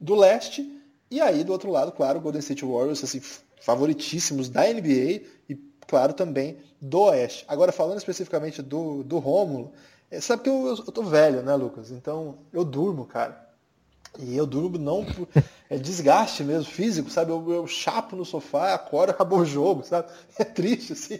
do 0.00 0.14
leste. 0.14 0.80
E 1.10 1.20
aí, 1.20 1.42
do 1.42 1.52
outro 1.52 1.70
lado, 1.70 1.90
claro, 1.90 2.20
o 2.20 2.22
Golden 2.22 2.40
State 2.40 2.64
Warriors, 2.64 3.02
assim, 3.02 3.20
favoritíssimos 3.60 4.48
da 4.48 4.62
NBA 4.62 5.22
e, 5.48 5.58
claro, 5.86 6.12
também 6.12 6.58
do 6.80 7.00
Oeste. 7.00 7.44
Agora, 7.48 7.72
falando 7.72 7.98
especificamente 7.98 8.62
do, 8.62 9.02
do 9.02 9.18
Rômulo, 9.18 9.72
é, 10.12 10.20
sabe 10.20 10.42
que 10.42 10.50
eu, 10.50 10.66
eu, 10.68 10.92
tô 10.92 11.02
velho, 11.02 11.42
né, 11.42 11.54
Lucas? 11.54 11.90
Então 11.90 12.40
eu 12.52 12.64
durmo, 12.64 13.06
cara. 13.06 13.50
E 14.18 14.36
eu 14.36 14.44
durmo 14.44 14.76
não 14.76 15.06
por 15.06 15.26
é 15.70 15.78
desgaste 15.78 16.44
mesmo, 16.44 16.70
físico, 16.70 17.08
sabe? 17.08 17.32
Eu, 17.32 17.50
eu 17.50 17.66
chapo 17.66 18.14
no 18.14 18.26
sofá, 18.26 18.74
acordo, 18.74 19.08
acabou 19.08 19.38
o 19.38 19.46
jogo, 19.46 19.82
sabe? 19.82 20.12
É 20.38 20.44
triste, 20.44 20.92
assim. 20.92 21.18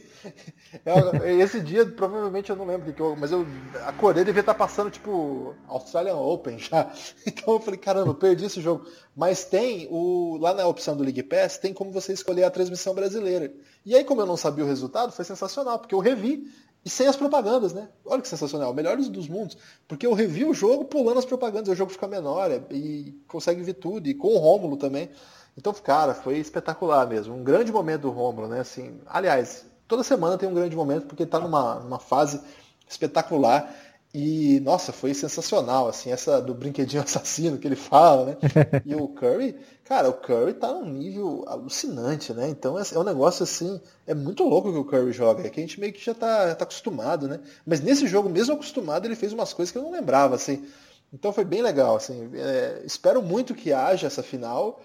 É, 0.85 1.33
esse 1.37 1.59
dia, 1.59 1.87
provavelmente 1.87 2.51
eu 2.51 2.57
não 2.57 2.67
lembro 2.67 2.91
o 2.91 2.93
que 2.93 3.01
eu. 3.01 3.17
Mas 3.17 3.33
eu 3.33 3.47
acordei, 3.87 4.25
devia 4.25 4.41
estar 4.41 4.53
passando, 4.53 4.91
tipo, 4.91 5.55
Australian 5.67 6.17
Open 6.17 6.59
já. 6.59 6.93
Então 7.27 7.55
eu 7.55 7.61
falei, 7.61 7.81
caramba, 7.81 8.11
eu 8.11 8.15
perdi 8.15 8.45
esse 8.45 8.61
jogo. 8.61 8.85
Mas 9.17 9.47
tem, 9.47 9.89
o, 9.91 10.37
lá 10.39 10.53
na 10.53 10.67
opção 10.67 10.95
do 10.95 11.03
League 11.03 11.23
Pass, 11.23 11.57
tem 11.57 11.73
como 11.73 11.91
você 11.91 12.13
escolher 12.13 12.45
a 12.45 12.51
transmissão 12.51 12.95
brasileira. 12.95 13.55
E 13.87 13.95
aí, 13.95 14.05
como 14.05 14.21
eu 14.21 14.27
não 14.27 14.37
sabia 14.37 14.65
o 14.65 14.69
resultado, 14.69 15.13
foi 15.13 15.25
sensacional, 15.25 15.79
porque 15.79 15.95
eu 15.95 15.99
revi 15.99 16.47
e 16.85 16.91
sem 16.91 17.07
as 17.07 17.17
propagandas, 17.17 17.73
né? 17.73 17.89
Olha 18.05 18.21
que 18.21 18.29
sensacional, 18.29 18.75
melhores 18.75 19.09
dos 19.09 19.29
mundos. 19.29 19.57
Porque 19.87 20.07
eu 20.07 20.13
revi 20.13 20.45
o 20.45 20.53
jogo 20.53 20.85
pulando 20.85 21.19
as 21.19 21.25
propagandas, 21.25 21.69
o 21.69 21.75
jogo 21.75 21.93
fica 21.93 22.09
menor 22.09 22.51
é, 22.51 22.61
e 22.71 23.23
consegue 23.29 23.63
ver 23.63 23.75
tudo, 23.75 24.09
e 24.09 24.15
com 24.15 24.29
o 24.29 24.39
Rômulo 24.39 24.77
também. 24.77 25.09
Então, 25.57 25.73
cara, 25.73 26.15
foi 26.15 26.39
espetacular 26.39 27.07
mesmo. 27.07 27.35
Um 27.35 27.45
grande 27.45 27.71
momento 27.71 28.03
do 28.03 28.11
Rômulo, 28.11 28.49
né? 28.49 28.61
Assim, 28.61 29.01
aliás, 29.07 29.65
toda 29.87 30.03
semana 30.03 30.37
tem 30.37 30.49
um 30.49 30.55
grande 30.55 30.75
momento, 30.75 31.07
porque 31.07 31.23
ele 31.23 31.31
tá 31.31 31.39
numa, 31.39 31.77
numa 31.77 31.99
fase 31.99 32.41
espetacular. 32.89 33.73
E, 34.15 34.61
nossa, 34.61 34.93
foi 34.93 35.15
sensacional, 35.15 35.89
assim, 35.89 36.11
essa 36.13 36.41
do 36.41 36.53
brinquedinho 36.53 37.01
assassino 37.05 37.57
que 37.57 37.67
ele 37.67 37.77
fala, 37.77 38.27
né? 38.27 38.37
E 38.85 38.95
o 38.95 39.09
Curry, 39.09 39.57
cara, 39.85 40.11
o 40.11 40.13
Curry 40.13 40.53
tá 40.55 40.71
num 40.73 40.85
nível 40.85 41.45
alucinante, 41.47 42.35
né? 42.35 42.49
Então 42.51 42.79
é, 42.79 42.83
é 42.93 42.99
um 42.99 43.05
negócio 43.05 43.43
assim, 43.43 43.81
é 44.07 44.15
muito 44.15 44.45
louco 44.45 44.71
que 44.71 44.79
o 44.79 44.85
Curry 44.85 45.13
joga, 45.13 45.47
é 45.47 45.51
que 45.51 45.61
a 45.61 45.63
gente 45.63 45.81
meio 45.81 45.95
que 45.95 46.05
já 46.05 46.13
tá, 46.13 46.49
já 46.49 46.55
tá 46.55 46.65
acostumado, 46.65 47.27
né? 47.27 47.41
Mas 47.67 47.81
nesse 47.81 48.07
jogo, 48.07 48.29
mesmo 48.29 48.53
acostumado, 48.55 49.07
ele 49.07 49.17
fez 49.17 49.33
umas 49.33 49.55
coisas 49.55 49.73
que 49.73 49.79
eu 49.79 49.83
não 49.83 49.93
lembrava, 49.93 50.35
assim. 50.35 50.67
Então 51.13 51.33
foi 51.33 51.45
bem 51.45 51.63
legal, 51.63 51.97
assim. 51.97 52.31
É, 52.35 52.83
espero 52.85 53.23
muito 53.23 53.55
que 53.55 53.73
haja 53.73 54.07
essa 54.07 54.23
final. 54.23 54.81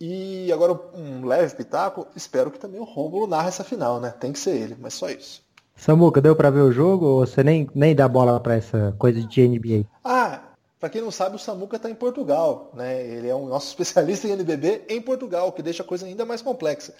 E 0.00 0.50
agora 0.52 0.72
um 0.94 1.24
leve 1.26 1.54
pitaco, 1.54 2.06
espero 2.16 2.50
que 2.50 2.58
também 2.58 2.80
o 2.80 2.84
Rômulo 2.84 3.26
narre 3.26 3.48
essa 3.48 3.62
final, 3.64 4.00
né? 4.00 4.10
Tem 4.10 4.32
que 4.32 4.38
ser 4.38 4.56
ele, 4.56 4.76
mas 4.80 4.94
só 4.94 5.08
isso. 5.10 5.42
Samuca, 5.76 6.20
deu 6.20 6.36
para 6.36 6.50
ver 6.50 6.60
o 6.60 6.72
jogo 6.72 7.06
ou 7.06 7.26
você 7.26 7.42
nem, 7.42 7.68
nem 7.74 7.94
dá 7.94 8.06
bola 8.06 8.38
para 8.38 8.54
essa 8.54 8.94
coisa 8.98 9.20
de 9.20 9.48
NBA? 9.48 9.84
Ah, 10.04 10.40
para 10.78 10.88
quem 10.88 11.00
não 11.00 11.10
sabe, 11.10 11.36
o 11.36 11.38
Samuca 11.38 11.76
está 11.76 11.88
em 11.88 11.94
Portugal, 11.94 12.72
né? 12.74 13.06
Ele 13.06 13.28
é 13.28 13.34
um 13.34 13.46
nosso 13.46 13.68
especialista 13.70 14.26
em 14.26 14.32
NBB 14.32 14.82
em 14.88 15.00
Portugal, 15.00 15.48
o 15.48 15.52
que 15.52 15.62
deixa 15.62 15.82
a 15.82 15.86
coisa 15.86 16.06
ainda 16.06 16.24
mais 16.24 16.42
complexa. 16.42 16.92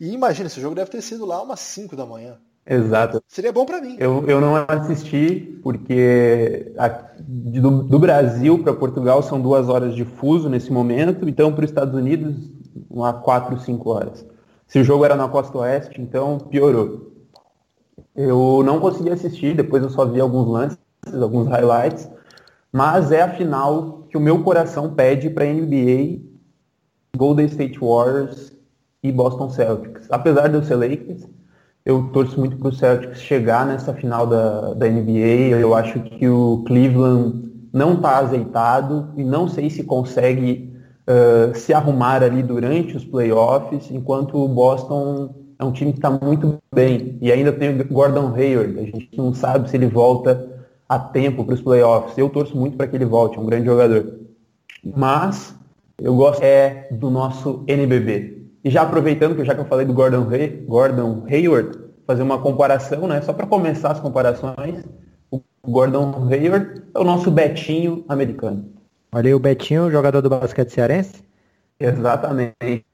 E 0.00 0.12
imagina, 0.12 0.46
esse 0.46 0.60
jogo 0.60 0.74
deve 0.74 0.90
ter 0.90 1.02
sido 1.02 1.24
lá 1.24 1.42
umas 1.42 1.60
5 1.60 1.94
da 1.96 2.04
manhã. 2.04 2.38
Exato. 2.66 3.22
Seria 3.28 3.52
bom 3.52 3.64
para 3.64 3.80
mim. 3.80 3.96
Eu, 3.98 4.24
eu 4.26 4.40
não 4.40 4.56
assisti 4.66 5.60
porque 5.62 6.72
a, 6.76 6.88
do, 7.18 7.82
do, 7.84 7.98
Brasil 7.98 8.58
para 8.58 8.74
Portugal 8.74 9.22
são 9.22 9.40
duas 9.40 9.68
horas 9.68 9.94
de 9.94 10.04
fuso 10.04 10.48
nesse 10.48 10.72
momento, 10.72 11.28
então 11.28 11.52
para 11.52 11.64
os 11.64 11.70
Estados 11.70 11.94
Unidos, 11.94 12.34
uma 12.90 13.12
4, 13.12 13.60
5 13.60 13.88
horas. 13.88 14.26
Se 14.66 14.80
o 14.80 14.84
jogo 14.84 15.04
era 15.04 15.14
na 15.14 15.28
costa 15.28 15.58
oeste, 15.58 16.00
então 16.00 16.38
piorou. 16.38 17.15
Eu 18.16 18.62
não 18.64 18.80
consegui 18.80 19.10
assistir, 19.10 19.54
depois 19.54 19.82
eu 19.82 19.90
só 19.90 20.06
vi 20.06 20.20
alguns 20.20 20.48
lances, 20.48 20.78
alguns 21.20 21.46
highlights, 21.48 22.08
mas 22.72 23.12
é 23.12 23.22
a 23.22 23.34
final 23.34 24.06
que 24.08 24.16
o 24.16 24.20
meu 24.20 24.42
coração 24.42 24.94
pede 24.94 25.28
para 25.28 25.44
NBA, 25.44 26.20
Golden 27.16 27.46
State 27.46 27.78
Warriors 27.78 28.52
e 29.02 29.12
Boston 29.12 29.50
Celtics. 29.50 30.06
Apesar 30.10 30.48
de 30.48 30.54
eu 30.54 30.62
ser 30.62 30.76
Lakers, 30.76 31.28
eu 31.84 32.08
torço 32.12 32.38
muito 32.40 32.56
para 32.56 32.68
o 32.68 32.72
Celtics 32.72 33.20
chegar 33.20 33.66
nessa 33.66 33.94
final 33.94 34.26
da, 34.26 34.74
da 34.74 34.88
NBA. 34.88 35.56
Eu 35.60 35.74
acho 35.74 36.00
que 36.00 36.28
o 36.28 36.64
Cleveland 36.66 37.52
não 37.72 37.94
está 37.94 38.18
azeitado 38.18 39.10
e 39.16 39.22
não 39.22 39.46
sei 39.46 39.70
se 39.70 39.84
consegue 39.84 40.74
uh, 41.06 41.56
se 41.56 41.72
arrumar 41.72 42.22
ali 42.22 42.42
durante 42.42 42.96
os 42.96 43.04
playoffs, 43.04 43.90
enquanto 43.90 44.36
o 44.36 44.48
Boston 44.48 45.45
é 45.58 45.64
um 45.64 45.72
time 45.72 45.92
que 45.92 45.98
está 45.98 46.10
muito 46.10 46.58
bem. 46.74 47.18
E 47.20 47.32
ainda 47.32 47.52
tem 47.52 47.80
o 47.80 47.84
Gordon 47.84 48.34
Hayward. 48.34 48.78
A 48.78 48.82
gente 48.82 49.10
não 49.16 49.32
sabe 49.32 49.70
se 49.70 49.76
ele 49.76 49.86
volta 49.86 50.64
a 50.88 50.98
tempo 50.98 51.44
para 51.44 51.54
os 51.54 51.62
playoffs. 51.62 52.16
Eu 52.16 52.28
torço 52.28 52.56
muito 52.56 52.76
para 52.76 52.86
que 52.86 52.96
ele 52.96 53.04
volte, 53.04 53.38
é 53.38 53.40
um 53.40 53.46
grande 53.46 53.66
jogador. 53.66 54.20
Mas 54.84 55.54
eu 55.98 56.14
gosto 56.14 56.42
é 56.42 56.88
do 56.90 57.10
nosso 57.10 57.64
NBB. 57.66 58.36
E 58.62 58.70
já 58.70 58.82
aproveitando 58.82 59.34
que 59.34 59.44
já 59.44 59.54
que 59.54 59.60
eu 59.60 59.66
falei 59.66 59.86
do 59.86 59.92
Gordon, 59.94 60.28
Hay 60.30 60.48
Gordon 60.66 61.24
Hayward, 61.28 61.78
fazer 62.06 62.22
uma 62.22 62.38
comparação, 62.38 63.06
né? 63.06 63.20
Só 63.22 63.32
para 63.32 63.46
começar 63.46 63.92
as 63.92 64.00
comparações, 64.00 64.84
o 65.30 65.40
Gordon 65.66 66.28
Hayward 66.30 66.82
é 66.94 66.98
o 66.98 67.04
nosso 67.04 67.30
Betinho 67.30 68.04
americano. 68.08 68.64
Olha 69.12 69.28
aí 69.28 69.34
o 69.34 69.38
Betinho, 69.38 69.90
jogador 69.90 70.20
do 70.20 70.28
basquete 70.28 70.70
cearense? 70.70 71.22
Exatamente. 71.80 72.84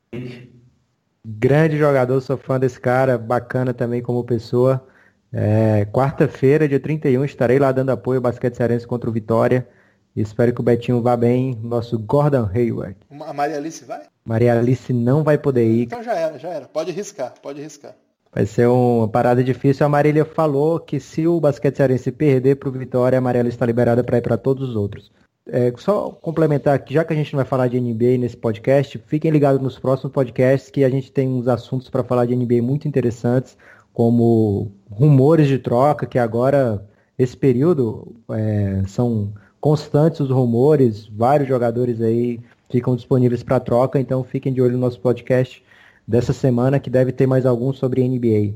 Grande 1.25 1.79
jogador, 1.79 2.21
sou 2.21 2.37
fã 2.37 2.59
desse 2.59 2.81
cara, 2.81 3.17
bacana 3.17 3.73
também 3.73 4.03
como 4.03 4.25
pessoa. 4.25 4.85
É, 5.33 5.85
Quarta-feira, 5.87 6.69
dia 6.69 6.81
31, 6.81 7.25
estarei 7.25 7.61
lá 7.61 7.71
dando 7.71 7.91
apoio 7.91 8.19
ao 8.19 8.23
basquete 8.23 8.57
cearense 8.57 8.87
contra 8.87 9.09
o 9.09 9.13
Vitória. 9.13 9.69
Espero 10.17 10.53
que 10.53 10.61
o 10.61 10.65
Betinho 10.65 11.01
vá 11.01 11.17
bem, 11.17 11.57
nosso 11.63 11.97
Gordon 11.97 12.51
Hayward. 12.53 12.97
A 13.21 13.33
Maria 13.33 13.57
Alice 13.57 13.85
vai? 13.85 14.03
Maria 14.25 14.59
Alice 14.59 14.93
não 14.93 15.23
vai 15.23 15.39
poder 15.39 15.65
ir. 15.65 15.85
Então 15.85 16.03
já 16.03 16.13
era, 16.13 16.39
já 16.41 16.49
era. 16.49 16.67
Pode 16.67 16.91
riscar, 16.91 17.33
pode 17.41 17.63
riscar. 17.63 17.95
Vai 18.35 18.45
ser 18.45 18.67
uma 18.67 19.09
parada 19.09 19.45
difícil. 19.45 19.87
A 19.87 19.89
Marília 19.89 20.25
falou 20.25 20.81
que 20.81 20.99
se 20.99 21.27
o 21.27 21.41
basquete 21.41 21.77
cearense 21.77 22.11
perder 22.11 22.57
para 22.57 22.69
o 22.69 22.73
Vitória, 22.73 23.17
a 23.17 23.23
Maria 23.23 23.43
Alice 23.43 23.55
está 23.55 23.65
liberada 23.65 24.03
para 24.03 24.19
ir 24.19 24.23
para 24.23 24.37
todos 24.37 24.71
os 24.71 24.75
outros. 24.75 25.13
É, 25.47 25.73
só 25.77 26.11
complementar 26.11 26.75
aqui, 26.75 26.95
já 26.95 27.05
que 27.05 27.13
a 27.13 27.17
gente 27.17 27.33
não 27.33 27.39
vai 27.39 27.45
falar 27.45 27.67
de 27.67 27.81
NBA 27.81 28.17
nesse 28.19 28.37
podcast, 28.37 28.97
fiquem 29.07 29.31
ligados 29.31 29.61
nos 29.61 29.79
próximos 29.79 30.13
podcasts 30.13 30.71
que 30.71 30.85
a 30.85 30.89
gente 30.89 31.11
tem 31.11 31.29
uns 31.29 31.49
assuntos 31.49 31.91
para 31.91 32.05
falar 32.05 32.27
de 32.27 32.37
NBA 32.37 32.63
muito 32.63 32.87
interessantes, 32.87 33.57
como 33.93 34.71
rumores 34.89 35.49
de 35.49 35.59
troca, 35.59 36.07
que 36.07 36.19
agora, 36.19 36.87
esse 37.19 37.37
período, 37.37 38.15
é, 38.31 38.83
são 38.87 39.33
constantes 39.61 40.21
os 40.21 40.31
rumores, 40.31 41.07
vários 41.09 41.49
jogadores 41.49 42.01
aí 42.01 42.41
ficam 42.71 42.95
disponíveis 42.97 43.43
para 43.43 43.61
troca, 43.61 44.01
então 44.01 44.23
fiquem 44.25 44.53
de 44.53 44.63
olho 44.63 44.75
no 44.75 44.79
nosso 44.79 45.01
podcast 45.01 45.63
dessa 46.07 46.33
semana, 46.33 46.79
que 46.79 46.89
deve 46.89 47.13
ter 47.13 47.27
mais 47.27 47.45
alguns 47.45 47.79
sobre 47.79 48.07
NBA. 48.09 48.55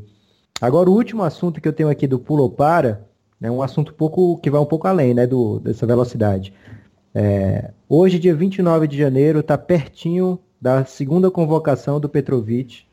Agora, 0.60 0.88
o 0.88 0.94
último 0.94 1.22
assunto 1.22 1.60
que 1.60 1.68
eu 1.68 1.72
tenho 1.72 1.88
aqui 1.88 2.06
do 2.06 2.18
Pulo 2.18 2.48
Para, 2.48 3.04
é 3.42 3.50
um 3.50 3.60
assunto 3.60 3.92
pouco 3.92 4.38
que 4.38 4.50
vai 4.50 4.60
um 4.60 4.66
pouco 4.66 4.88
além 4.88 5.12
né, 5.12 5.26
do, 5.26 5.60
dessa 5.60 5.86
velocidade. 5.86 6.52
É, 7.18 7.70
hoje, 7.88 8.18
dia 8.18 8.34
29 8.34 8.86
de 8.86 8.98
janeiro, 8.98 9.40
está 9.40 9.56
pertinho 9.56 10.38
da 10.60 10.84
segunda 10.84 11.30
convocação 11.30 11.98
do 11.98 12.10
Petrovic. 12.10 12.84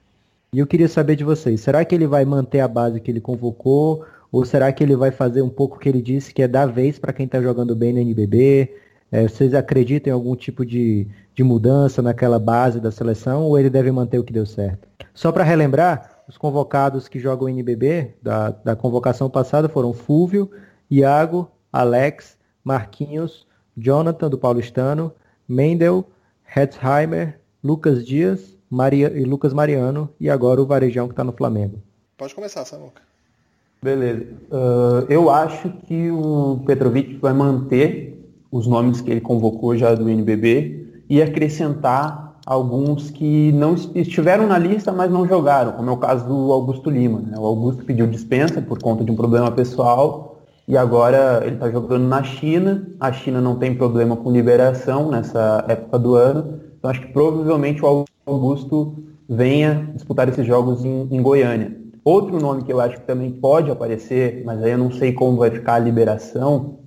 E 0.53 0.59
eu 0.59 0.65
queria 0.65 0.87
saber 0.87 1.17
de 1.17 1.25
vocês, 1.25 1.59
será 1.59 1.83
que 1.83 1.93
ele 1.93 2.07
vai 2.07 2.23
manter 2.23 2.61
a 2.61 2.67
base 2.69 3.01
que 3.01 3.11
ele 3.11 3.19
convocou? 3.19 4.05
Ou 4.31 4.45
será 4.45 4.71
que 4.71 4.81
ele 4.81 4.95
vai 4.95 5.11
fazer 5.11 5.41
um 5.41 5.49
pouco 5.49 5.75
o 5.75 5.79
que 5.79 5.89
ele 5.89 6.01
disse, 6.01 6.33
que 6.33 6.41
é 6.41 6.47
dar 6.47 6.67
vez 6.67 6.97
para 6.97 7.11
quem 7.11 7.25
está 7.25 7.41
jogando 7.41 7.75
bem 7.75 7.91
no 7.91 7.99
NBB? 7.99 8.73
É, 9.11 9.27
vocês 9.27 9.53
acreditam 9.53 10.11
em 10.11 10.13
algum 10.13 10.37
tipo 10.37 10.65
de, 10.65 11.05
de 11.35 11.43
mudança 11.43 12.01
naquela 12.01 12.39
base 12.39 12.79
da 12.79 12.91
seleção? 12.91 13.43
Ou 13.43 13.59
ele 13.59 13.69
deve 13.69 13.91
manter 13.91 14.19
o 14.19 14.23
que 14.23 14.31
deu 14.31 14.45
certo? 14.45 14.87
Só 15.13 15.33
para 15.33 15.43
relembrar, 15.43 16.23
os 16.29 16.37
convocados 16.37 17.09
que 17.09 17.19
jogam 17.19 17.49
NBB 17.49 18.13
da, 18.21 18.51
da 18.51 18.73
convocação 18.73 19.29
passada 19.29 19.67
foram 19.67 19.91
Fúvio, 19.91 20.49
Iago, 20.89 21.51
Alex, 21.73 22.37
Marquinhos, 22.63 23.45
Jonathan 23.77 24.29
do 24.29 24.37
Paulistano, 24.37 25.11
Mendel, 25.47 26.05
Hetzheimer, 26.55 27.39
Lucas 27.63 28.05
Dias 28.05 28.53
Maria, 28.69 29.11
e 29.15 29.23
Lucas 29.23 29.53
Mariano 29.53 30.09
e 30.19 30.29
agora 30.29 30.61
o 30.61 30.65
Varejão 30.65 31.07
que 31.07 31.13
está 31.13 31.23
no 31.23 31.31
Flamengo. 31.31 31.77
Pode 32.17 32.33
começar, 32.33 32.65
Samuca. 32.65 33.01
Beleza. 33.81 34.25
Uh, 34.49 35.05
eu 35.09 35.29
acho 35.29 35.69
que 35.85 36.09
o 36.09 36.61
Petrovic 36.65 37.17
vai 37.17 37.33
manter 37.33 38.13
os 38.51 38.65
nomes 38.65 39.01
que 39.01 39.11
ele 39.11 39.21
convocou 39.21 39.75
já 39.75 39.93
do 39.93 40.09
NBB 40.09 41.03
e 41.09 41.21
acrescentar 41.21 42.39
alguns 42.45 43.09
que 43.09 43.51
não 43.51 43.75
estiveram 43.95 44.47
na 44.47 44.57
lista, 44.57 44.91
mas 44.91 45.11
não 45.11 45.27
jogaram, 45.27 45.73
como 45.73 45.89
é 45.89 45.93
o 45.93 45.97
caso 45.97 46.27
do 46.27 46.51
Augusto 46.51 46.89
Lima. 46.89 47.19
Né? 47.19 47.37
O 47.37 47.45
Augusto 47.45 47.83
pediu 47.83 48.07
dispensa 48.07 48.61
por 48.61 48.81
conta 48.81 49.03
de 49.03 49.11
um 49.11 49.15
problema 49.15 49.51
pessoal 49.51 50.32
e 50.67 50.77
agora 50.77 51.41
ele 51.45 51.55
está 51.55 51.69
jogando 51.69 52.07
na 52.07 52.23
China. 52.23 52.87
A 52.99 53.11
China 53.11 53.41
não 53.41 53.57
tem 53.57 53.75
problema 53.75 54.15
com 54.15 54.31
liberação 54.31 55.11
nessa 55.11 55.65
época 55.67 55.99
do 55.99 56.15
ano. 56.15 56.59
Então 56.77 56.89
acho 56.89 57.01
que 57.01 57.07
provavelmente 57.07 57.83
o 57.83 58.05
Augusto 58.25 59.03
venha 59.27 59.89
disputar 59.93 60.29
esses 60.29 60.45
jogos 60.45 60.83
em, 60.85 61.07
em 61.11 61.21
Goiânia. 61.21 61.77
Outro 62.03 62.39
nome 62.39 62.63
que 62.63 62.71
eu 62.71 62.79
acho 62.79 62.97
que 62.97 63.07
também 63.07 63.31
pode 63.31 63.71
aparecer, 63.71 64.43
mas 64.45 64.61
aí 64.61 64.71
eu 64.71 64.77
não 64.77 64.91
sei 64.91 65.13
como 65.13 65.37
vai 65.37 65.51
ficar 65.51 65.75
a 65.75 65.79
liberação, 65.79 66.79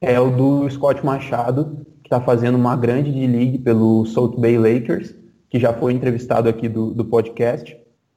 é 0.00 0.18
o 0.18 0.30
do 0.30 0.68
Scott 0.68 1.04
Machado, 1.04 1.86
que 2.02 2.08
está 2.08 2.20
fazendo 2.20 2.56
uma 2.56 2.76
grande 2.76 3.10
D-League 3.12 3.58
pelo 3.58 4.04
Salt 4.06 4.36
Bay 4.36 4.58
Lakers, 4.58 5.14
que 5.48 5.58
já 5.60 5.72
foi 5.72 5.92
entrevistado 5.92 6.48
aqui 6.48 6.68
do, 6.68 6.92
do 6.92 7.04
podcast. 7.04 7.76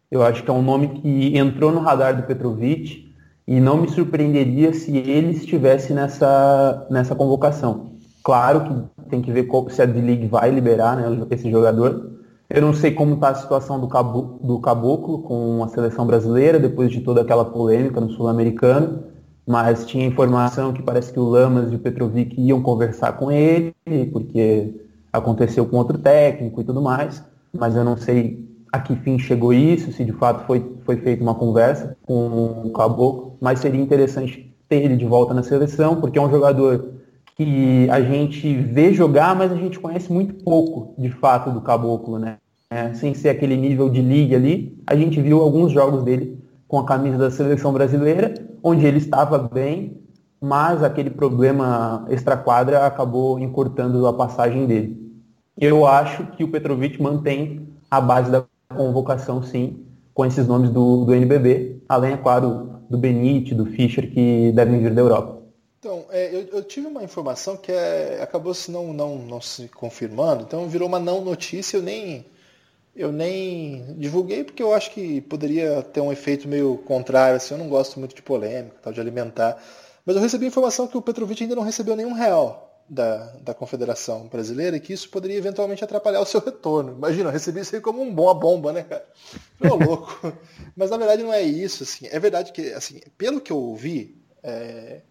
Eu 0.10 0.23
acho 0.23 0.43
que 0.43 0.49
é 0.49 0.53
um 0.53 0.63
nome 0.63 0.88
que 0.88 1.38
entrou 1.38 1.71
no 1.71 1.80
radar 1.80 2.15
do 2.17 2.23
Petrovic 2.23 3.07
e 3.47 3.60
não 3.62 3.77
me 3.77 3.89
surpreenderia 3.89 4.73
se 4.73 4.95
ele 4.97 5.31
estivesse 5.31 5.93
nessa, 5.93 6.86
nessa 6.89 7.15
convocação. 7.15 7.91
Claro 8.21 8.89
que 8.99 9.10
tem 9.10 9.22
que 9.22 9.32
ver 9.32 9.47
se 9.69 9.82
a 9.82 9.86
D-League 9.86 10.28
vai 10.28 10.51
liberar 10.51 10.97
né, 10.97 11.26
esse 11.32 11.49
jogador. 11.49 12.11
Eu 12.49 12.61
não 12.61 12.74
sei 12.74 12.91
como 12.91 13.13
está 13.13 13.30
a 13.30 13.36
situação 13.36 13.80
do, 13.80 13.88
do 14.41 14.59
Caboclo 14.59 15.19
com 15.19 15.63
a 15.63 15.69
seleção 15.69 16.05
brasileira, 16.05 16.59
depois 16.59 16.91
de 16.91 16.99
toda 16.99 17.22
aquela 17.22 17.45
polêmica 17.45 18.01
no 18.01 18.09
Sul-Americano, 18.09 19.03
mas 19.45 19.86
tinha 19.86 20.05
informação 20.05 20.74
que 20.74 20.82
parece 20.82 21.13
que 21.13 21.19
o 21.19 21.24
Lamas 21.24 21.72
e 21.72 21.76
o 21.76 21.80
Petrovic 21.80 22.39
iam 22.39 22.61
conversar 22.61 23.13
com 23.13 23.32
ele, 23.32 23.74
porque 24.11 24.74
aconteceu 25.11 25.65
com 25.65 25.78
outro 25.78 25.97
técnico 25.97 26.59
e 26.59 26.63
tudo 26.65 26.82
mais, 26.82 27.24
mas 27.53 27.78
eu 27.78 27.84
não 27.86 27.95
sei 27.95 28.45
a 28.78 28.82
que 28.82 28.95
fim 28.97 29.17
chegou 29.17 29.51
isso, 29.53 29.91
se 29.91 30.05
de 30.05 30.13
fato 30.13 30.45
foi, 30.45 30.63
foi 30.86 30.97
feita 30.97 31.23
uma 31.23 31.36
conversa 31.36 31.97
com 32.05 32.63
o 32.65 32.71
Caboclo, 32.71 33.38
mas 33.41 33.59
seria 33.59 33.82
interessante 33.82 34.55
ter 34.69 34.84
ele 34.84 34.95
de 34.95 35.05
volta 35.05 35.34
na 35.34 35.43
seleção, 35.43 35.99
porque 35.99 36.19
é 36.19 36.21
um 36.21 36.30
jogador 36.30 36.93
que 37.36 37.88
a 37.89 38.01
gente 38.01 38.55
vê 38.55 38.93
jogar, 38.93 39.36
mas 39.36 39.51
a 39.51 39.55
gente 39.55 39.80
conhece 39.80 40.11
muito 40.11 40.43
pouco 40.43 40.93
de 40.99 41.09
fato 41.09 41.51
do 41.51 41.61
Caboclo, 41.61 42.17
né? 42.17 42.38
É, 42.69 42.93
sem 42.93 43.13
ser 43.13 43.30
aquele 43.30 43.55
nível 43.55 43.89
de 43.89 44.01
liga 44.01 44.36
ali, 44.36 44.78
a 44.86 44.95
gente 44.95 45.21
viu 45.21 45.41
alguns 45.41 45.71
jogos 45.71 46.03
dele 46.03 46.38
com 46.67 46.80
a 46.80 46.86
camisa 46.86 47.17
da 47.17 47.32
seleção 47.32 47.71
brasileira, 47.71 48.34
onde 48.61 48.86
ele 48.86 48.97
estava 48.97 49.38
bem, 49.38 50.01
mas 50.41 50.84
aquele 50.84 51.09
problema 51.09 52.05
extra-quadra 52.09 52.86
acabou 52.86 53.39
encurtando 53.39 54.05
a 54.05 54.13
passagem 54.13 54.65
dele. 54.65 54.97
Eu 55.57 55.88
acho 55.88 56.25
que 56.36 56.43
o 56.43 56.51
Petrovic 56.51 57.01
mantém 57.01 57.67
a 57.89 58.01
base 58.01 58.30
da 58.30 58.43
convocação, 58.78 59.43
sim, 59.43 59.86
com 60.13 60.25
esses 60.25 60.47
nomes 60.47 60.69
do, 60.69 61.05
do 61.05 61.13
NBB, 61.13 61.82
além, 61.89 62.13
é 62.13 62.17
claro, 62.17 62.82
do 62.89 62.97
Benite, 62.97 63.53
do 63.53 63.65
Fischer, 63.65 64.11
que 64.11 64.51
devem 64.53 64.80
vir 64.80 64.93
da 64.93 65.01
Europa. 65.01 65.41
Então, 65.80 66.05
é, 66.09 66.34
eu, 66.34 66.47
eu, 66.53 66.63
tive 66.63 66.88
uma 66.88 67.03
informação 67.03 67.55
que 67.55 67.71
é, 67.71 68.19
acabou 68.21 68.53
se 68.53 68.71
não, 68.71 68.93
não, 68.93 69.17
não 69.17 69.39
se 69.39 69.67
confirmando, 69.67 70.43
então 70.43 70.67
virou 70.67 70.88
uma 70.88 70.99
não 70.99 71.23
notícia, 71.23 71.78
eu 71.78 71.84
nem, 71.84 72.25
eu 72.95 73.11
nem 73.11 73.95
divulguei 73.97 74.43
porque 74.43 74.63
eu 74.63 74.73
acho 74.73 74.91
que 74.91 75.21
poderia 75.21 75.84
ter 75.84 76.01
um 76.01 76.11
efeito 76.11 76.47
meio 76.47 76.78
contrário, 76.80 77.38
assim, 77.38 77.53
eu 77.53 77.59
não 77.59 77.69
gosto 77.69 77.99
muito 77.99 78.15
de 78.15 78.21
polêmica, 78.21 78.75
tal, 78.82 78.91
de 78.91 78.99
alimentar. 78.99 79.61
Mas 80.05 80.15
eu 80.15 80.21
recebi 80.21 80.47
informação 80.47 80.88
que 80.88 80.97
o 80.97 81.01
Petrovic 81.01 81.43
ainda 81.43 81.55
não 81.55 81.63
recebeu 81.63 81.95
nenhum 81.95 82.13
real 82.13 82.66
da, 82.89 83.33
da 83.41 83.53
Confederação 83.53 84.27
Brasileira 84.27 84.77
e 84.77 84.79
que 84.79 84.93
isso 84.93 85.09
poderia 85.09 85.38
eventualmente 85.38 85.83
atrapalhar 85.83 86.21
o 86.21 86.25
seu 86.25 86.39
retorno. 86.39 86.93
Imagina, 86.93 87.29
eu 87.29 87.33
recebi 87.33 87.59
isso 87.59 87.75
aí 87.75 87.81
como 87.81 88.01
um 88.01 88.13
bom, 88.13 88.23
uma 88.23 88.33
bomba, 88.33 88.71
né, 88.71 88.83
cara? 88.83 89.05
Tô 89.59 89.75
louco. 89.75 90.33
Mas 90.75 90.89
na 90.89 90.97
verdade 90.97 91.23
não 91.23 91.33
é 91.33 91.41
isso, 91.41 91.83
assim. 91.83 92.07
É 92.09 92.19
verdade 92.19 92.51
que, 92.51 92.71
assim, 92.73 93.01
pelo 93.17 93.41
que 93.41 93.51
eu 93.51 93.57
ouvi, 93.57 94.15
é, 94.41 95.01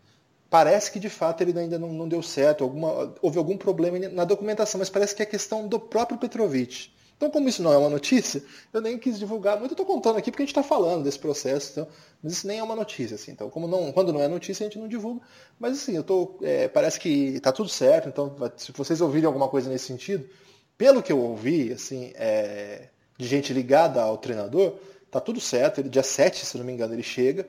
parece 0.49 0.91
que 0.91 0.99
de 0.99 1.11
fato 1.11 1.43
ele 1.43 1.59
ainda 1.59 1.79
não, 1.79 1.93
não 1.93 2.09
deu 2.09 2.23
certo, 2.23 2.65
alguma, 2.65 3.15
houve 3.21 3.39
algum 3.39 3.57
problema 3.57 3.99
na 4.09 4.25
documentação, 4.25 4.79
mas 4.79 4.91
parece 4.91 5.15
que 5.15 5.23
é 5.23 5.27
questão 5.27 5.69
do 5.69 5.79
próprio 5.79 6.19
Petrovic. 6.19 6.91
Então, 7.17 7.31
como 7.31 7.49
isso 7.49 7.63
não 7.63 7.73
é 7.73 7.79
uma 7.79 7.89
notícia, 7.89 8.43
eu 8.73 8.81
nem 8.81 8.99
quis 8.99 9.19
divulgar 9.19 9.59
muito. 9.59 9.73
Eu 9.73 9.75
estou 9.75 9.87
contando 9.87 10.19
aqui 10.19 10.31
porque 10.31 10.43
a 10.43 10.47
gente 10.47 10.53
está 10.53 10.63
falando 10.63 11.03
desse 11.03 11.19
processo, 11.19 11.73
então, 11.73 11.89
mas 12.23 12.35
isso 12.35 12.47
nem 12.47 12.59
é 12.59 12.63
uma 12.63 12.77
notícia. 12.77 13.15
Assim, 13.15 13.33
então, 13.33 13.49
como 13.49 13.67
não, 13.67 13.91
quando 13.91 14.13
não 14.13 14.21
é 14.21 14.29
notícia, 14.29 14.65
a 14.65 14.69
gente 14.69 14.79
não 14.79 14.87
divulga. 14.87 15.23
Mas 15.59 15.79
assim, 15.79 15.97
eu 15.97 16.05
tô, 16.05 16.37
é, 16.43 16.69
parece 16.69 17.01
que 17.01 17.09
está 17.09 17.51
tudo 17.53 17.71
certo. 17.71 18.09
Então, 18.09 18.37
se 18.57 18.71
vocês 18.73 19.01
ouvirem 19.01 19.27
alguma 19.27 19.49
coisa 19.49 19.71
nesse 19.71 19.87
sentido, 19.87 20.29
pelo 20.77 21.03
que 21.03 21.11
eu 21.11 21.19
ouvi, 21.19 21.73
assim, 21.73 22.13
é, 22.17 22.89
de 23.17 23.27
gente 23.27 23.51
ligada 23.53 24.03
ao 24.03 24.19
treinador, 24.19 24.75
está 25.07 25.19
tudo 25.19 25.41
certo. 25.41 25.81
Ele, 25.81 25.89
dia 25.89 26.03
7, 26.03 26.45
se 26.45 26.59
não 26.59 26.65
me 26.67 26.73
engano, 26.73 26.93
ele 26.93 27.03
chega 27.03 27.49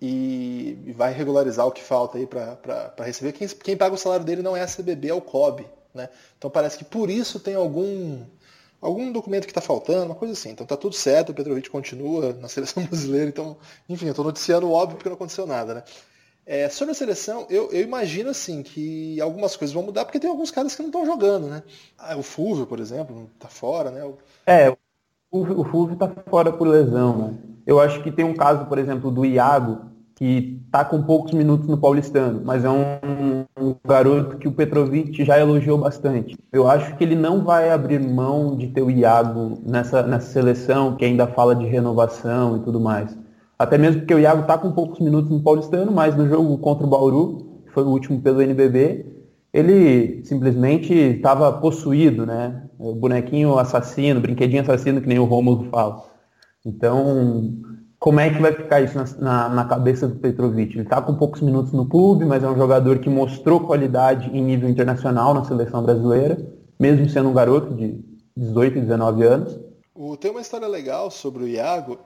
e, 0.00 0.78
e 0.86 0.92
vai 0.92 1.12
regularizar 1.12 1.66
o 1.66 1.70
que 1.70 1.82
falta 1.82 2.16
aí 2.18 2.26
para 2.26 2.92
receber. 3.04 3.32
Quem, 3.32 3.46
quem 3.46 3.76
paga 3.76 3.94
o 3.94 3.98
salário 3.98 4.24
dele 4.24 4.42
não 4.42 4.56
é 4.56 4.62
a 4.62 4.66
CBB, 4.66 5.08
é 5.08 5.14
o 5.14 5.20
COB. 5.20 5.66
Né? 5.94 6.08
Então 6.38 6.50
parece 6.50 6.78
que 6.78 6.84
por 6.84 7.10
isso 7.10 7.38
tem 7.38 7.54
algum 7.54 8.24
algum 8.82 9.12
documento 9.12 9.44
que 9.44 9.52
está 9.52 9.60
faltando, 9.60 10.06
uma 10.06 10.14
coisa 10.14 10.34
assim. 10.34 10.50
Então 10.50 10.66
tá 10.66 10.76
tudo 10.76 10.94
certo, 10.94 11.30
o 11.30 11.34
Petrovic 11.34 11.70
continua 11.70 12.32
na 12.34 12.48
seleção 12.48 12.82
brasileira, 12.84 13.28
então, 13.28 13.56
enfim, 13.88 14.06
eu 14.06 14.10
estou 14.10 14.24
noticiando 14.24 14.70
óbvio 14.70 14.96
porque 14.96 15.08
não 15.08 15.14
aconteceu 15.14 15.46
nada, 15.46 15.74
né? 15.74 15.84
É, 16.44 16.68
sobre 16.68 16.90
a 16.90 16.94
seleção, 16.94 17.46
eu, 17.48 17.70
eu, 17.70 17.82
imagino 17.82 18.30
assim 18.30 18.64
que 18.64 19.20
algumas 19.20 19.54
coisas 19.54 19.72
vão 19.72 19.84
mudar, 19.84 20.04
porque 20.04 20.18
tem 20.18 20.28
alguns 20.28 20.50
caras 20.50 20.74
que 20.74 20.82
não 20.82 20.88
estão 20.88 21.06
jogando, 21.06 21.46
né? 21.46 21.62
Ah, 21.96 22.16
o 22.16 22.22
Fulvio, 22.24 22.66
por 22.66 22.80
exemplo, 22.80 23.30
está 23.34 23.46
fora, 23.46 23.92
né? 23.92 24.04
O... 24.04 24.18
É, 24.44 24.76
o, 25.30 25.64
Fulvio 25.64 25.94
está 25.94 26.08
fora 26.28 26.52
por 26.52 26.66
lesão, 26.66 27.16
né? 27.16 27.38
Eu 27.64 27.78
acho 27.78 28.02
que 28.02 28.10
tem 28.10 28.24
um 28.24 28.34
caso, 28.34 28.66
por 28.66 28.76
exemplo, 28.76 29.08
do 29.08 29.24
Iago, 29.24 29.91
que 30.22 30.62
está 30.66 30.84
com 30.84 31.02
poucos 31.02 31.32
minutos 31.32 31.66
no 31.66 31.76
Paulistano, 31.76 32.42
mas 32.44 32.64
é 32.64 32.70
um, 32.70 33.44
um, 33.60 33.74
garoto 33.84 34.36
que 34.36 34.46
o 34.46 34.52
Petrovic 34.52 35.24
já 35.24 35.36
elogiou 35.36 35.76
bastante. 35.76 36.38
Eu 36.52 36.68
acho 36.68 36.94
que 36.96 37.02
ele 37.02 37.16
não 37.16 37.42
vai 37.42 37.72
abrir 37.72 37.98
mão 37.98 38.56
de 38.56 38.68
ter 38.68 38.82
o 38.82 38.88
Iago 38.88 39.58
nessa, 39.66 40.04
nessa 40.04 40.30
seleção, 40.30 40.94
que 40.94 41.04
ainda 41.04 41.26
fala 41.26 41.56
de 41.56 41.66
renovação 41.66 42.56
e 42.56 42.60
tudo 42.60 42.78
mais. 42.78 43.18
Até 43.58 43.76
mesmo 43.76 44.02
porque 44.02 44.14
o 44.14 44.20
Iago 44.20 44.42
está 44.42 44.56
com 44.56 44.70
poucos 44.70 45.00
minutos 45.00 45.28
no 45.28 45.42
Paulistano, 45.42 45.90
mas 45.90 46.14
no 46.14 46.28
jogo 46.28 46.56
contra 46.58 46.86
o 46.86 46.90
Bauru, 46.90 47.60
que 47.66 47.72
foi 47.72 47.82
o 47.82 47.88
último 47.88 48.20
pelo 48.20 48.40
NBB, 48.40 49.04
ele 49.52 50.24
simplesmente 50.24 50.94
estava 50.94 51.50
possuído, 51.54 52.24
né? 52.24 52.62
O 52.78 52.94
bonequinho 52.94 53.58
assassino, 53.58 54.20
brinquedinho 54.20 54.62
assassino, 54.62 55.00
que 55.00 55.08
nem 55.08 55.18
o 55.18 55.24
Rômulo 55.24 55.64
fala. 55.68 56.04
Então, 56.64 57.71
como 58.02 58.18
é 58.18 58.28
que 58.30 58.42
vai 58.42 58.52
ficar 58.52 58.80
isso 58.80 58.98
na, 58.98 59.04
na, 59.20 59.48
na 59.48 59.64
cabeça 59.64 60.08
do 60.08 60.16
Petrovic? 60.16 60.74
Ele 60.74 60.82
está 60.82 61.00
com 61.00 61.14
poucos 61.14 61.40
minutos 61.40 61.70
no 61.70 61.88
clube, 61.88 62.24
mas 62.24 62.42
é 62.42 62.48
um 62.48 62.56
jogador 62.56 62.98
que 62.98 63.08
mostrou 63.08 63.60
qualidade 63.60 64.28
em 64.36 64.42
nível 64.42 64.68
internacional 64.68 65.32
na 65.32 65.44
seleção 65.44 65.84
brasileira, 65.84 66.36
mesmo 66.80 67.08
sendo 67.08 67.28
um 67.28 67.32
garoto 67.32 67.72
de 67.72 68.04
18, 68.36 68.80
19 68.80 69.22
anos. 69.22 69.56
O, 69.94 70.16
tem 70.16 70.32
uma 70.32 70.40
história 70.40 70.66
legal 70.66 71.12
sobre 71.12 71.44
o 71.44 71.46
Iago, 71.46 71.96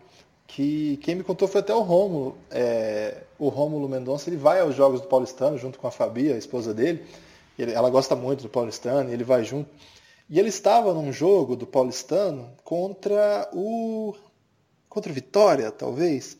que 0.46 0.98
quem 0.98 1.14
me 1.14 1.24
contou 1.24 1.48
foi 1.48 1.62
até 1.62 1.74
o 1.74 1.80
Rômulo. 1.80 2.36
É, 2.50 3.22
o 3.38 3.48
Rômulo 3.48 3.88
Mendonça 3.88 4.28
ele 4.28 4.36
vai 4.36 4.60
aos 4.60 4.74
jogos 4.74 5.00
do 5.00 5.06
Paulistano 5.06 5.56
junto 5.56 5.78
com 5.78 5.86
a 5.86 5.90
Fabi, 5.90 6.30
a 6.30 6.36
esposa 6.36 6.74
dele. 6.74 7.06
Ele, 7.58 7.72
ela 7.72 7.88
gosta 7.88 8.14
muito 8.14 8.42
do 8.42 8.50
Paulistano, 8.50 9.10
ele 9.10 9.24
vai 9.24 9.44
junto. 9.44 9.70
E 10.28 10.38
ele 10.38 10.50
estava 10.50 10.92
num 10.92 11.10
jogo 11.10 11.56
do 11.56 11.66
Paulistano 11.66 12.50
contra 12.62 13.48
o 13.54 14.14
Contra 14.96 15.12
o 15.12 15.14
Vitória, 15.14 15.70
talvez? 15.70 16.38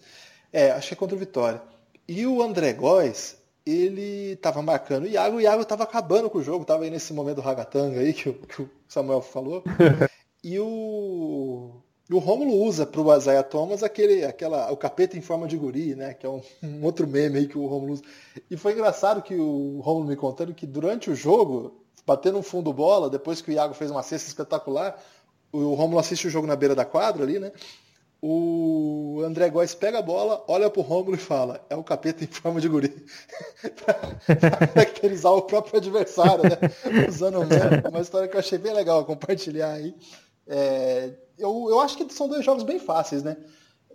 É, 0.51 0.71
acho 0.71 0.89
que 0.89 0.95
é 0.95 0.97
contra 0.97 1.15
o 1.15 1.19
Vitória. 1.19 1.61
E 2.09 2.27
o 2.27 2.43
André 2.43 2.73
Góes, 2.73 3.37
ele 3.67 4.33
estava 4.33 4.63
marcando 4.63 5.05
o 5.05 5.07
Iago, 5.07 5.37
o 5.37 5.41
Iago 5.43 5.61
estava 5.61 5.85
acabando 5.85 6.31
com 6.31 6.39
o 6.39 6.43
jogo, 6.43 6.63
estava 6.63 6.85
aí 6.85 6.89
nesse 6.89 7.13
momento 7.13 7.37
do 7.37 7.43
ragatanga 7.43 8.01
aí 8.01 8.15
que 8.15 8.31
o, 8.31 8.33
que 8.33 8.63
o 8.63 8.71
Samuel 8.89 9.21
falou. 9.21 9.63
e 10.43 10.59
o, 10.59 11.71
o 12.11 12.19
Rômulo 12.19 12.55
usa 12.55 12.87
para 12.87 12.99
o 12.99 13.11
Azaia 13.11 13.43
Thomas 13.43 13.83
aquele, 13.83 14.25
aquela, 14.25 14.73
o 14.73 14.77
capeta 14.79 15.19
em 15.19 15.21
forma 15.21 15.47
de 15.47 15.59
guri, 15.59 15.95
né? 15.95 16.15
Que 16.15 16.25
é 16.25 16.31
um, 16.31 16.41
um, 16.63 16.83
outro 16.83 17.07
meme 17.07 17.41
aí 17.41 17.47
que 17.47 17.59
o 17.59 17.67
Rômulo 17.67 17.93
usa. 17.93 18.05
E 18.51 18.57
foi 18.57 18.73
engraçado 18.73 19.21
que 19.21 19.35
o 19.35 19.81
Rômulo 19.81 20.07
me 20.07 20.17
contando 20.17 20.55
que 20.55 20.67
durante 20.67 21.11
o 21.11 21.15
jogo, 21.15 21.85
batendo 22.07 22.39
um 22.39 22.43
fundo 22.43 22.73
bola, 22.73 23.11
depois 23.11 23.43
que 23.43 23.51
o 23.51 23.53
Iago 23.53 23.75
fez 23.75 23.91
uma 23.91 24.03
cesta 24.03 24.29
espetacular, 24.29 24.99
o 25.53 25.75
Rômulo 25.75 25.99
assiste 25.99 26.27
o 26.27 26.31
jogo 26.31 26.47
na 26.47 26.57
beira 26.57 26.75
da 26.75 26.87
quadra 26.87 27.23
ali, 27.23 27.39
né? 27.39 27.53
O 28.29 29.23
André 29.23 29.49
Góes 29.49 29.73
pega 29.73 30.01
a 30.01 30.03
bola, 30.03 30.43
olha 30.49 30.69
pro 30.69 30.83
Rômulo 30.83 31.15
e 31.15 31.19
fala, 31.19 31.65
é 31.71 31.77
o 31.77 31.85
capeta 31.85 32.25
em 32.25 32.27
forma 32.27 32.61
de 32.61 32.69
guri. 32.69 33.07
pra 33.77 34.67
caracterizar 34.67 35.33
o 35.33 35.43
próprio 35.43 35.77
adversário, 35.77 36.43
né? 36.43 37.07
Usando 37.09 37.39
uma 37.89 38.01
história 38.01 38.27
que 38.27 38.35
eu 38.35 38.41
achei 38.41 38.59
bem 38.59 38.75
legal 38.75 39.05
compartilhar 39.05 39.75
aí. 39.75 39.95
É, 40.45 41.13
eu, 41.39 41.67
eu 41.69 41.81
acho 41.81 41.97
que 41.97 42.13
são 42.13 42.29
dois 42.29 42.45
jogos 42.45 42.65
bem 42.65 42.81
fáceis, 42.81 43.23
né? 43.23 43.37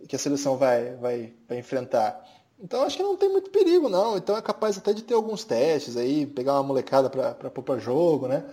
Que 0.07 0.15
a 0.15 0.19
seleção 0.19 0.55
vai, 0.55 0.95
vai, 0.95 1.33
vai 1.49 1.57
enfrentar. 1.57 2.25
Então 2.57 2.83
acho 2.83 2.95
que 2.95 3.03
não 3.03 3.17
tem 3.17 3.27
muito 3.27 3.49
perigo, 3.49 3.89
não. 3.89 4.15
Então 4.15 4.37
é 4.37 4.41
capaz 4.41 4.77
até 4.77 4.93
de 4.93 5.03
ter 5.03 5.13
alguns 5.13 5.43
testes 5.43 5.97
aí, 5.97 6.25
pegar 6.25 6.53
uma 6.53 6.63
molecada 6.63 7.09
para 7.09 7.49
pôr 7.49 7.63
para 7.63 7.79
jogo, 7.79 8.29
né? 8.29 8.45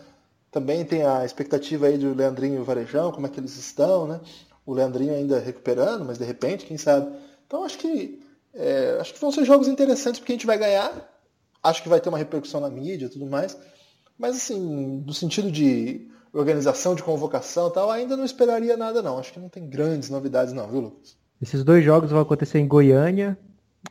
Também 0.50 0.84
tem 0.84 1.04
a 1.04 1.24
expectativa 1.24 1.86
aí 1.86 1.96
do 1.96 2.14
Leandrinho 2.14 2.56
e 2.56 2.58
o 2.58 2.64
Varejão, 2.64 3.12
como 3.12 3.28
é 3.28 3.30
que 3.30 3.38
eles 3.38 3.56
estão, 3.56 4.08
né? 4.08 4.20
O 4.68 4.74
Leandrinho 4.74 5.14
ainda 5.14 5.38
recuperando, 5.38 6.04
mas 6.04 6.18
de 6.18 6.24
repente, 6.24 6.66
quem 6.66 6.76
sabe. 6.76 7.10
Então 7.46 7.64
acho 7.64 7.78
que 7.78 8.20
é, 8.54 8.98
acho 9.00 9.14
que 9.14 9.20
vão 9.20 9.32
ser 9.32 9.42
jogos 9.46 9.66
interessantes 9.66 10.20
porque 10.20 10.32
a 10.32 10.34
gente 10.34 10.46
vai 10.46 10.58
ganhar. 10.58 10.92
Acho 11.62 11.82
que 11.82 11.88
vai 11.88 11.98
ter 11.98 12.10
uma 12.10 12.18
repercussão 12.18 12.60
na 12.60 12.68
mídia 12.68 13.06
e 13.06 13.08
tudo 13.08 13.24
mais. 13.24 13.56
Mas 14.18 14.36
assim, 14.36 15.02
no 15.06 15.14
sentido 15.14 15.50
de 15.50 16.06
organização 16.34 16.94
de 16.94 17.02
convocação 17.02 17.68
e 17.68 17.72
tal, 17.72 17.90
ainda 17.90 18.14
não 18.14 18.26
esperaria 18.26 18.76
nada 18.76 19.00
não. 19.00 19.18
Acho 19.18 19.32
que 19.32 19.40
não 19.40 19.48
tem 19.48 19.66
grandes 19.66 20.10
novidades 20.10 20.52
não, 20.52 20.68
viu, 20.68 20.80
Lucas? 20.80 21.16
Esses 21.40 21.64
dois 21.64 21.82
jogos 21.82 22.10
vão 22.10 22.20
acontecer 22.20 22.58
em 22.58 22.68
Goiânia, 22.68 23.38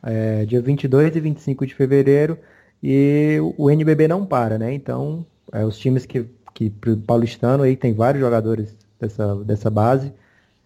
é, 0.00 0.44
dia 0.44 0.62
22 0.62 1.16
e 1.16 1.20
25 1.20 1.66
de 1.66 1.74
fevereiro, 1.74 2.38
e 2.80 3.38
o 3.56 3.68
NBB 3.68 4.06
não 4.06 4.24
para, 4.24 4.58
né? 4.58 4.72
Então, 4.72 5.26
é, 5.52 5.64
os 5.64 5.76
times 5.76 6.06
que, 6.06 6.24
que 6.54 6.70
paulistano 7.04 7.64
aí 7.64 7.74
tem 7.74 7.92
vários 7.92 8.22
jogadores 8.22 8.76
dessa, 9.00 9.34
dessa 9.44 9.70
base, 9.70 10.12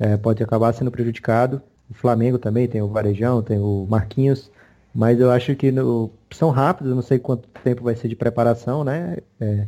é, 0.03 0.17
pode 0.17 0.43
acabar 0.43 0.73
sendo 0.73 0.91
prejudicado. 0.91 1.63
O 1.89 1.95
Flamengo 1.95 2.37
também 2.37 2.67
tem 2.67 2.83
o 2.83 2.89
Varejão, 2.89 3.41
tem 3.41 3.61
o 3.61 3.87
Marquinhos, 3.89 4.51
mas 4.93 5.21
eu 5.21 5.31
acho 5.31 5.55
que 5.55 5.71
no, 5.71 6.11
são 6.33 6.51
rápidos, 6.51 6.93
não 6.93 7.03
sei 7.03 7.21
quanto 7.21 7.49
tempo 7.63 7.85
vai 7.85 7.95
ser 7.95 8.09
de 8.09 8.17
preparação, 8.17 8.83
né? 8.83 9.19
É, 9.41 9.67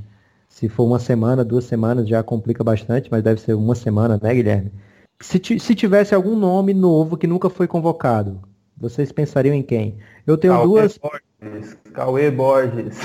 se 0.49 0.69
for 0.69 0.85
uma 0.85 0.99
semana, 0.99 1.45
duas 1.45 1.65
semanas 1.65 2.09
já 2.09 2.21
complica 2.23 2.65
bastante, 2.65 3.09
mas 3.11 3.23
deve 3.23 3.41
ser 3.41 3.55
uma 3.55 3.77
semana, 3.77 4.19
né, 4.21 4.35
Guilherme? 4.35 4.73
Se, 5.21 5.41
se 5.61 5.75
tivesse 5.75 6.15
algum 6.15 6.35
nome 6.35 6.75
novo 6.75 7.17
que 7.17 7.29
nunca 7.29 7.49
foi 7.49 7.69
convocado, 7.69 8.41
vocês 8.77 9.13
pensariam 9.13 9.55
em 9.55 9.63
quem? 9.63 9.99
Eu 10.27 10.37
tenho 10.37 10.55
Cauê 10.55 10.67
duas. 10.67 10.99
Borges. 10.99 11.79
Cauê 11.93 12.31
Borges. 12.31 12.99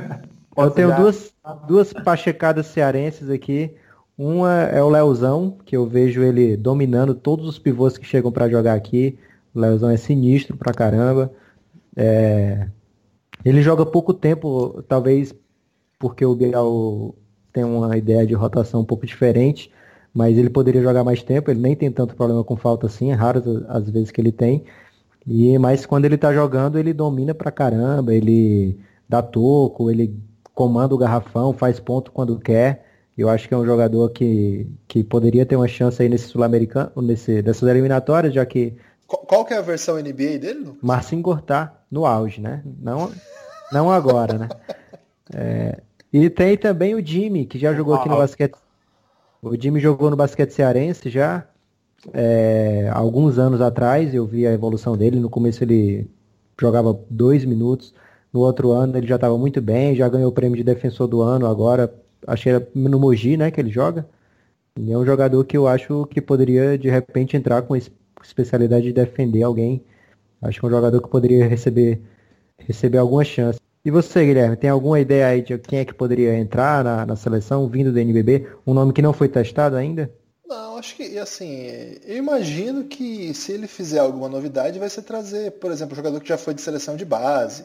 eu 0.56 0.70
tenho 0.70 0.96
duas, 0.96 1.34
duas 1.68 1.92
pachecadas 1.92 2.66
cearenses 2.66 3.28
aqui. 3.28 3.74
Uma 4.22 4.64
é 4.64 4.82
o 4.82 4.90
Leozão, 4.90 5.56
que 5.64 5.74
eu 5.74 5.86
vejo 5.86 6.22
ele 6.22 6.54
dominando 6.54 7.14
todos 7.14 7.48
os 7.48 7.58
pivôs 7.58 7.96
que 7.96 8.04
chegam 8.04 8.30
para 8.30 8.50
jogar 8.50 8.74
aqui. 8.74 9.18
O 9.54 9.58
Leozão 9.58 9.88
é 9.88 9.96
sinistro 9.96 10.58
pra 10.58 10.74
caramba. 10.74 11.32
É... 11.96 12.68
Ele 13.42 13.62
joga 13.62 13.86
pouco 13.86 14.12
tempo, 14.12 14.84
talvez 14.86 15.34
porque 15.98 16.22
o 16.22 16.34
Biel 16.34 17.14
tem 17.50 17.64
uma 17.64 17.96
ideia 17.96 18.26
de 18.26 18.34
rotação 18.34 18.82
um 18.82 18.84
pouco 18.84 19.06
diferente, 19.06 19.72
mas 20.12 20.36
ele 20.36 20.50
poderia 20.50 20.82
jogar 20.82 21.02
mais 21.02 21.22
tempo. 21.22 21.50
Ele 21.50 21.60
nem 21.60 21.74
tem 21.74 21.90
tanto 21.90 22.14
problema 22.14 22.44
com 22.44 22.58
falta 22.58 22.88
assim, 22.88 23.10
é 23.10 23.14
raro 23.14 23.64
as 23.70 23.88
vezes 23.88 24.10
que 24.10 24.20
ele 24.20 24.32
tem. 24.32 24.64
E, 25.26 25.56
mas 25.56 25.86
quando 25.86 26.04
ele 26.04 26.18
tá 26.18 26.30
jogando, 26.30 26.78
ele 26.78 26.92
domina 26.92 27.34
pra 27.34 27.50
caramba, 27.50 28.14
ele 28.14 28.78
dá 29.08 29.22
toco, 29.22 29.90
ele 29.90 30.14
comanda 30.52 30.94
o 30.94 30.98
garrafão, 30.98 31.54
faz 31.54 31.80
ponto 31.80 32.12
quando 32.12 32.38
quer. 32.38 32.89
Eu 33.20 33.28
acho 33.28 33.46
que 33.46 33.52
é 33.52 33.56
um 33.56 33.66
jogador 33.66 34.08
que, 34.08 34.66
que 34.88 35.04
poderia 35.04 35.44
ter 35.44 35.54
uma 35.54 35.68
chance 35.68 36.00
aí 36.00 36.08
nesse 36.08 36.28
sul-americano, 36.28 36.90
nesse, 37.02 37.42
dessas 37.42 37.68
eliminatórias, 37.68 38.32
já 38.32 38.46
que. 38.46 38.74
Qual, 39.06 39.44
que 39.44 39.52
é 39.52 39.58
a 39.58 39.60
versão 39.60 39.96
NBA 39.96 40.38
dele? 40.38 40.72
Marcinho 40.80 41.20
Gortá, 41.20 41.82
no 41.90 42.06
auge, 42.06 42.40
né? 42.40 42.62
Não, 42.80 43.12
não 43.70 43.92
agora, 43.92 44.38
né? 44.38 44.48
É, 45.34 45.82
e 46.10 46.30
tem 46.30 46.56
também 46.56 46.94
o 46.94 47.06
Jimmy, 47.06 47.44
que 47.44 47.58
já 47.58 47.74
jogou 47.74 47.92
aqui 47.94 48.08
no 48.08 48.16
basquete. 48.16 48.54
O 49.42 49.54
Jimmy 49.54 49.80
jogou 49.80 50.08
no 50.08 50.16
basquete 50.16 50.52
cearense 50.52 51.10
já. 51.10 51.46
É, 52.14 52.90
alguns 52.90 53.38
anos 53.38 53.60
atrás 53.60 54.14
eu 54.14 54.26
vi 54.26 54.46
a 54.46 54.52
evolução 54.52 54.96
dele. 54.96 55.20
No 55.20 55.28
começo 55.28 55.62
ele 55.62 56.10
jogava 56.58 56.98
dois 57.10 57.44
minutos. 57.44 57.92
No 58.32 58.40
outro 58.40 58.70
ano 58.70 58.96
ele 58.96 59.06
já 59.06 59.16
estava 59.16 59.36
muito 59.36 59.60
bem, 59.60 59.94
já 59.94 60.08
ganhou 60.08 60.30
o 60.30 60.34
prêmio 60.34 60.56
de 60.56 60.64
defensor 60.64 61.06
do 61.06 61.20
ano 61.20 61.46
agora 61.46 61.92
acho 62.26 62.42
que 62.42 62.48
era 62.48 62.68
no 62.74 62.98
Mogi, 62.98 63.36
né, 63.36 63.50
que 63.50 63.60
ele 63.60 63.70
joga. 63.70 64.08
E 64.78 64.92
é 64.92 64.96
um 64.96 65.04
jogador 65.04 65.44
que 65.44 65.56
eu 65.56 65.66
acho 65.66 66.06
que 66.06 66.20
poderia 66.20 66.78
de 66.78 66.88
repente 66.88 67.36
entrar 67.36 67.62
com 67.62 67.76
especialidade 68.22 68.84
de 68.84 68.92
defender 68.92 69.42
alguém. 69.42 69.84
Acho 70.40 70.60
que 70.60 70.66
é 70.66 70.68
um 70.68 70.72
jogador 70.72 71.02
que 71.02 71.08
poderia 71.08 71.46
receber 71.46 72.00
receber 72.58 72.98
alguma 72.98 73.24
chance. 73.24 73.58
E 73.84 73.90
você, 73.90 74.24
Guilherme, 74.24 74.56
tem 74.56 74.68
alguma 74.68 75.00
ideia 75.00 75.26
aí 75.28 75.42
de 75.42 75.56
quem 75.58 75.78
é 75.78 75.84
que 75.84 75.94
poderia 75.94 76.38
entrar 76.38 76.84
na, 76.84 77.06
na 77.06 77.16
seleção 77.16 77.66
vindo 77.68 77.90
do 77.90 77.98
NBB? 77.98 78.46
Um 78.66 78.74
nome 78.74 78.92
que 78.92 79.00
não 79.00 79.12
foi 79.12 79.28
testado 79.28 79.76
ainda? 79.76 80.12
Não, 80.46 80.76
acho 80.76 80.96
que 80.96 81.18
assim, 81.18 81.66
eu 82.04 82.16
imagino 82.16 82.84
que 82.84 83.32
se 83.32 83.52
ele 83.52 83.66
fizer 83.66 84.00
alguma 84.00 84.28
novidade, 84.28 84.78
vai 84.78 84.90
ser 84.90 85.02
trazer, 85.02 85.52
por 85.52 85.70
exemplo, 85.70 85.94
um 85.94 85.96
jogador 85.96 86.20
que 86.20 86.28
já 86.28 86.36
foi 86.36 86.52
de 86.52 86.60
seleção 86.60 86.96
de 86.96 87.04
base, 87.04 87.64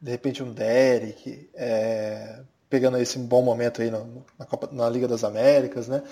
de 0.00 0.10
repente 0.10 0.42
um 0.42 0.52
Derek, 0.52 1.48
é, 1.54 2.40
pegando 2.68 2.98
esse 2.98 3.18
bom 3.18 3.42
momento 3.42 3.82
aí 3.82 3.90
no, 3.90 4.24
na, 4.38 4.44
Copa, 4.44 4.68
na 4.72 4.88
Liga 4.88 5.08
das 5.08 5.24
Américas, 5.24 5.88
né? 5.88 6.02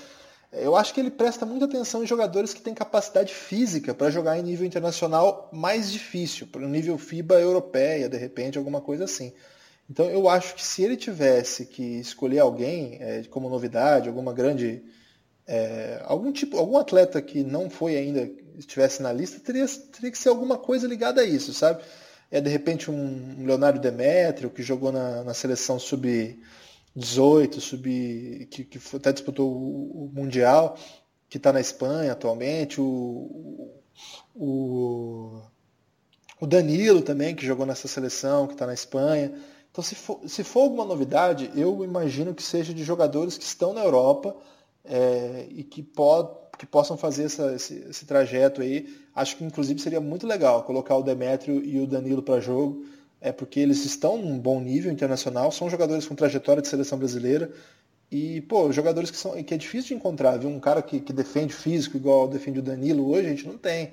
Eu 0.53 0.77
acho 0.77 0.95
que 0.95 1.01
ele 1.01 1.11
presta 1.11 1.45
muita 1.45 1.67
atenção 1.67 2.03
em 2.03 2.07
jogadores 2.07 2.55
que 2.55 2.63
têm 2.63 2.73
capacidade 2.73 3.35
física 3.35 3.93
para 3.93 4.11
jogar 4.11 4.39
em 4.39 4.43
nível 4.43 4.67
internacional 4.67 5.51
mais 5.53 5.93
difícil, 5.93 6.47
para 6.47 6.63
o 6.63 6.69
nível 6.69 6.97
FIBA 6.97 7.41
europeia, 7.41 8.09
de 8.09 8.17
repente, 8.17 8.57
alguma 8.57 8.81
coisa 8.81 9.05
assim. 9.05 9.33
Então 9.91 10.07
eu 10.07 10.29
acho 10.29 10.55
que 10.55 10.65
se 10.65 10.83
ele 10.83 10.97
tivesse 10.97 11.67
que 11.67 11.83
escolher 12.01 12.41
alguém 12.41 12.99
é, 13.01 13.23
como 13.31 13.49
novidade, 13.49 14.09
alguma 14.09 14.33
grande. 14.33 14.83
É, 15.47 16.03
algum 16.05 16.33
tipo, 16.33 16.59
algum 16.59 16.77
atleta 16.77 17.23
que 17.23 17.45
não 17.45 17.71
foi 17.71 17.97
ainda, 17.97 18.29
estivesse 18.59 19.01
na 19.01 19.13
lista, 19.13 19.39
teria, 19.39 19.65
teria 19.93 20.11
que 20.11 20.19
ser 20.19 20.29
alguma 20.29 20.59
coisa 20.59 20.89
ligada 20.89 21.21
a 21.21 21.25
isso, 21.25 21.53
sabe? 21.53 21.85
É 22.31 22.41
de 22.41 22.51
repente 22.51 22.91
um 22.91 23.45
Leonardo 23.45 23.81
Demétrio, 23.81 24.51
que 24.51 24.63
jogou 24.63 24.91
na, 24.93 25.23
na 25.25 25.35
seleção 25.35 25.79
sub-18, 25.79 27.61
sub, 27.61 28.49
que, 28.51 28.65
que 28.65 28.97
até 28.97 29.13
disputou 29.13 29.51
o, 29.51 30.07
o 30.07 30.11
Mundial, 30.13 30.77
que 31.29 31.37
está 31.37 31.53
na 31.53 31.61
Espanha 31.61 32.13
atualmente, 32.13 32.81
o, 32.81 33.71
o, 34.35 35.41
o 36.41 36.47
Danilo 36.47 37.03
também, 37.03 37.35
que 37.35 37.47
jogou 37.47 37.67
nessa 37.67 37.89
seleção, 37.89 38.47
que 38.47 38.55
está 38.55 38.67
na 38.67 38.75
Espanha. 38.75 39.33
Então, 39.71 39.83
se 39.83 39.95
for, 39.95 40.21
se 40.27 40.43
for 40.43 40.61
alguma 40.61 40.85
novidade, 40.85 41.51
eu 41.55 41.85
imagino 41.85 42.35
que 42.35 42.43
seja 42.43 42.73
de 42.73 42.83
jogadores 42.83 43.37
que 43.37 43.45
estão 43.45 43.73
na 43.73 43.85
Europa 43.85 44.37
é, 44.85 45.47
e 45.51 45.63
que 45.63 45.83
pode, 45.83 46.31
que 46.59 46.67
possam 46.67 46.97
fazer 46.97 47.25
essa, 47.25 47.55
esse, 47.55 47.75
esse, 47.89 48.07
trajeto 48.07 48.63
aí. 48.63 48.87
Acho 49.15 49.37
que 49.37 49.45
inclusive 49.45 49.81
seria 49.81 50.01
muito 50.01 50.27
legal 50.27 50.63
colocar 50.63 50.97
o 50.97 51.03
Demétrio 51.03 51.63
e 51.65 51.81
o 51.81 51.87
Danilo 51.87 52.23
para 52.23 52.41
jogo, 52.41 52.85
é 53.21 53.33
porque 53.33 53.61
eles 53.61 53.85
estão 53.85 54.19
num 54.19 54.39
bom 54.39 54.61
nível 54.61 54.91
internacional, 54.91 55.51
são 55.53 55.69
jogadores 55.69 56.07
com 56.07 56.15
trajetória 56.15 56.63
de 56.63 56.69
seleção 56.69 56.99
brasileira. 56.99 57.51
E, 58.11 58.41
pô, 58.43 58.71
jogadores 58.71 59.11
que, 59.11 59.17
são, 59.17 59.43
que 59.43 59.53
é 59.53 59.57
difícil 59.57 59.89
de 59.89 59.95
encontrar, 59.95 60.39
viu? 60.39 60.49
Um 60.49 60.61
cara 60.61 60.81
que, 60.81 61.01
que 61.01 61.13
defende 61.13 61.53
físico 61.53 61.97
igual 61.97 62.29
defende 62.29 62.61
o 62.61 62.63
Danilo 62.63 63.11
hoje, 63.11 63.27
a 63.27 63.31
gente 63.31 63.47
não 63.47 63.59
tem. 63.59 63.93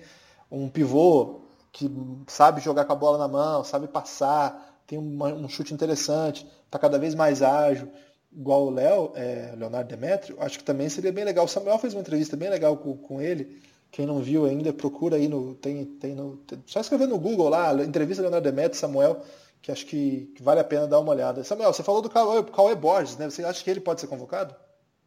Um 0.51 0.69
pivô 0.69 1.41
que 1.71 1.89
sabe 2.27 2.61
jogar 2.61 2.85
com 2.85 2.93
a 2.93 2.95
bola 2.95 3.17
na 3.17 3.27
mão, 3.27 3.63
sabe 3.63 3.87
passar, 3.87 4.79
tem 4.85 4.99
uma, 4.99 5.33
um 5.33 5.49
chute 5.49 5.73
interessante, 5.73 6.45
está 6.67 6.77
cada 6.77 6.99
vez 6.99 7.15
mais 7.15 7.41
ágil 7.41 7.89
igual 8.35 8.65
o 8.65 8.69
Léo, 8.69 9.11
é, 9.15 9.53
Leonardo 9.57 9.89
Demetrio, 9.89 10.37
acho 10.39 10.57
que 10.57 10.63
também 10.63 10.89
seria 10.89 11.11
bem 11.11 11.23
legal. 11.23 11.45
O 11.45 11.47
Samuel 11.47 11.77
fez 11.77 11.93
uma 11.93 12.01
entrevista 12.01 12.35
bem 12.35 12.49
legal 12.49 12.75
com, 12.77 12.95
com 12.97 13.21
ele. 13.21 13.61
Quem 13.91 14.05
não 14.07 14.19
viu 14.19 14.45
ainda, 14.45 14.73
procura 14.73 15.17
aí 15.17 15.27
no. 15.27 15.53
Tem, 15.53 15.85
tem 15.85 16.15
no. 16.15 16.37
Tem, 16.47 16.59
só 16.65 16.79
escrever 16.79 17.07
no 17.07 17.19
Google 17.19 17.49
lá, 17.49 17.73
entrevista 17.83 18.23
Leonardo 18.23 18.49
Demetrio, 18.49 18.79
Samuel, 18.79 19.21
que 19.61 19.71
acho 19.71 19.85
que, 19.85 20.31
que, 20.35 20.41
vale 20.41 20.59
a 20.59 20.63
pena 20.63 20.87
dar 20.87 20.99
uma 20.99 21.11
olhada. 21.11 21.43
Samuel, 21.43 21.71
você 21.71 21.83
falou 21.83 22.01
do 22.01 22.09
Cauê, 22.09 22.43
Cauê 22.43 22.75
Borges, 22.75 23.17
né? 23.17 23.29
Você 23.29 23.43
acha 23.43 23.63
que 23.63 23.69
ele 23.69 23.79
pode 23.79 24.01
ser 24.01 24.07
convocado? 24.07 24.55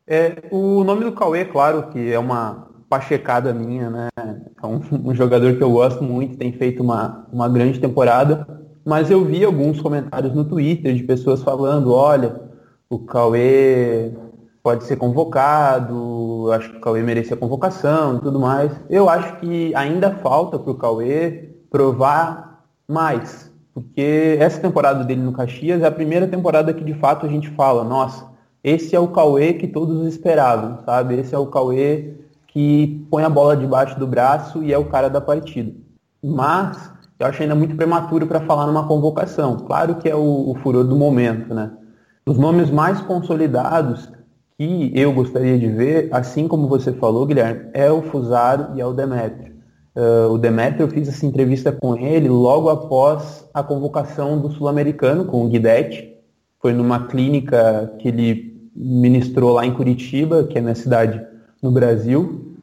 É, 0.06 0.36
o 0.52 0.84
nome 0.84 1.04
do 1.04 1.12
Cauê, 1.12 1.44
claro, 1.44 1.88
que 1.88 2.12
é 2.12 2.18
uma 2.18 2.68
pachecada 2.88 3.52
minha, 3.52 3.90
né? 3.90 4.08
É 4.16 4.66
um, 4.66 4.80
um 5.10 5.14
jogador 5.14 5.56
que 5.56 5.62
eu 5.62 5.70
gosto 5.72 6.04
muito, 6.04 6.38
tem 6.38 6.52
feito 6.52 6.80
uma, 6.80 7.26
uma 7.32 7.48
grande 7.48 7.80
temporada. 7.80 8.46
Mas 8.84 9.10
eu 9.10 9.24
vi 9.24 9.44
alguns 9.44 9.80
comentários 9.80 10.32
no 10.32 10.44
Twitter 10.44 10.94
de 10.94 11.02
pessoas 11.02 11.42
falando, 11.42 11.92
olha, 11.92 12.45
o 12.88 12.98
Cauê 13.00 14.12
pode 14.62 14.84
ser 14.84 14.96
convocado, 14.96 16.50
acho 16.52 16.70
que 16.70 16.78
o 16.78 16.80
Cauê 16.80 17.02
merecia 17.02 17.36
convocação 17.36 18.16
e 18.16 18.20
tudo 18.20 18.40
mais. 18.40 18.72
Eu 18.90 19.08
acho 19.08 19.36
que 19.36 19.74
ainda 19.74 20.10
falta 20.10 20.58
para 20.58 20.70
o 20.70 20.74
Cauê 20.74 21.50
provar 21.70 22.64
mais, 22.88 23.52
porque 23.74 24.36
essa 24.40 24.60
temporada 24.60 25.04
dele 25.04 25.22
no 25.22 25.32
Caxias 25.32 25.82
é 25.82 25.86
a 25.86 25.90
primeira 25.90 26.26
temporada 26.26 26.72
que 26.72 26.84
de 26.84 26.94
fato 26.94 27.26
a 27.26 27.28
gente 27.28 27.50
fala, 27.50 27.84
nossa, 27.84 28.26
esse 28.62 28.96
é 28.96 29.00
o 29.00 29.08
Cauê 29.08 29.52
que 29.52 29.68
todos 29.68 30.06
esperavam, 30.06 30.78
sabe? 30.84 31.14
Esse 31.14 31.34
é 31.34 31.38
o 31.38 31.46
Cauê 31.46 32.14
que 32.48 33.06
põe 33.10 33.22
a 33.22 33.28
bola 33.28 33.56
debaixo 33.56 33.98
do 33.98 34.06
braço 34.06 34.62
e 34.64 34.72
é 34.72 34.78
o 34.78 34.86
cara 34.86 35.08
da 35.08 35.20
partida. 35.20 35.72
Mas 36.22 36.90
eu 37.18 37.26
acho 37.26 37.42
ainda 37.42 37.54
muito 37.54 37.76
prematuro 37.76 38.26
para 38.26 38.40
falar 38.40 38.66
numa 38.66 38.86
convocação. 38.86 39.58
Claro 39.58 39.96
que 39.96 40.08
é 40.08 40.16
o, 40.16 40.50
o 40.50 40.54
furor 40.62 40.82
do 40.82 40.96
momento, 40.96 41.54
né? 41.54 41.70
Os 42.28 42.36
nomes 42.36 42.72
mais 42.72 43.00
consolidados 43.02 44.08
que 44.58 44.90
eu 44.92 45.12
gostaria 45.12 45.56
de 45.56 45.68
ver, 45.68 46.08
assim 46.10 46.48
como 46.48 46.66
você 46.66 46.92
falou, 46.92 47.24
Guilherme, 47.24 47.70
é 47.72 47.88
o 47.88 48.02
Fusaro 48.02 48.74
e 48.74 48.80
é 48.80 48.84
o 48.84 48.92
Demetrio. 48.92 49.54
Uh, 49.94 50.32
o 50.32 50.36
Demetrio, 50.36 50.82
eu 50.82 50.90
fiz 50.90 51.08
essa 51.08 51.24
entrevista 51.24 51.70
com 51.70 51.96
ele 51.96 52.28
logo 52.28 52.68
após 52.68 53.48
a 53.54 53.62
convocação 53.62 54.40
do 54.40 54.50
Sul-Americano, 54.50 55.24
com 55.26 55.44
o 55.44 55.48
Guidetti. 55.48 56.16
Foi 56.60 56.72
numa 56.72 57.06
clínica 57.06 57.94
que 58.00 58.08
ele 58.08 58.70
ministrou 58.74 59.52
lá 59.52 59.64
em 59.64 59.72
Curitiba, 59.72 60.42
que 60.42 60.58
é 60.58 60.60
minha 60.60 60.74
cidade 60.74 61.24
no 61.62 61.70
Brasil. 61.70 62.56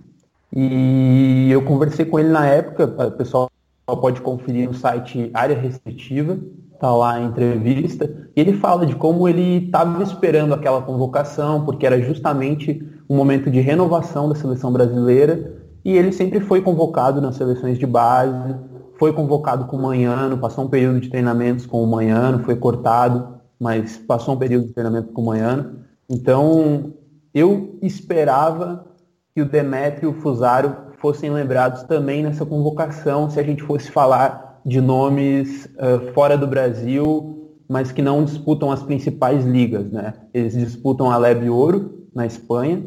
E 0.53 1.47
eu 1.49 1.63
conversei 1.63 2.03
com 2.03 2.19
ele 2.19 2.29
na 2.29 2.45
época, 2.45 2.83
o 3.07 3.11
pessoal 3.11 3.49
pode 3.87 4.19
conferir 4.19 4.67
no 4.67 4.73
site 4.73 5.31
Área 5.33 5.57
Restritiva, 5.57 6.37
tá 6.83 6.91
lá 6.91 7.13
a 7.13 7.21
entrevista, 7.21 8.13
e 8.35 8.41
ele 8.41 8.51
fala 8.51 8.85
de 8.85 8.93
como 8.93 9.25
ele 9.25 9.67
estava 9.67 10.03
esperando 10.03 10.53
aquela 10.53 10.81
convocação, 10.81 11.63
porque 11.63 11.85
era 11.85 12.01
justamente 12.01 12.85
um 13.09 13.15
momento 13.15 13.49
de 13.49 13.61
renovação 13.61 14.27
da 14.27 14.35
seleção 14.35 14.69
brasileira, 14.69 15.61
e 15.85 15.95
ele 15.95 16.11
sempre 16.11 16.41
foi 16.41 16.61
convocado 16.61 17.21
nas 17.21 17.37
seleções 17.37 17.79
de 17.79 17.85
base, 17.85 18.53
foi 18.99 19.13
convocado 19.13 19.63
com 19.63 19.77
o 19.77 19.81
Manhano, 19.81 20.37
passou 20.37 20.65
um 20.65 20.67
período 20.67 20.99
de 20.99 21.07
treinamentos 21.07 21.65
com 21.65 21.81
o 21.81 21.87
Manhano, 21.87 22.39
foi 22.39 22.57
cortado, 22.57 23.29
mas 23.57 23.95
passou 23.95 24.35
um 24.35 24.37
período 24.37 24.67
de 24.67 24.73
treinamento 24.73 25.13
com 25.13 25.21
o 25.21 25.25
Manhano. 25.27 25.77
Então, 26.09 26.91
eu 27.33 27.79
esperava 27.81 28.87
que 29.33 29.41
o 29.41 29.45
Demetrio 29.45 30.09
e 30.09 30.11
o 30.11 30.21
Fusaro 30.21 30.75
fossem 30.97 31.29
lembrados 31.29 31.83
também 31.83 32.23
nessa 32.23 32.45
convocação, 32.45 33.29
se 33.29 33.39
a 33.39 33.43
gente 33.43 33.63
fosse 33.63 33.89
falar 33.89 34.42
de 34.65 34.79
nomes 34.79 35.65
uh, 35.65 36.13
fora 36.13 36.37
do 36.37 36.47
Brasil, 36.47 37.51
mas 37.67 37.91
que 37.91 38.01
não 38.01 38.23
disputam 38.23 38.71
as 38.71 38.83
principais 38.83 39.45
ligas. 39.45 39.91
Né? 39.91 40.13
Eles 40.33 40.53
disputam 40.53 41.11
a 41.11 41.17
Leb 41.17 41.49
Ouro, 41.49 42.07
na 42.13 42.25
Espanha, 42.25 42.83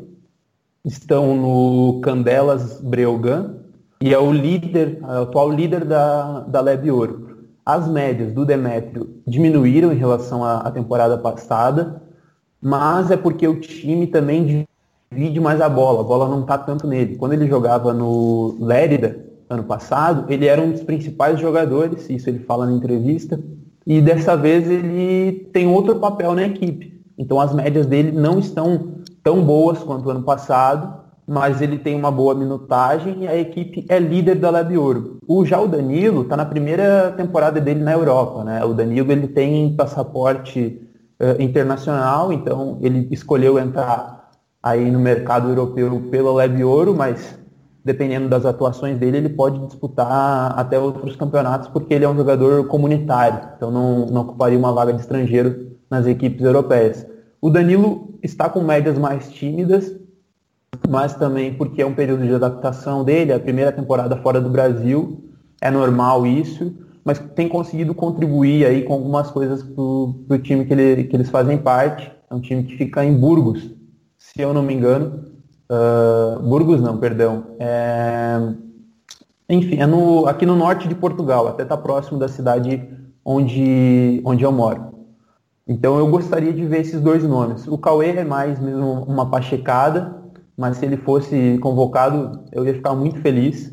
estão 0.85 1.37
no 1.37 2.01
Candelas 2.01 2.81
Breogán, 2.81 3.57
e 4.01 4.13
é 4.13 4.19
o 4.19 4.31
líder, 4.31 5.01
é 5.03 5.21
o 5.21 5.23
atual 5.23 5.51
líder 5.51 5.85
da, 5.85 6.41
da 6.41 6.61
Leb 6.61 6.91
Ouro. 6.91 7.27
As 7.65 7.89
médias 7.89 8.33
do 8.33 8.45
Demétrio 8.45 9.21
diminuíram 9.27 9.93
em 9.93 9.97
relação 9.97 10.45
à, 10.45 10.59
à 10.59 10.71
temporada 10.71 11.19
passada, 11.19 12.03
mas 12.63 13.11
é 13.11 13.17
porque 13.17 13.49
o 13.49 13.59
time 13.59 14.07
também 14.07 14.67
divide 15.11 15.41
mais 15.41 15.61
a 15.61 15.69
bola, 15.69 16.01
a 16.01 16.05
bola 16.05 16.29
não 16.29 16.43
está 16.43 16.57
tanto 16.57 16.87
nele. 16.87 17.17
Quando 17.17 17.33
ele 17.33 17.49
jogava 17.49 17.93
no 17.93 18.57
Lérida, 18.61 19.25
ano 19.49 19.65
passado, 19.65 20.25
ele 20.33 20.47
era 20.47 20.61
um 20.61 20.73
dos 20.73 20.83
principais 20.83 21.39
jogadores, 21.39 22.09
isso 22.11 22.29
ele 22.29 22.41
fala 22.41 22.67
na 22.67 22.73
entrevista, 22.73 23.41
e 23.87 24.01
dessa 24.01 24.37
vez 24.37 24.69
ele 24.69 25.49
tem 25.53 25.67
outro 25.67 25.97
papel 25.97 26.35
na 26.35 26.43
equipe. 26.43 27.01
Então 27.17 27.41
as 27.41 27.55
médias 27.55 27.87
dele 27.87 28.13
não 28.13 28.39
estão 28.39 28.97
tão 29.23 29.43
boas 29.43 29.79
quanto 29.79 30.11
ano 30.11 30.23
passado, 30.23 31.07
mas 31.27 31.61
ele 31.61 31.79
tem 31.79 31.97
uma 31.97 32.11
boa 32.11 32.35
minutagem 32.35 33.25
e 33.25 33.29
a 33.29 33.37
equipe 33.37 33.85
é 33.89 33.99
líder 33.99 34.37
da 34.37 34.51
Lab 34.51 34.77
Ouro. 34.77 35.19
O, 35.27 35.45
já 35.45 35.61
o 35.61 35.67
Danilo 35.67 36.23
está 36.23 36.37
na 36.37 36.45
primeira 36.45 37.13
temporada 37.17 37.61
dele 37.61 37.83
na 37.83 37.93
Europa. 37.93 38.45
Né? 38.45 38.65
O 38.65 38.73
Danilo 38.73 39.11
ele 39.11 39.27
tem 39.27 39.75
passaporte 39.75 40.81
uh, 41.21 41.43
internacional, 41.43 42.33
então 42.33 42.79
ele 42.81 43.09
escolheu 43.11 43.59
entrar 43.59 44.31
aí 44.63 44.91
no 44.91 45.01
mercado 45.01 45.49
europeu 45.49 46.01
pela 46.11 46.33
Lab 46.33 46.65
Ouro, 46.65 46.95
mas 46.95 47.37
dependendo 47.87 48.29
das 48.29 48.45
atuações 48.45 48.99
dele, 48.99 49.19
ele 49.19 49.29
pode 49.29 49.65
disputar 49.65 50.59
até 50.59 50.77
outros 50.77 51.15
campeonatos, 51.15 51.69
porque 51.69 51.95
ele 51.95 52.05
é 52.05 52.09
um 52.09 52.17
jogador 52.17 52.67
comunitário, 52.67 53.49
então 53.57 53.71
não, 53.71 54.07
não 54.07 54.23
ocuparia 54.23 54.59
uma 54.59 54.73
vaga 54.73 54.93
de 54.93 55.01
estrangeiro 55.01 55.71
nas 55.89 56.05
equipes 56.05 56.45
europeias. 56.45 57.07
O 57.41 57.49
Danilo 57.49 58.19
está 58.25 58.49
com 58.49 58.61
médias 58.61 58.99
mais 58.99 59.31
tímidas, 59.31 59.95
mas 60.89 61.15
também 61.15 61.55
porque 61.55 61.81
é 61.81 61.87
um 61.87 61.95
período 61.95 62.27
de 62.27 62.35
adaptação 62.35 63.05
dele, 63.05 63.33
a 63.33 63.39
primeira 63.39 63.71
temporada 63.71 64.17
fora 64.17 64.41
do 64.41 64.51
Brasil, 64.51 65.25
é 65.61 65.71
normal 65.71 66.27
isso, 66.27 66.75
mas 67.05 67.21
tem 67.37 67.49
conseguido 67.49 67.95
contribuir 67.95 68.67
aí 68.67 68.83
com 68.83 68.95
algumas 68.95 69.31
coisas 69.31 69.63
para 69.63 69.81
o 69.81 70.39
time 70.43 70.65
que, 70.65 70.73
ele, 70.75 71.05
que 71.05 71.15
eles 71.15 71.31
fazem 71.31 71.57
parte. 71.57 72.11
É 72.29 72.35
um 72.35 72.41
time 72.41 72.65
que 72.65 72.77
fica 72.77 73.05
em 73.05 73.17
Burgos, 73.17 73.71
se 74.19 74.43
eu 74.43 74.53
não 74.53 74.61
me 74.61 74.75
engano, 74.75 75.36
Uh, 75.71 76.41
Burgos 76.41 76.81
não, 76.81 76.97
perdão. 76.99 77.45
É, 77.59 78.41
enfim, 79.49 79.79
é 79.79 79.87
no, 79.87 80.27
aqui 80.27 80.47
no 80.47 80.57
norte 80.57 80.89
de 80.89 80.95
Portugal, 80.95 81.49
até 81.49 81.63
está 81.63 81.77
próximo 81.77 82.19
da 82.19 82.29
cidade 82.29 82.89
onde, 83.25 84.23
onde 84.25 84.45
eu 84.45 84.53
moro. 84.53 84.95
Então 85.67 85.99
eu 85.99 86.09
gostaria 86.09 86.53
de 86.53 86.65
ver 86.65 86.83
esses 86.83 87.01
dois 87.01 87.25
nomes. 87.25 87.67
O 87.67 87.77
Cauê 87.77 88.11
é 88.11 88.25
mais 88.25 88.61
mesmo 88.61 89.05
uma 89.05 89.29
pachecada, 89.29 90.15
mas 90.57 90.77
se 90.77 90.87
ele 90.87 90.97
fosse 90.97 91.59
convocado, 91.59 92.45
eu 92.53 92.65
ia 92.65 92.75
ficar 92.75 92.95
muito 92.95 93.21
feliz, 93.21 93.73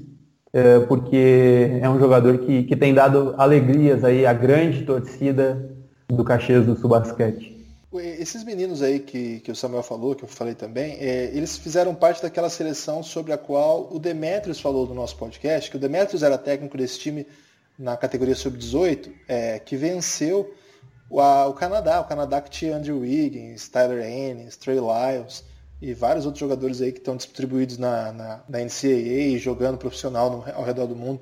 é, 0.51 0.79
porque 0.79 1.79
é 1.81 1.89
um 1.89 1.99
jogador 1.99 2.39
que, 2.39 2.63
que 2.63 2.75
tem 2.75 2.93
dado 2.93 3.35
alegrias 3.37 4.03
aí 4.03 4.25
à 4.25 4.33
grande 4.33 4.83
torcida 4.83 5.69
do 6.07 6.23
Caxias 6.23 6.65
do 6.65 6.75
Sul 6.75 6.89
Basquete. 6.89 7.52
Esses 7.99 8.43
meninos 8.43 8.81
aí 8.81 8.99
que, 8.99 9.39
que 9.41 9.51
o 9.51 9.55
Samuel 9.55 9.83
falou, 9.83 10.15
que 10.15 10.23
eu 10.23 10.27
falei 10.27 10.55
também, 10.55 10.97
é, 10.99 11.25
eles 11.33 11.57
fizeram 11.57 11.93
parte 11.93 12.21
daquela 12.21 12.49
seleção 12.49 13.03
sobre 13.03 13.33
a 13.33 13.37
qual 13.37 13.89
o 13.93 13.99
Demetrios 13.99 14.59
falou 14.59 14.87
no 14.87 14.95
nosso 14.95 15.15
podcast, 15.15 15.69
que 15.69 15.77
o 15.77 15.79
Demetrios 15.79 16.23
era 16.23 16.37
técnico 16.37 16.77
desse 16.77 16.99
time 16.99 17.27
na 17.77 17.95
categoria 17.97 18.35
sub-18, 18.35 19.11
é, 19.27 19.59
que 19.59 19.75
venceu 19.75 20.53
o, 21.09 21.19
a, 21.19 21.47
o, 21.47 21.53
Canadá. 21.53 22.01
O 22.01 22.05
Canadá 22.05 22.41
que 22.41 22.49
tinha 22.49 22.75
Andrew 22.75 22.99
Wiggins, 22.99 23.69
Tyler 23.69 24.03
Ennis, 24.03 24.57
Trey 24.57 24.77
Lyles 24.77 25.43
e 25.81 25.93
vários 25.93 26.25
outros 26.25 26.39
jogadores 26.39 26.81
aí 26.81 26.91
que 26.91 26.99
estão 26.99 27.15
distribuídos 27.15 27.77
na, 27.77 28.11
na, 28.11 28.43
na 28.49 28.59
NCAA, 28.59 29.37
jogando 29.37 29.77
profissional 29.77 30.29
no, 30.29 30.53
ao 30.55 30.63
redor 30.63 30.87
do 30.87 30.95
mundo. 30.95 31.21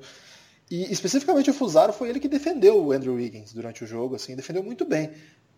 E 0.70 0.90
especificamente 0.90 1.50
o 1.50 1.54
Fusaro 1.54 1.92
foi 1.92 2.08
ele 2.08 2.18
que 2.18 2.28
defendeu 2.28 2.82
o 2.82 2.92
Andrew 2.92 3.14
Wiggins 3.14 3.52
durante 3.52 3.84
o 3.84 3.86
jogo, 3.86 4.14
assim, 4.14 4.34
defendeu 4.34 4.62
muito 4.62 4.86
bem. 4.86 5.10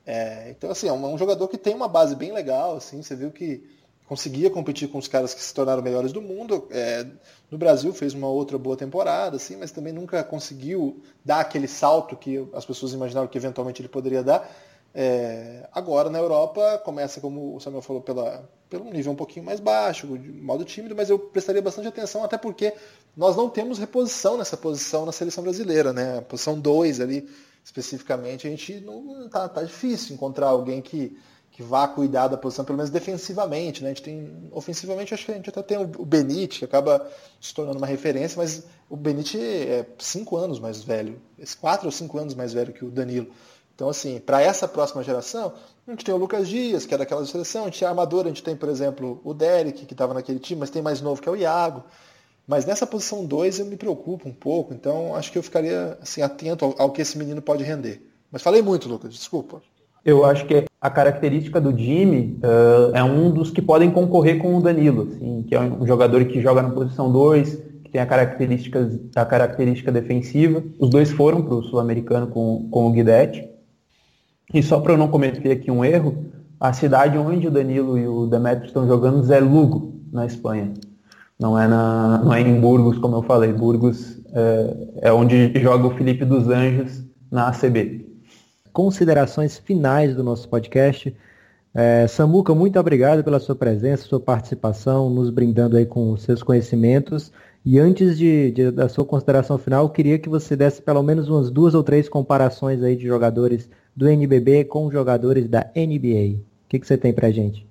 É, 0.06 0.50
então, 0.50 0.70
assim, 0.70 0.88
é 0.88 0.92
um, 0.92 1.14
um, 1.14 1.18
jogador 1.18 1.48
que 1.48 1.56
tem 1.56 1.74
uma 1.74 1.88
base 1.88 2.14
bem 2.14 2.32
legal, 2.32 2.76
assim, 2.76 3.02
você 3.02 3.16
viu 3.16 3.30
que 3.30 3.64
conseguia 4.06 4.50
competir 4.50 4.88
com 4.88 4.98
os 4.98 5.08
caras 5.08 5.32
que 5.32 5.42
se 5.42 5.54
tornaram 5.54 5.82
melhores 5.82 6.12
do 6.12 6.20
mundo. 6.20 6.68
É, 6.70 7.06
no 7.50 7.56
Brasil 7.56 7.92
fez 7.92 8.12
uma 8.12 8.28
outra 8.28 8.58
boa 8.58 8.76
temporada, 8.76 9.36
assim, 9.36 9.56
mas 9.56 9.70
também 9.70 9.92
nunca 9.92 10.22
conseguiu 10.22 11.02
dar 11.24 11.40
aquele 11.40 11.66
salto 11.66 12.16
que 12.16 12.46
as 12.52 12.66
pessoas 12.66 12.92
imaginavam 12.92 13.28
que 13.28 13.38
eventualmente 13.38 13.80
ele 13.80 13.88
poderia 13.88 14.22
dar. 14.22 14.50
É, 14.96 15.68
agora 15.72 16.08
na 16.08 16.18
Europa 16.18 16.80
começa, 16.84 17.20
como 17.20 17.56
o 17.56 17.60
Samuel 17.60 17.82
falou, 17.82 18.00
pela, 18.00 18.48
pelo 18.70 18.84
nível 18.84 19.10
um 19.10 19.16
pouquinho 19.16 19.44
mais 19.44 19.58
baixo, 19.58 20.06
de 20.18 20.30
modo 20.30 20.64
tímido, 20.64 20.94
mas 20.94 21.10
eu 21.10 21.18
prestaria 21.18 21.60
bastante 21.60 21.88
atenção, 21.88 22.22
até 22.22 22.38
porque 22.38 22.74
nós 23.16 23.34
não 23.34 23.48
temos 23.48 23.78
reposição 23.78 24.36
nessa 24.36 24.56
posição 24.56 25.04
na 25.04 25.10
seleção 25.10 25.42
brasileira, 25.42 25.92
né? 25.92 26.18
A 26.18 26.22
posição 26.22 26.60
2 26.60 27.00
ali 27.00 27.28
especificamente, 27.64 28.46
a 28.46 28.50
gente 28.50 28.80
não 28.80 29.28
tá, 29.28 29.48
tá 29.48 29.62
difícil 29.62 30.14
encontrar 30.14 30.48
alguém 30.48 30.82
que, 30.82 31.16
que 31.50 31.62
vá 31.62 31.88
cuidar 31.88 32.28
da 32.28 32.36
posição, 32.36 32.64
pelo 32.64 32.76
menos 32.76 32.90
defensivamente. 32.90 33.82
Né? 33.82 33.90
A 33.90 33.94
gente 33.94 34.02
tem, 34.02 34.48
ofensivamente, 34.52 35.14
acho 35.14 35.24
que 35.24 35.32
a 35.32 35.34
gente 35.34 35.48
até 35.48 35.62
tem 35.62 35.78
o 35.78 36.04
Benite, 36.04 36.58
que 36.58 36.64
acaba 36.66 37.10
se 37.40 37.54
tornando 37.54 37.78
uma 37.78 37.86
referência, 37.86 38.36
mas 38.36 38.64
o 38.88 38.96
Benite 38.96 39.38
é 39.38 39.86
cinco 39.98 40.36
anos 40.36 40.60
mais 40.60 40.84
velho, 40.84 41.20
quatro 41.58 41.86
ou 41.86 41.92
cinco 41.92 42.18
anos 42.18 42.34
mais 42.34 42.52
velho 42.52 42.72
que 42.72 42.84
o 42.84 42.90
Danilo. 42.90 43.28
Então, 43.74 43.88
assim, 43.88 44.20
para 44.20 44.40
essa 44.40 44.68
próxima 44.68 45.02
geração, 45.02 45.52
a 45.86 45.90
gente 45.90 46.04
tem 46.04 46.14
o 46.14 46.18
Lucas 46.18 46.48
Dias, 46.48 46.86
que 46.86 46.94
é 46.94 46.98
daquela 46.98 47.26
seleção, 47.26 47.62
a 47.62 47.64
gente 47.66 47.78
tem 47.80 47.86
a 47.86 47.90
armadura, 47.90 48.26
a 48.26 48.28
gente 48.28 48.42
tem, 48.42 48.54
por 48.54 48.68
exemplo, 48.68 49.20
o 49.24 49.34
Derek, 49.34 49.84
que 49.84 49.94
estava 49.94 50.14
naquele 50.14 50.38
time, 50.38 50.60
mas 50.60 50.70
tem 50.70 50.80
mais 50.80 51.00
novo 51.00 51.20
que 51.20 51.28
é 51.28 51.32
o 51.32 51.36
Iago. 51.36 51.82
Mas 52.46 52.66
nessa 52.66 52.86
posição 52.86 53.24
2 53.24 53.60
eu 53.60 53.66
me 53.66 53.76
preocupo 53.76 54.28
um 54.28 54.32
pouco, 54.32 54.74
então 54.74 55.14
acho 55.14 55.32
que 55.32 55.38
eu 55.38 55.42
ficaria 55.42 55.98
assim, 56.00 56.20
atento 56.20 56.64
ao, 56.64 56.74
ao, 56.78 56.90
que 56.90 57.00
esse 57.00 57.16
menino 57.16 57.40
pode 57.40 57.64
render. 57.64 58.02
Mas 58.30 58.42
falei 58.42 58.60
muito, 58.60 58.88
Lucas, 58.88 59.14
desculpa. 59.14 59.62
Eu 60.04 60.24
acho 60.26 60.44
que 60.44 60.66
a 60.78 60.90
característica 60.90 61.58
do 61.58 61.76
Jimmy 61.76 62.38
uh, 62.42 62.94
é 62.94 63.02
um 63.02 63.30
dos 63.30 63.50
que 63.50 63.62
podem 63.62 63.90
concorrer 63.90 64.38
com 64.38 64.54
o 64.54 64.60
Danilo, 64.60 65.08
assim, 65.08 65.42
que 65.48 65.54
é 65.54 65.60
um 65.60 65.86
jogador 65.86 66.22
que 66.26 66.42
joga 66.42 66.60
na 66.60 66.68
posição 66.68 67.10
2, 67.10 67.54
que 67.84 67.90
tem 67.90 68.02
a 68.02 68.06
característica, 68.06 68.90
a 69.16 69.24
característica 69.24 69.90
defensiva. 69.90 70.62
Os 70.78 70.90
dois 70.90 71.10
foram 71.10 71.40
para 71.42 71.54
o 71.54 71.62
Sul-Americano 71.62 72.26
com, 72.26 72.68
com 72.70 72.86
o 72.86 72.92
Guidetti. 72.92 73.48
E 74.52 74.62
só 74.62 74.78
para 74.78 74.92
eu 74.92 74.98
não 74.98 75.08
cometer 75.08 75.50
aqui 75.50 75.70
um 75.70 75.82
erro, 75.82 76.26
a 76.60 76.74
cidade 76.74 77.16
onde 77.16 77.48
o 77.48 77.50
Danilo 77.50 77.96
e 77.96 78.06
o 78.06 78.26
Demetrio 78.26 78.66
estão 78.66 78.86
jogando 78.86 79.32
é 79.32 79.40
Lugo, 79.40 79.94
na 80.12 80.26
Espanha. 80.26 80.74
Não 81.38 81.58
é, 81.58 81.66
na, 81.66 82.18
não 82.24 82.32
é 82.32 82.40
em 82.40 82.60
Burgos, 82.60 82.98
como 82.98 83.16
eu 83.16 83.22
falei. 83.22 83.52
Burgos 83.52 84.20
é, 84.32 85.08
é 85.08 85.12
onde 85.12 85.52
joga 85.60 85.86
o 85.86 85.96
Felipe 85.96 86.24
dos 86.24 86.48
Anjos 86.48 87.04
na 87.30 87.48
ACB. 87.48 88.06
Considerações 88.72 89.58
finais 89.58 90.14
do 90.14 90.22
nosso 90.22 90.48
podcast. 90.48 91.14
É, 91.74 92.06
Samuca, 92.06 92.54
muito 92.54 92.78
obrigado 92.78 93.24
pela 93.24 93.40
sua 93.40 93.56
presença, 93.56 94.04
sua 94.04 94.20
participação, 94.20 95.10
nos 95.10 95.28
brindando 95.30 95.76
aí 95.76 95.84
com 95.84 96.16
seus 96.16 96.42
conhecimentos. 96.42 97.32
E 97.64 97.80
antes 97.80 98.16
de, 98.16 98.52
de, 98.52 98.70
da 98.70 98.88
sua 98.88 99.04
consideração 99.04 99.58
final, 99.58 99.84
eu 99.84 99.90
queria 99.90 100.18
que 100.18 100.28
você 100.28 100.54
desse 100.54 100.80
pelo 100.82 101.02
menos 101.02 101.28
umas 101.28 101.50
duas 101.50 101.74
ou 101.74 101.82
três 101.82 102.08
comparações 102.08 102.82
aí 102.82 102.94
de 102.94 103.06
jogadores 103.06 103.68
do 103.96 104.08
NBB 104.08 104.64
com 104.64 104.90
jogadores 104.90 105.48
da 105.48 105.70
NBA. 105.74 106.36
O 106.36 106.68
que, 106.68 106.78
que 106.78 106.86
você 106.86 106.96
tem 106.96 107.12
pra 107.12 107.30
gente? 107.30 107.66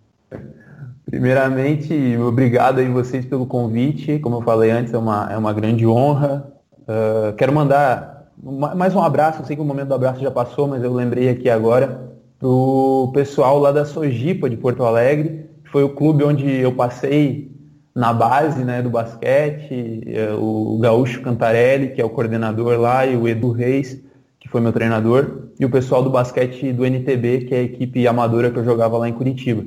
Primeiramente, 1.05 2.17
obrigado 2.17 2.79
aí 2.79 2.87
vocês 2.87 3.25
pelo 3.25 3.45
convite. 3.45 4.19
Como 4.19 4.37
eu 4.37 4.41
falei 4.41 4.71
antes, 4.71 4.93
é 4.93 4.97
uma, 4.97 5.31
é 5.31 5.37
uma 5.37 5.53
grande 5.53 5.85
honra. 5.85 6.51
Uh, 6.81 7.33
quero 7.35 7.53
mandar 7.53 8.31
mais 8.41 8.95
um 8.95 9.01
abraço. 9.01 9.41
Eu 9.41 9.45
sei 9.45 9.55
que 9.55 9.61
o 9.61 9.65
momento 9.65 9.89
do 9.89 9.93
abraço 9.93 10.21
já 10.21 10.31
passou, 10.31 10.67
mas 10.67 10.83
eu 10.83 10.93
lembrei 10.93 11.29
aqui 11.29 11.49
agora 11.49 12.11
pro 12.39 13.11
pessoal 13.13 13.59
lá 13.59 13.71
da 13.71 13.85
Sojipa 13.85 14.49
de 14.49 14.57
Porto 14.57 14.83
Alegre. 14.83 15.49
Que 15.63 15.69
foi 15.69 15.83
o 15.83 15.89
clube 15.89 16.23
onde 16.23 16.49
eu 16.49 16.73
passei 16.73 17.51
na 17.93 18.13
base 18.13 18.63
né, 18.63 18.81
do 18.81 18.89
basquete. 18.89 20.01
É, 20.07 20.33
o 20.33 20.79
Gaúcho 20.81 21.21
Cantarelli, 21.21 21.89
que 21.89 22.01
é 22.01 22.05
o 22.05 22.09
coordenador 22.09 22.79
lá, 22.79 23.05
e 23.05 23.15
o 23.15 23.27
Edu 23.27 23.51
Reis, 23.51 24.01
que 24.39 24.47
foi 24.49 24.61
meu 24.61 24.71
treinador. 24.71 25.49
E 25.59 25.65
o 25.65 25.69
pessoal 25.69 26.01
do 26.01 26.09
basquete 26.09 26.71
do 26.71 26.85
NTB, 26.85 27.45
que 27.45 27.53
é 27.53 27.59
a 27.59 27.63
equipe 27.63 28.07
amadora 28.07 28.49
que 28.49 28.57
eu 28.57 28.63
jogava 28.63 28.97
lá 28.97 29.07
em 29.07 29.13
Curitiba. 29.13 29.63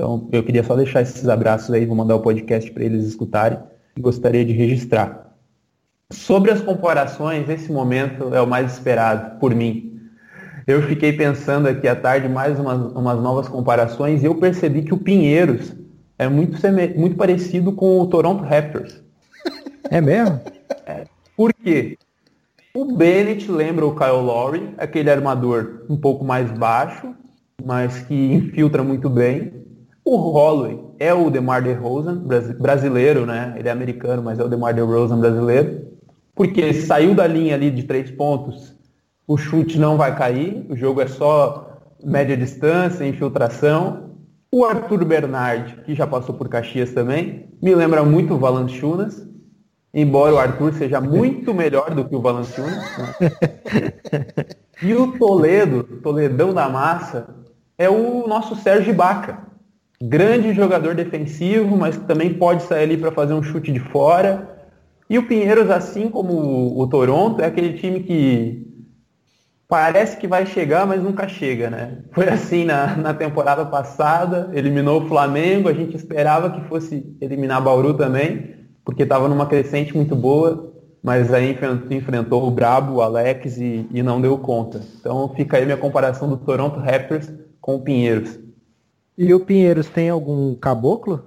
Então, 0.00 0.26
eu 0.32 0.42
queria 0.42 0.64
só 0.64 0.74
deixar 0.74 1.02
esses 1.02 1.28
abraços 1.28 1.70
aí, 1.70 1.84
vou 1.84 1.94
mandar 1.94 2.16
o 2.16 2.20
podcast 2.20 2.70
para 2.70 2.82
eles 2.82 3.04
escutarem 3.04 3.58
e 3.94 4.00
gostaria 4.00 4.42
de 4.46 4.52
registrar. 4.54 5.36
Sobre 6.10 6.50
as 6.50 6.62
comparações, 6.62 7.46
esse 7.50 7.70
momento 7.70 8.34
é 8.34 8.40
o 8.40 8.46
mais 8.46 8.72
esperado 8.72 9.38
por 9.38 9.54
mim. 9.54 10.00
Eu 10.66 10.80
fiquei 10.80 11.12
pensando 11.12 11.68
aqui 11.68 11.86
à 11.86 11.94
tarde 11.94 12.30
mais 12.30 12.58
umas, 12.58 12.92
umas 12.92 13.20
novas 13.20 13.46
comparações 13.46 14.22
e 14.22 14.26
eu 14.26 14.34
percebi 14.36 14.80
que 14.80 14.94
o 14.94 14.96
Pinheiros 14.96 15.74
é 16.18 16.26
muito, 16.30 16.56
muito 16.96 17.16
parecido 17.16 17.70
com 17.70 18.00
o 18.00 18.06
Toronto 18.06 18.42
Raptors. 18.42 19.02
É 19.90 20.00
mesmo? 20.00 20.40
É. 20.86 21.04
Por 21.36 21.52
quê? 21.52 21.98
O 22.72 22.96
Bennett 22.96 23.50
lembra 23.52 23.84
o 23.84 23.94
Kyle 23.94 24.12
Lowry, 24.12 24.74
aquele 24.78 25.10
armador 25.10 25.84
um 25.90 25.96
pouco 25.96 26.24
mais 26.24 26.50
baixo, 26.50 27.14
mas 27.62 27.98
que 28.00 28.14
infiltra 28.14 28.82
muito 28.82 29.10
bem. 29.10 29.60
O 30.10 30.16
Holloway 30.16 30.76
é 30.98 31.14
o 31.14 31.30
DeMar 31.30 31.62
DeRozan, 31.62 32.24
brasileiro, 32.58 33.24
né? 33.24 33.54
Ele 33.56 33.68
é 33.68 33.70
americano, 33.70 34.20
mas 34.20 34.40
é 34.40 34.44
o 34.44 34.48
DeMar 34.48 34.74
DeRozan 34.74 35.20
brasileiro. 35.20 35.86
Porque 36.34 36.74
saiu 36.74 37.14
da 37.14 37.28
linha 37.28 37.54
ali 37.54 37.70
de 37.70 37.84
três 37.84 38.10
pontos, 38.10 38.74
o 39.24 39.36
chute 39.36 39.78
não 39.78 39.96
vai 39.96 40.16
cair, 40.16 40.66
o 40.68 40.76
jogo 40.76 41.00
é 41.00 41.06
só 41.06 41.78
média 42.02 42.36
distância, 42.36 43.06
infiltração. 43.06 44.16
O 44.50 44.64
Arthur 44.64 45.04
Bernard, 45.04 45.76
que 45.84 45.94
já 45.94 46.08
passou 46.08 46.34
por 46.34 46.48
Caxias 46.48 46.90
também, 46.90 47.48
me 47.62 47.72
lembra 47.72 48.02
muito 48.02 48.34
o 48.34 48.38
Valanciunas, 48.38 49.24
embora 49.94 50.34
o 50.34 50.38
Arthur 50.38 50.72
seja 50.74 51.00
muito 51.00 51.54
melhor 51.54 51.94
do 51.94 52.04
que 52.04 52.16
o 52.16 52.20
Valanciunas. 52.20 52.84
Né? 52.98 53.30
E 54.82 54.94
o 54.94 55.18
Toledo, 55.18 55.84
Toledão 56.02 56.54
da 56.54 56.66
Massa, 56.66 57.28
é 57.76 57.90
o 57.90 58.26
nosso 58.26 58.56
Sérgio 58.56 58.94
Baca 58.94 59.49
grande 60.02 60.54
jogador 60.54 60.94
defensivo, 60.94 61.76
mas 61.76 61.96
que 61.96 62.06
também 62.06 62.32
pode 62.32 62.62
sair 62.62 62.84
ali 62.84 62.96
para 62.96 63.12
fazer 63.12 63.34
um 63.34 63.42
chute 63.42 63.70
de 63.70 63.80
fora. 63.80 64.48
E 65.08 65.18
o 65.18 65.26
Pinheiros, 65.26 65.70
assim 65.70 66.08
como 66.08 66.80
o 66.80 66.86
Toronto, 66.86 67.42
é 67.42 67.46
aquele 67.46 67.74
time 67.74 68.00
que 68.00 68.66
parece 69.68 70.16
que 70.16 70.26
vai 70.26 70.46
chegar, 70.46 70.86
mas 70.86 71.02
nunca 71.02 71.28
chega, 71.28 71.68
né? 71.68 71.98
Foi 72.12 72.28
assim 72.28 72.64
na, 72.64 72.96
na 72.96 73.14
temporada 73.14 73.64
passada, 73.66 74.50
eliminou 74.52 75.02
o 75.02 75.06
Flamengo, 75.06 75.68
a 75.68 75.72
gente 75.72 75.94
esperava 75.94 76.50
que 76.50 76.68
fosse 76.68 77.16
eliminar 77.20 77.62
Bauru 77.62 77.94
também, 77.94 78.54
porque 78.84 79.04
estava 79.04 79.28
numa 79.28 79.46
crescente 79.46 79.94
muito 79.94 80.16
boa, 80.16 80.72
mas 81.02 81.32
aí 81.32 81.56
enfrentou 81.90 82.46
o 82.46 82.50
Brabo, 82.50 82.94
o 82.94 83.02
Alex 83.02 83.58
e, 83.58 83.86
e 83.92 84.02
não 84.02 84.20
deu 84.20 84.36
conta. 84.38 84.80
Então 84.98 85.32
fica 85.36 85.56
aí 85.56 85.64
minha 85.64 85.76
comparação 85.76 86.28
do 86.28 86.36
Toronto 86.36 86.80
Raptors 86.80 87.30
com 87.60 87.76
o 87.76 87.80
Pinheiros. 87.80 88.49
E 89.20 89.34
o 89.34 89.40
Pinheiros 89.40 89.86
tem 89.86 90.08
algum 90.08 90.54
caboclo? 90.54 91.22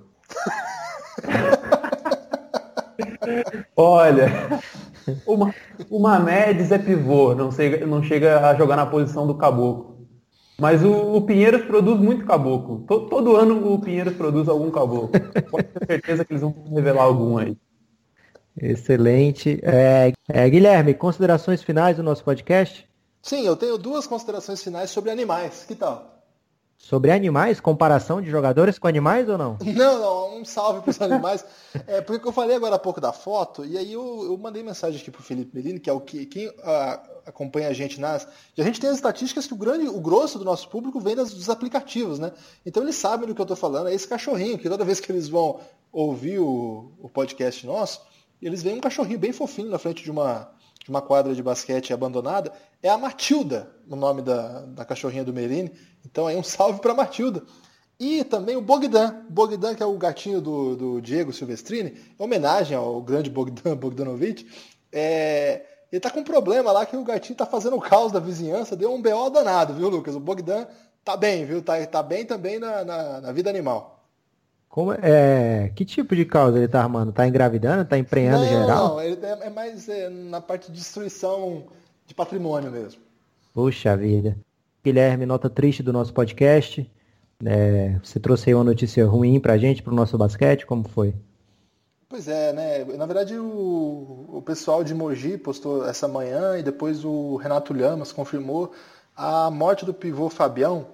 Olha, 3.78 4.32
uma, 5.28 5.54
o 5.92 6.00
Mamedes 6.00 6.72
é 6.72 6.80
pivô, 6.80 7.36
não 7.36 7.52
chega, 7.52 7.86
não 7.86 8.02
chega 8.02 8.50
a 8.50 8.56
jogar 8.56 8.78
na 8.78 8.88
posição 8.88 9.28
do 9.28 9.36
caboclo. 9.36 10.08
Mas 10.60 10.84
o, 10.84 10.92
o 10.92 11.22
Pinheiros 11.22 11.66
produz 11.66 12.00
muito 12.00 12.26
caboclo. 12.26 12.84
Todo, 12.88 13.10
todo, 13.10 13.36
ano 13.36 13.72
o 13.72 13.80
Pinheiros 13.80 14.16
produz 14.16 14.50
algum 14.50 14.72
caboclo. 14.72 15.12
Pode 15.52 15.68
ter 15.68 15.86
certeza 15.86 16.26
que 16.26 16.34
eles 16.34 16.42
vão 16.42 16.56
revelar 16.74 17.04
algum 17.04 17.38
aí. 17.38 17.56
Excelente. 18.60 19.60
É, 19.62 20.12
é, 20.30 20.50
Guilherme, 20.50 20.96
considerações 20.96 21.62
finais 21.62 21.98
do 21.98 22.02
nosso 22.02 22.24
podcast? 22.24 22.90
Sim, 23.22 23.46
eu 23.46 23.56
tenho 23.56 23.78
duas 23.78 24.08
considerações 24.08 24.64
finais 24.64 24.90
sobre 24.90 25.12
animais. 25.12 25.64
Que 25.68 25.76
tal? 25.76 26.13
Sobre 26.84 27.12
animais? 27.12 27.62
Comparação 27.62 28.22
de 28.22 28.30
jogadores 28.30 28.78
com 28.78 28.90
animais 28.90 29.30
ou 29.30 29.38
não? 29.38 29.58
Não, 29.64 30.00
não, 30.00 30.42
um 30.42 30.44
salve 30.44 30.82
para 30.82 30.92
os 30.92 31.02
animais. 31.02 31.46
É, 31.88 32.02
porque 32.02 32.28
eu 32.28 32.32
falei 32.32 32.56
agora 32.56 32.76
há 32.76 32.80
pouco 32.80 33.02
da 33.02 33.12
foto, 33.12 33.66
e 33.66 33.76
aí 33.76 33.94
eu, 33.94 34.26
eu 34.26 34.38
mandei 34.38 34.62
mensagem 34.62 35.02
aqui 35.02 35.10
para 35.10 35.22
o 35.22 35.24
Felipe 35.24 35.56
Melini, 35.56 35.80
que 35.80 35.90
é 35.90 35.94
o 35.94 36.00
que 36.00 36.24
quem 36.28 36.54
a, 36.62 37.02
acompanha 37.26 37.68
a 37.68 37.74
gente 37.74 38.00
nas. 38.00 38.28
E 38.56 38.62
a 38.62 38.64
gente 38.64 38.80
tem 38.80 38.92
as 38.92 38.98
estatísticas 38.98 39.48
que 39.48 39.54
o 39.56 39.58
grande, 39.58 39.88
o 39.88 40.00
grosso 40.00 40.38
do 40.38 40.46
nosso 40.46 40.70
público 40.70 41.00
vem 41.00 41.16
das, 41.16 41.34
dos 41.34 41.50
aplicativos, 41.50 42.20
né? 42.20 42.32
Então 42.64 42.84
eles 42.84 42.96
sabem 42.96 43.28
do 43.28 43.34
que 43.34 43.42
eu 43.42 43.44
estou 43.44 43.58
falando, 43.58 43.90
é 43.90 43.94
esse 43.94 44.08
cachorrinho, 44.08 44.60
que 44.60 44.70
toda 44.70 44.86
vez 44.86 45.00
que 45.00 45.12
eles 45.12 45.28
vão 45.28 45.60
ouvir 45.92 46.38
o, 46.38 46.92
o 47.02 47.10
podcast 47.10 47.66
nosso, 47.66 48.02
eles 48.40 48.62
veem 48.62 48.78
um 48.78 48.82
cachorrinho 48.82 49.18
bem 49.18 49.32
fofinho 49.32 49.72
na 49.72 49.80
frente 49.80 50.04
de 50.04 50.12
uma, 50.12 50.52
de 50.84 50.92
uma 50.92 51.02
quadra 51.02 51.34
de 51.34 51.42
basquete 51.42 51.92
abandonada, 51.92 52.54
é 52.84 52.90
a 52.90 52.98
Matilda, 52.98 53.72
o 53.90 53.96
nome 53.96 54.22
da, 54.22 54.62
da 54.66 54.86
cachorrinha 54.86 55.24
do 55.24 55.34
Merini. 55.34 55.72
Então 56.06 56.28
aí 56.28 56.36
um 56.36 56.44
salve 56.44 56.82
para 56.82 56.94
Matilda. 56.94 57.42
E 57.98 58.24
também 58.26 58.58
o 58.58 58.62
Bogdan, 58.62 59.24
Bogdan 59.30 59.74
que 59.74 59.82
é 59.82 59.86
o 59.86 59.98
gatinho 59.98 60.42
do, 60.42 60.76
do 60.76 61.02
Diego 61.02 61.32
Silvestrini, 61.32 61.98
em 62.20 62.24
homenagem 62.24 62.76
ao 62.76 63.02
grande 63.02 63.30
Bogdan 63.30 63.78
Bogdanovic. 63.78 64.46
É, 64.92 65.62
ele 65.90 66.02
tá 66.02 66.10
com 66.10 66.20
um 66.20 66.24
problema 66.24 66.72
lá 66.72 66.86
que 66.86 66.98
o 66.98 67.04
gatinho 67.04 67.38
tá 67.38 67.46
fazendo 67.46 67.78
o 67.78 67.82
caos 67.82 68.12
da 68.12 68.20
vizinhança, 68.20 68.76
deu 68.76 68.94
um 68.94 69.02
BO 69.02 69.30
danado, 69.30 69.74
viu, 69.74 69.88
Lucas? 69.88 70.16
O 70.16 70.20
Bogdan 70.20 70.66
tá 71.06 71.16
bem, 71.16 71.46
viu? 71.46 71.62
Tá, 71.62 71.86
tá 71.86 72.04
bem 72.04 72.26
também 72.26 72.60
na, 72.60 72.84
na, 72.84 73.22
na 73.22 73.32
vida 73.32 73.50
animal. 73.50 74.04
Como, 74.68 74.92
é, 74.92 75.72
que 75.76 75.86
tipo 75.86 76.16
de 76.16 76.26
causa 76.26 76.58
ele 76.58 76.68
tá 76.68 76.82
armando? 76.82 77.14
Tá 77.14 77.28
engravidando? 77.28 77.86
Tá 77.86 77.96
emprenhando 77.96 78.42
não, 78.42 78.50
geral? 78.50 78.88
Não, 78.88 79.02
ele 79.02 79.24
é, 79.24 79.38
é 79.44 79.50
mais 79.50 79.88
é, 79.88 80.10
na 80.10 80.42
parte 80.42 80.72
de 80.72 80.80
destruição 80.80 81.68
de 82.14 82.16
patrimônio 82.16 82.72
mesmo. 82.72 83.02
Puxa 83.54 83.98
vida. 83.98 84.38
Guilherme, 84.84 85.26
nota 85.26 85.50
triste 85.50 85.82
do 85.82 85.92
nosso 85.92 86.14
podcast. 86.14 86.90
É, 87.44 88.00
você 88.04 88.20
trouxe 88.20 88.50
aí 88.50 88.56
uma 88.56 88.64
notícia 88.64 89.06
ruim 89.06 89.40
pra 89.40 89.58
gente, 89.58 89.82
pro 89.82 89.94
nosso 89.94 90.18
basquete, 90.18 90.66
como 90.66 90.88
foi? 90.88 91.14
Pois 92.08 92.28
é, 92.28 92.54
né? 92.54 92.86
Na 92.96 93.08
verdade 93.08 93.36
o, 93.36 94.26
o 94.30 94.42
pessoal 94.46 94.84
de 94.84 94.94
Mogi 94.94 95.38
postou 95.38 95.88
essa 95.88 96.08
manhã 96.08 96.58
e 96.58 96.64
depois 96.64 97.04
o 97.04 97.36
Renato 97.38 97.74
Lamas 97.74 98.12
confirmou 98.12 98.72
a 99.16 99.50
morte 99.50 99.84
do 99.84 99.94
pivô 99.94 100.30
Fabião, 100.30 100.86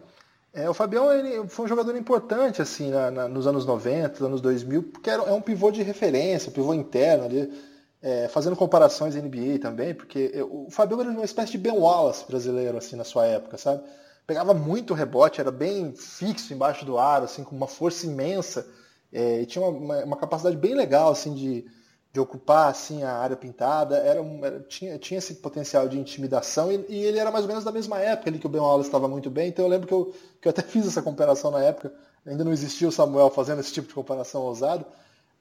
é, 0.54 0.68
o 0.70 0.74
Fabião 0.74 1.12
ele 1.14 1.48
foi 1.48 1.66
um 1.66 1.68
jogador 1.68 1.96
importante 1.96 2.62
assim 2.62 2.90
na, 2.90 3.12
na, 3.12 3.28
nos 3.28 3.46
anos 3.46 3.66
90, 3.66 4.26
anos 4.26 4.42
2000, 4.42 4.84
porque 4.84 5.10
era, 5.10 5.24
é 5.24 5.32
um 5.32 5.42
pivô 5.42 5.70
de 5.70 5.84
referência, 5.84 6.52
pivô 6.52 6.74
interno 6.74 7.26
ali, 7.26 7.54
é, 8.02 8.28
fazendo 8.28 8.56
comparações 8.56 9.16
NBA 9.16 9.60
também, 9.62 9.94
porque 9.94 10.32
o 10.50 10.70
Fabião 10.70 11.02
era 11.02 11.10
uma 11.10 11.26
espécie 11.26 11.52
de 11.52 11.58
Ben 11.58 11.74
Wallace 11.74 12.26
brasileiro 12.26 12.78
assim 12.78 12.96
na 12.96 13.04
sua 13.04 13.26
época, 13.26 13.58
sabe? 13.58 13.84
Pegava 14.26 14.54
muito 14.54 14.94
rebote, 14.94 15.42
era 15.42 15.52
bem 15.52 15.94
fixo 15.94 16.54
embaixo 16.54 16.86
do 16.86 16.98
aro, 16.98 17.26
assim, 17.26 17.44
com 17.44 17.56
uma 17.56 17.68
força 17.68 18.06
imensa, 18.06 18.66
é, 19.12 19.42
e 19.42 19.46
tinha 19.46 19.66
uma, 19.66 20.04
uma, 20.04 20.18
capacidade 20.18 20.56
bem 20.56 20.76
legal 20.76 21.12
assim 21.12 21.34
de 21.34 21.66
de 22.12 22.20
ocupar 22.20 22.70
assim 22.72 23.04
a 23.04 23.14
área 23.18 23.36
pintada, 23.36 23.98
era, 23.98 24.20
era 24.44 24.60
tinha, 24.62 24.98
tinha 24.98 25.20
esse 25.20 25.36
potencial 25.36 25.88
de 25.88 26.00
intimidação 26.00 26.72
e, 26.72 26.84
e, 26.90 26.96
ele 27.04 27.20
era 27.20 27.30
mais 27.32 27.44
ou 27.44 27.48
menos 27.48 27.64
da 27.64 27.72
mesma 27.72 28.00
época 28.00 28.30
ali 28.30 28.40
que 28.40 28.48
o 28.48 28.50
Ben 28.50 28.62
Wallace 28.62 28.88
estava 28.90 29.08
muito 29.08 29.30
bem, 29.30 29.50
então 29.50 29.66
eu 29.66 29.70
lembro 29.70 29.88
que 29.88 29.94
eu, 29.94 30.14
que 30.42 30.48
eu 30.48 30.50
até 30.50 30.62
fiz 30.64 30.88
essa 30.88 31.02
comparação 31.04 31.52
na 31.52 31.64
época, 31.64 31.94
ainda 32.26 32.44
não 32.44 32.52
existia 32.52 32.88
o 32.88 32.92
Samuel 32.92 33.30
fazendo 33.30 33.60
esse 33.60 33.72
tipo 33.72 33.88
de 33.88 33.94
comparação 33.94 34.42
ousado, 34.42 34.86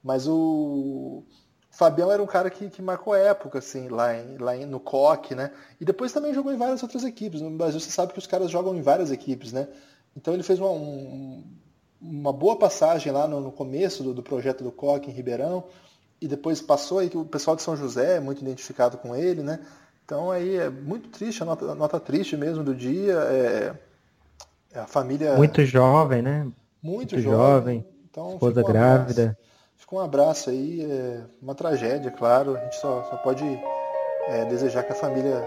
mas 0.03 0.27
o 0.27 1.23
Fabião 1.79 2.11
era 2.11 2.21
um 2.21 2.27
cara 2.27 2.49
que, 2.49 2.69
que 2.69 2.81
marcou 2.81 3.15
época, 3.15 3.59
assim, 3.59 3.87
lá, 3.87 4.13
em, 4.13 4.37
lá 4.37 4.53
em, 4.53 4.65
no 4.65 4.81
Coque, 4.81 5.33
né? 5.33 5.49
E 5.79 5.85
depois 5.85 6.11
também 6.11 6.33
jogou 6.33 6.51
em 6.51 6.57
várias 6.57 6.83
outras 6.83 7.05
equipes. 7.05 7.39
No 7.39 7.51
Brasil 7.51 7.79
você 7.79 7.89
sabe 7.89 8.11
que 8.11 8.19
os 8.19 8.27
caras 8.27 8.51
jogam 8.51 8.75
em 8.75 8.81
várias 8.81 9.11
equipes, 9.11 9.53
né? 9.53 9.65
Então 10.13 10.33
ele 10.33 10.43
fez 10.43 10.59
uma, 10.59 10.71
um, 10.71 11.41
uma 12.01 12.33
boa 12.33 12.57
passagem 12.57 13.13
lá 13.13 13.29
no, 13.29 13.39
no 13.39 13.49
começo 13.49 14.03
do, 14.03 14.13
do 14.13 14.21
projeto 14.21 14.61
do 14.61 14.73
Coque 14.73 15.09
em 15.09 15.13
Ribeirão 15.13 15.63
e 16.19 16.27
depois 16.27 16.61
passou 16.61 16.99
aí 16.99 17.09
que 17.09 17.17
o 17.17 17.23
pessoal 17.23 17.55
de 17.55 17.61
São 17.61 17.77
José 17.77 18.17
é 18.17 18.19
muito 18.19 18.41
identificado 18.41 18.97
com 18.97 19.15
ele, 19.15 19.41
né? 19.41 19.61
Então 20.03 20.29
aí 20.29 20.57
é 20.57 20.69
muito 20.69 21.07
triste, 21.07 21.41
a 21.43 21.45
nota, 21.45 21.63
a 21.63 21.75
nota 21.75 21.97
triste 21.97 22.35
mesmo 22.35 22.61
do 22.61 22.75
dia. 22.75 23.13
É, 23.13 23.73
é 24.73 24.79
a 24.81 24.85
família. 24.85 25.33
Muito 25.37 25.63
jovem, 25.63 26.21
né? 26.21 26.39
Muito, 26.83 27.15
muito 27.15 27.19
jovem. 27.21 27.85
jovem. 27.85 27.85
Então, 28.11 28.33
esposa 28.33 28.63
grávida. 28.63 29.37
Fica 29.79 29.95
um 29.95 29.99
abraço 29.99 30.49
aí, 30.49 30.81
é 30.83 31.21
uma 31.41 31.55
tragédia, 31.55 32.11
claro. 32.11 32.55
A 32.55 32.59
gente 32.59 32.75
só, 32.75 33.01
só 33.09 33.15
pode 33.17 33.43
é, 34.27 34.45
desejar 34.45 34.83
que 34.83 34.91
a 34.91 34.95
família 34.95 35.41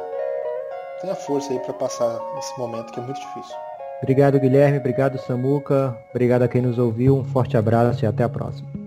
tenha 1.00 1.14
força 1.14 1.52
aí 1.52 1.58
para 1.60 1.74
passar 1.74 2.18
esse 2.38 2.58
momento 2.58 2.92
que 2.92 2.98
é 2.98 3.02
muito 3.02 3.20
difícil. 3.20 3.56
Obrigado, 4.02 4.40
Guilherme. 4.40 4.78
Obrigado, 4.78 5.18
Samuca. 5.18 5.96
Obrigado 6.10 6.42
a 6.42 6.48
quem 6.48 6.62
nos 6.62 6.78
ouviu. 6.78 7.16
Um 7.16 7.24
forte 7.24 7.56
abraço 7.56 8.04
e 8.04 8.06
até 8.06 8.24
a 8.24 8.28
próxima. 8.28 8.81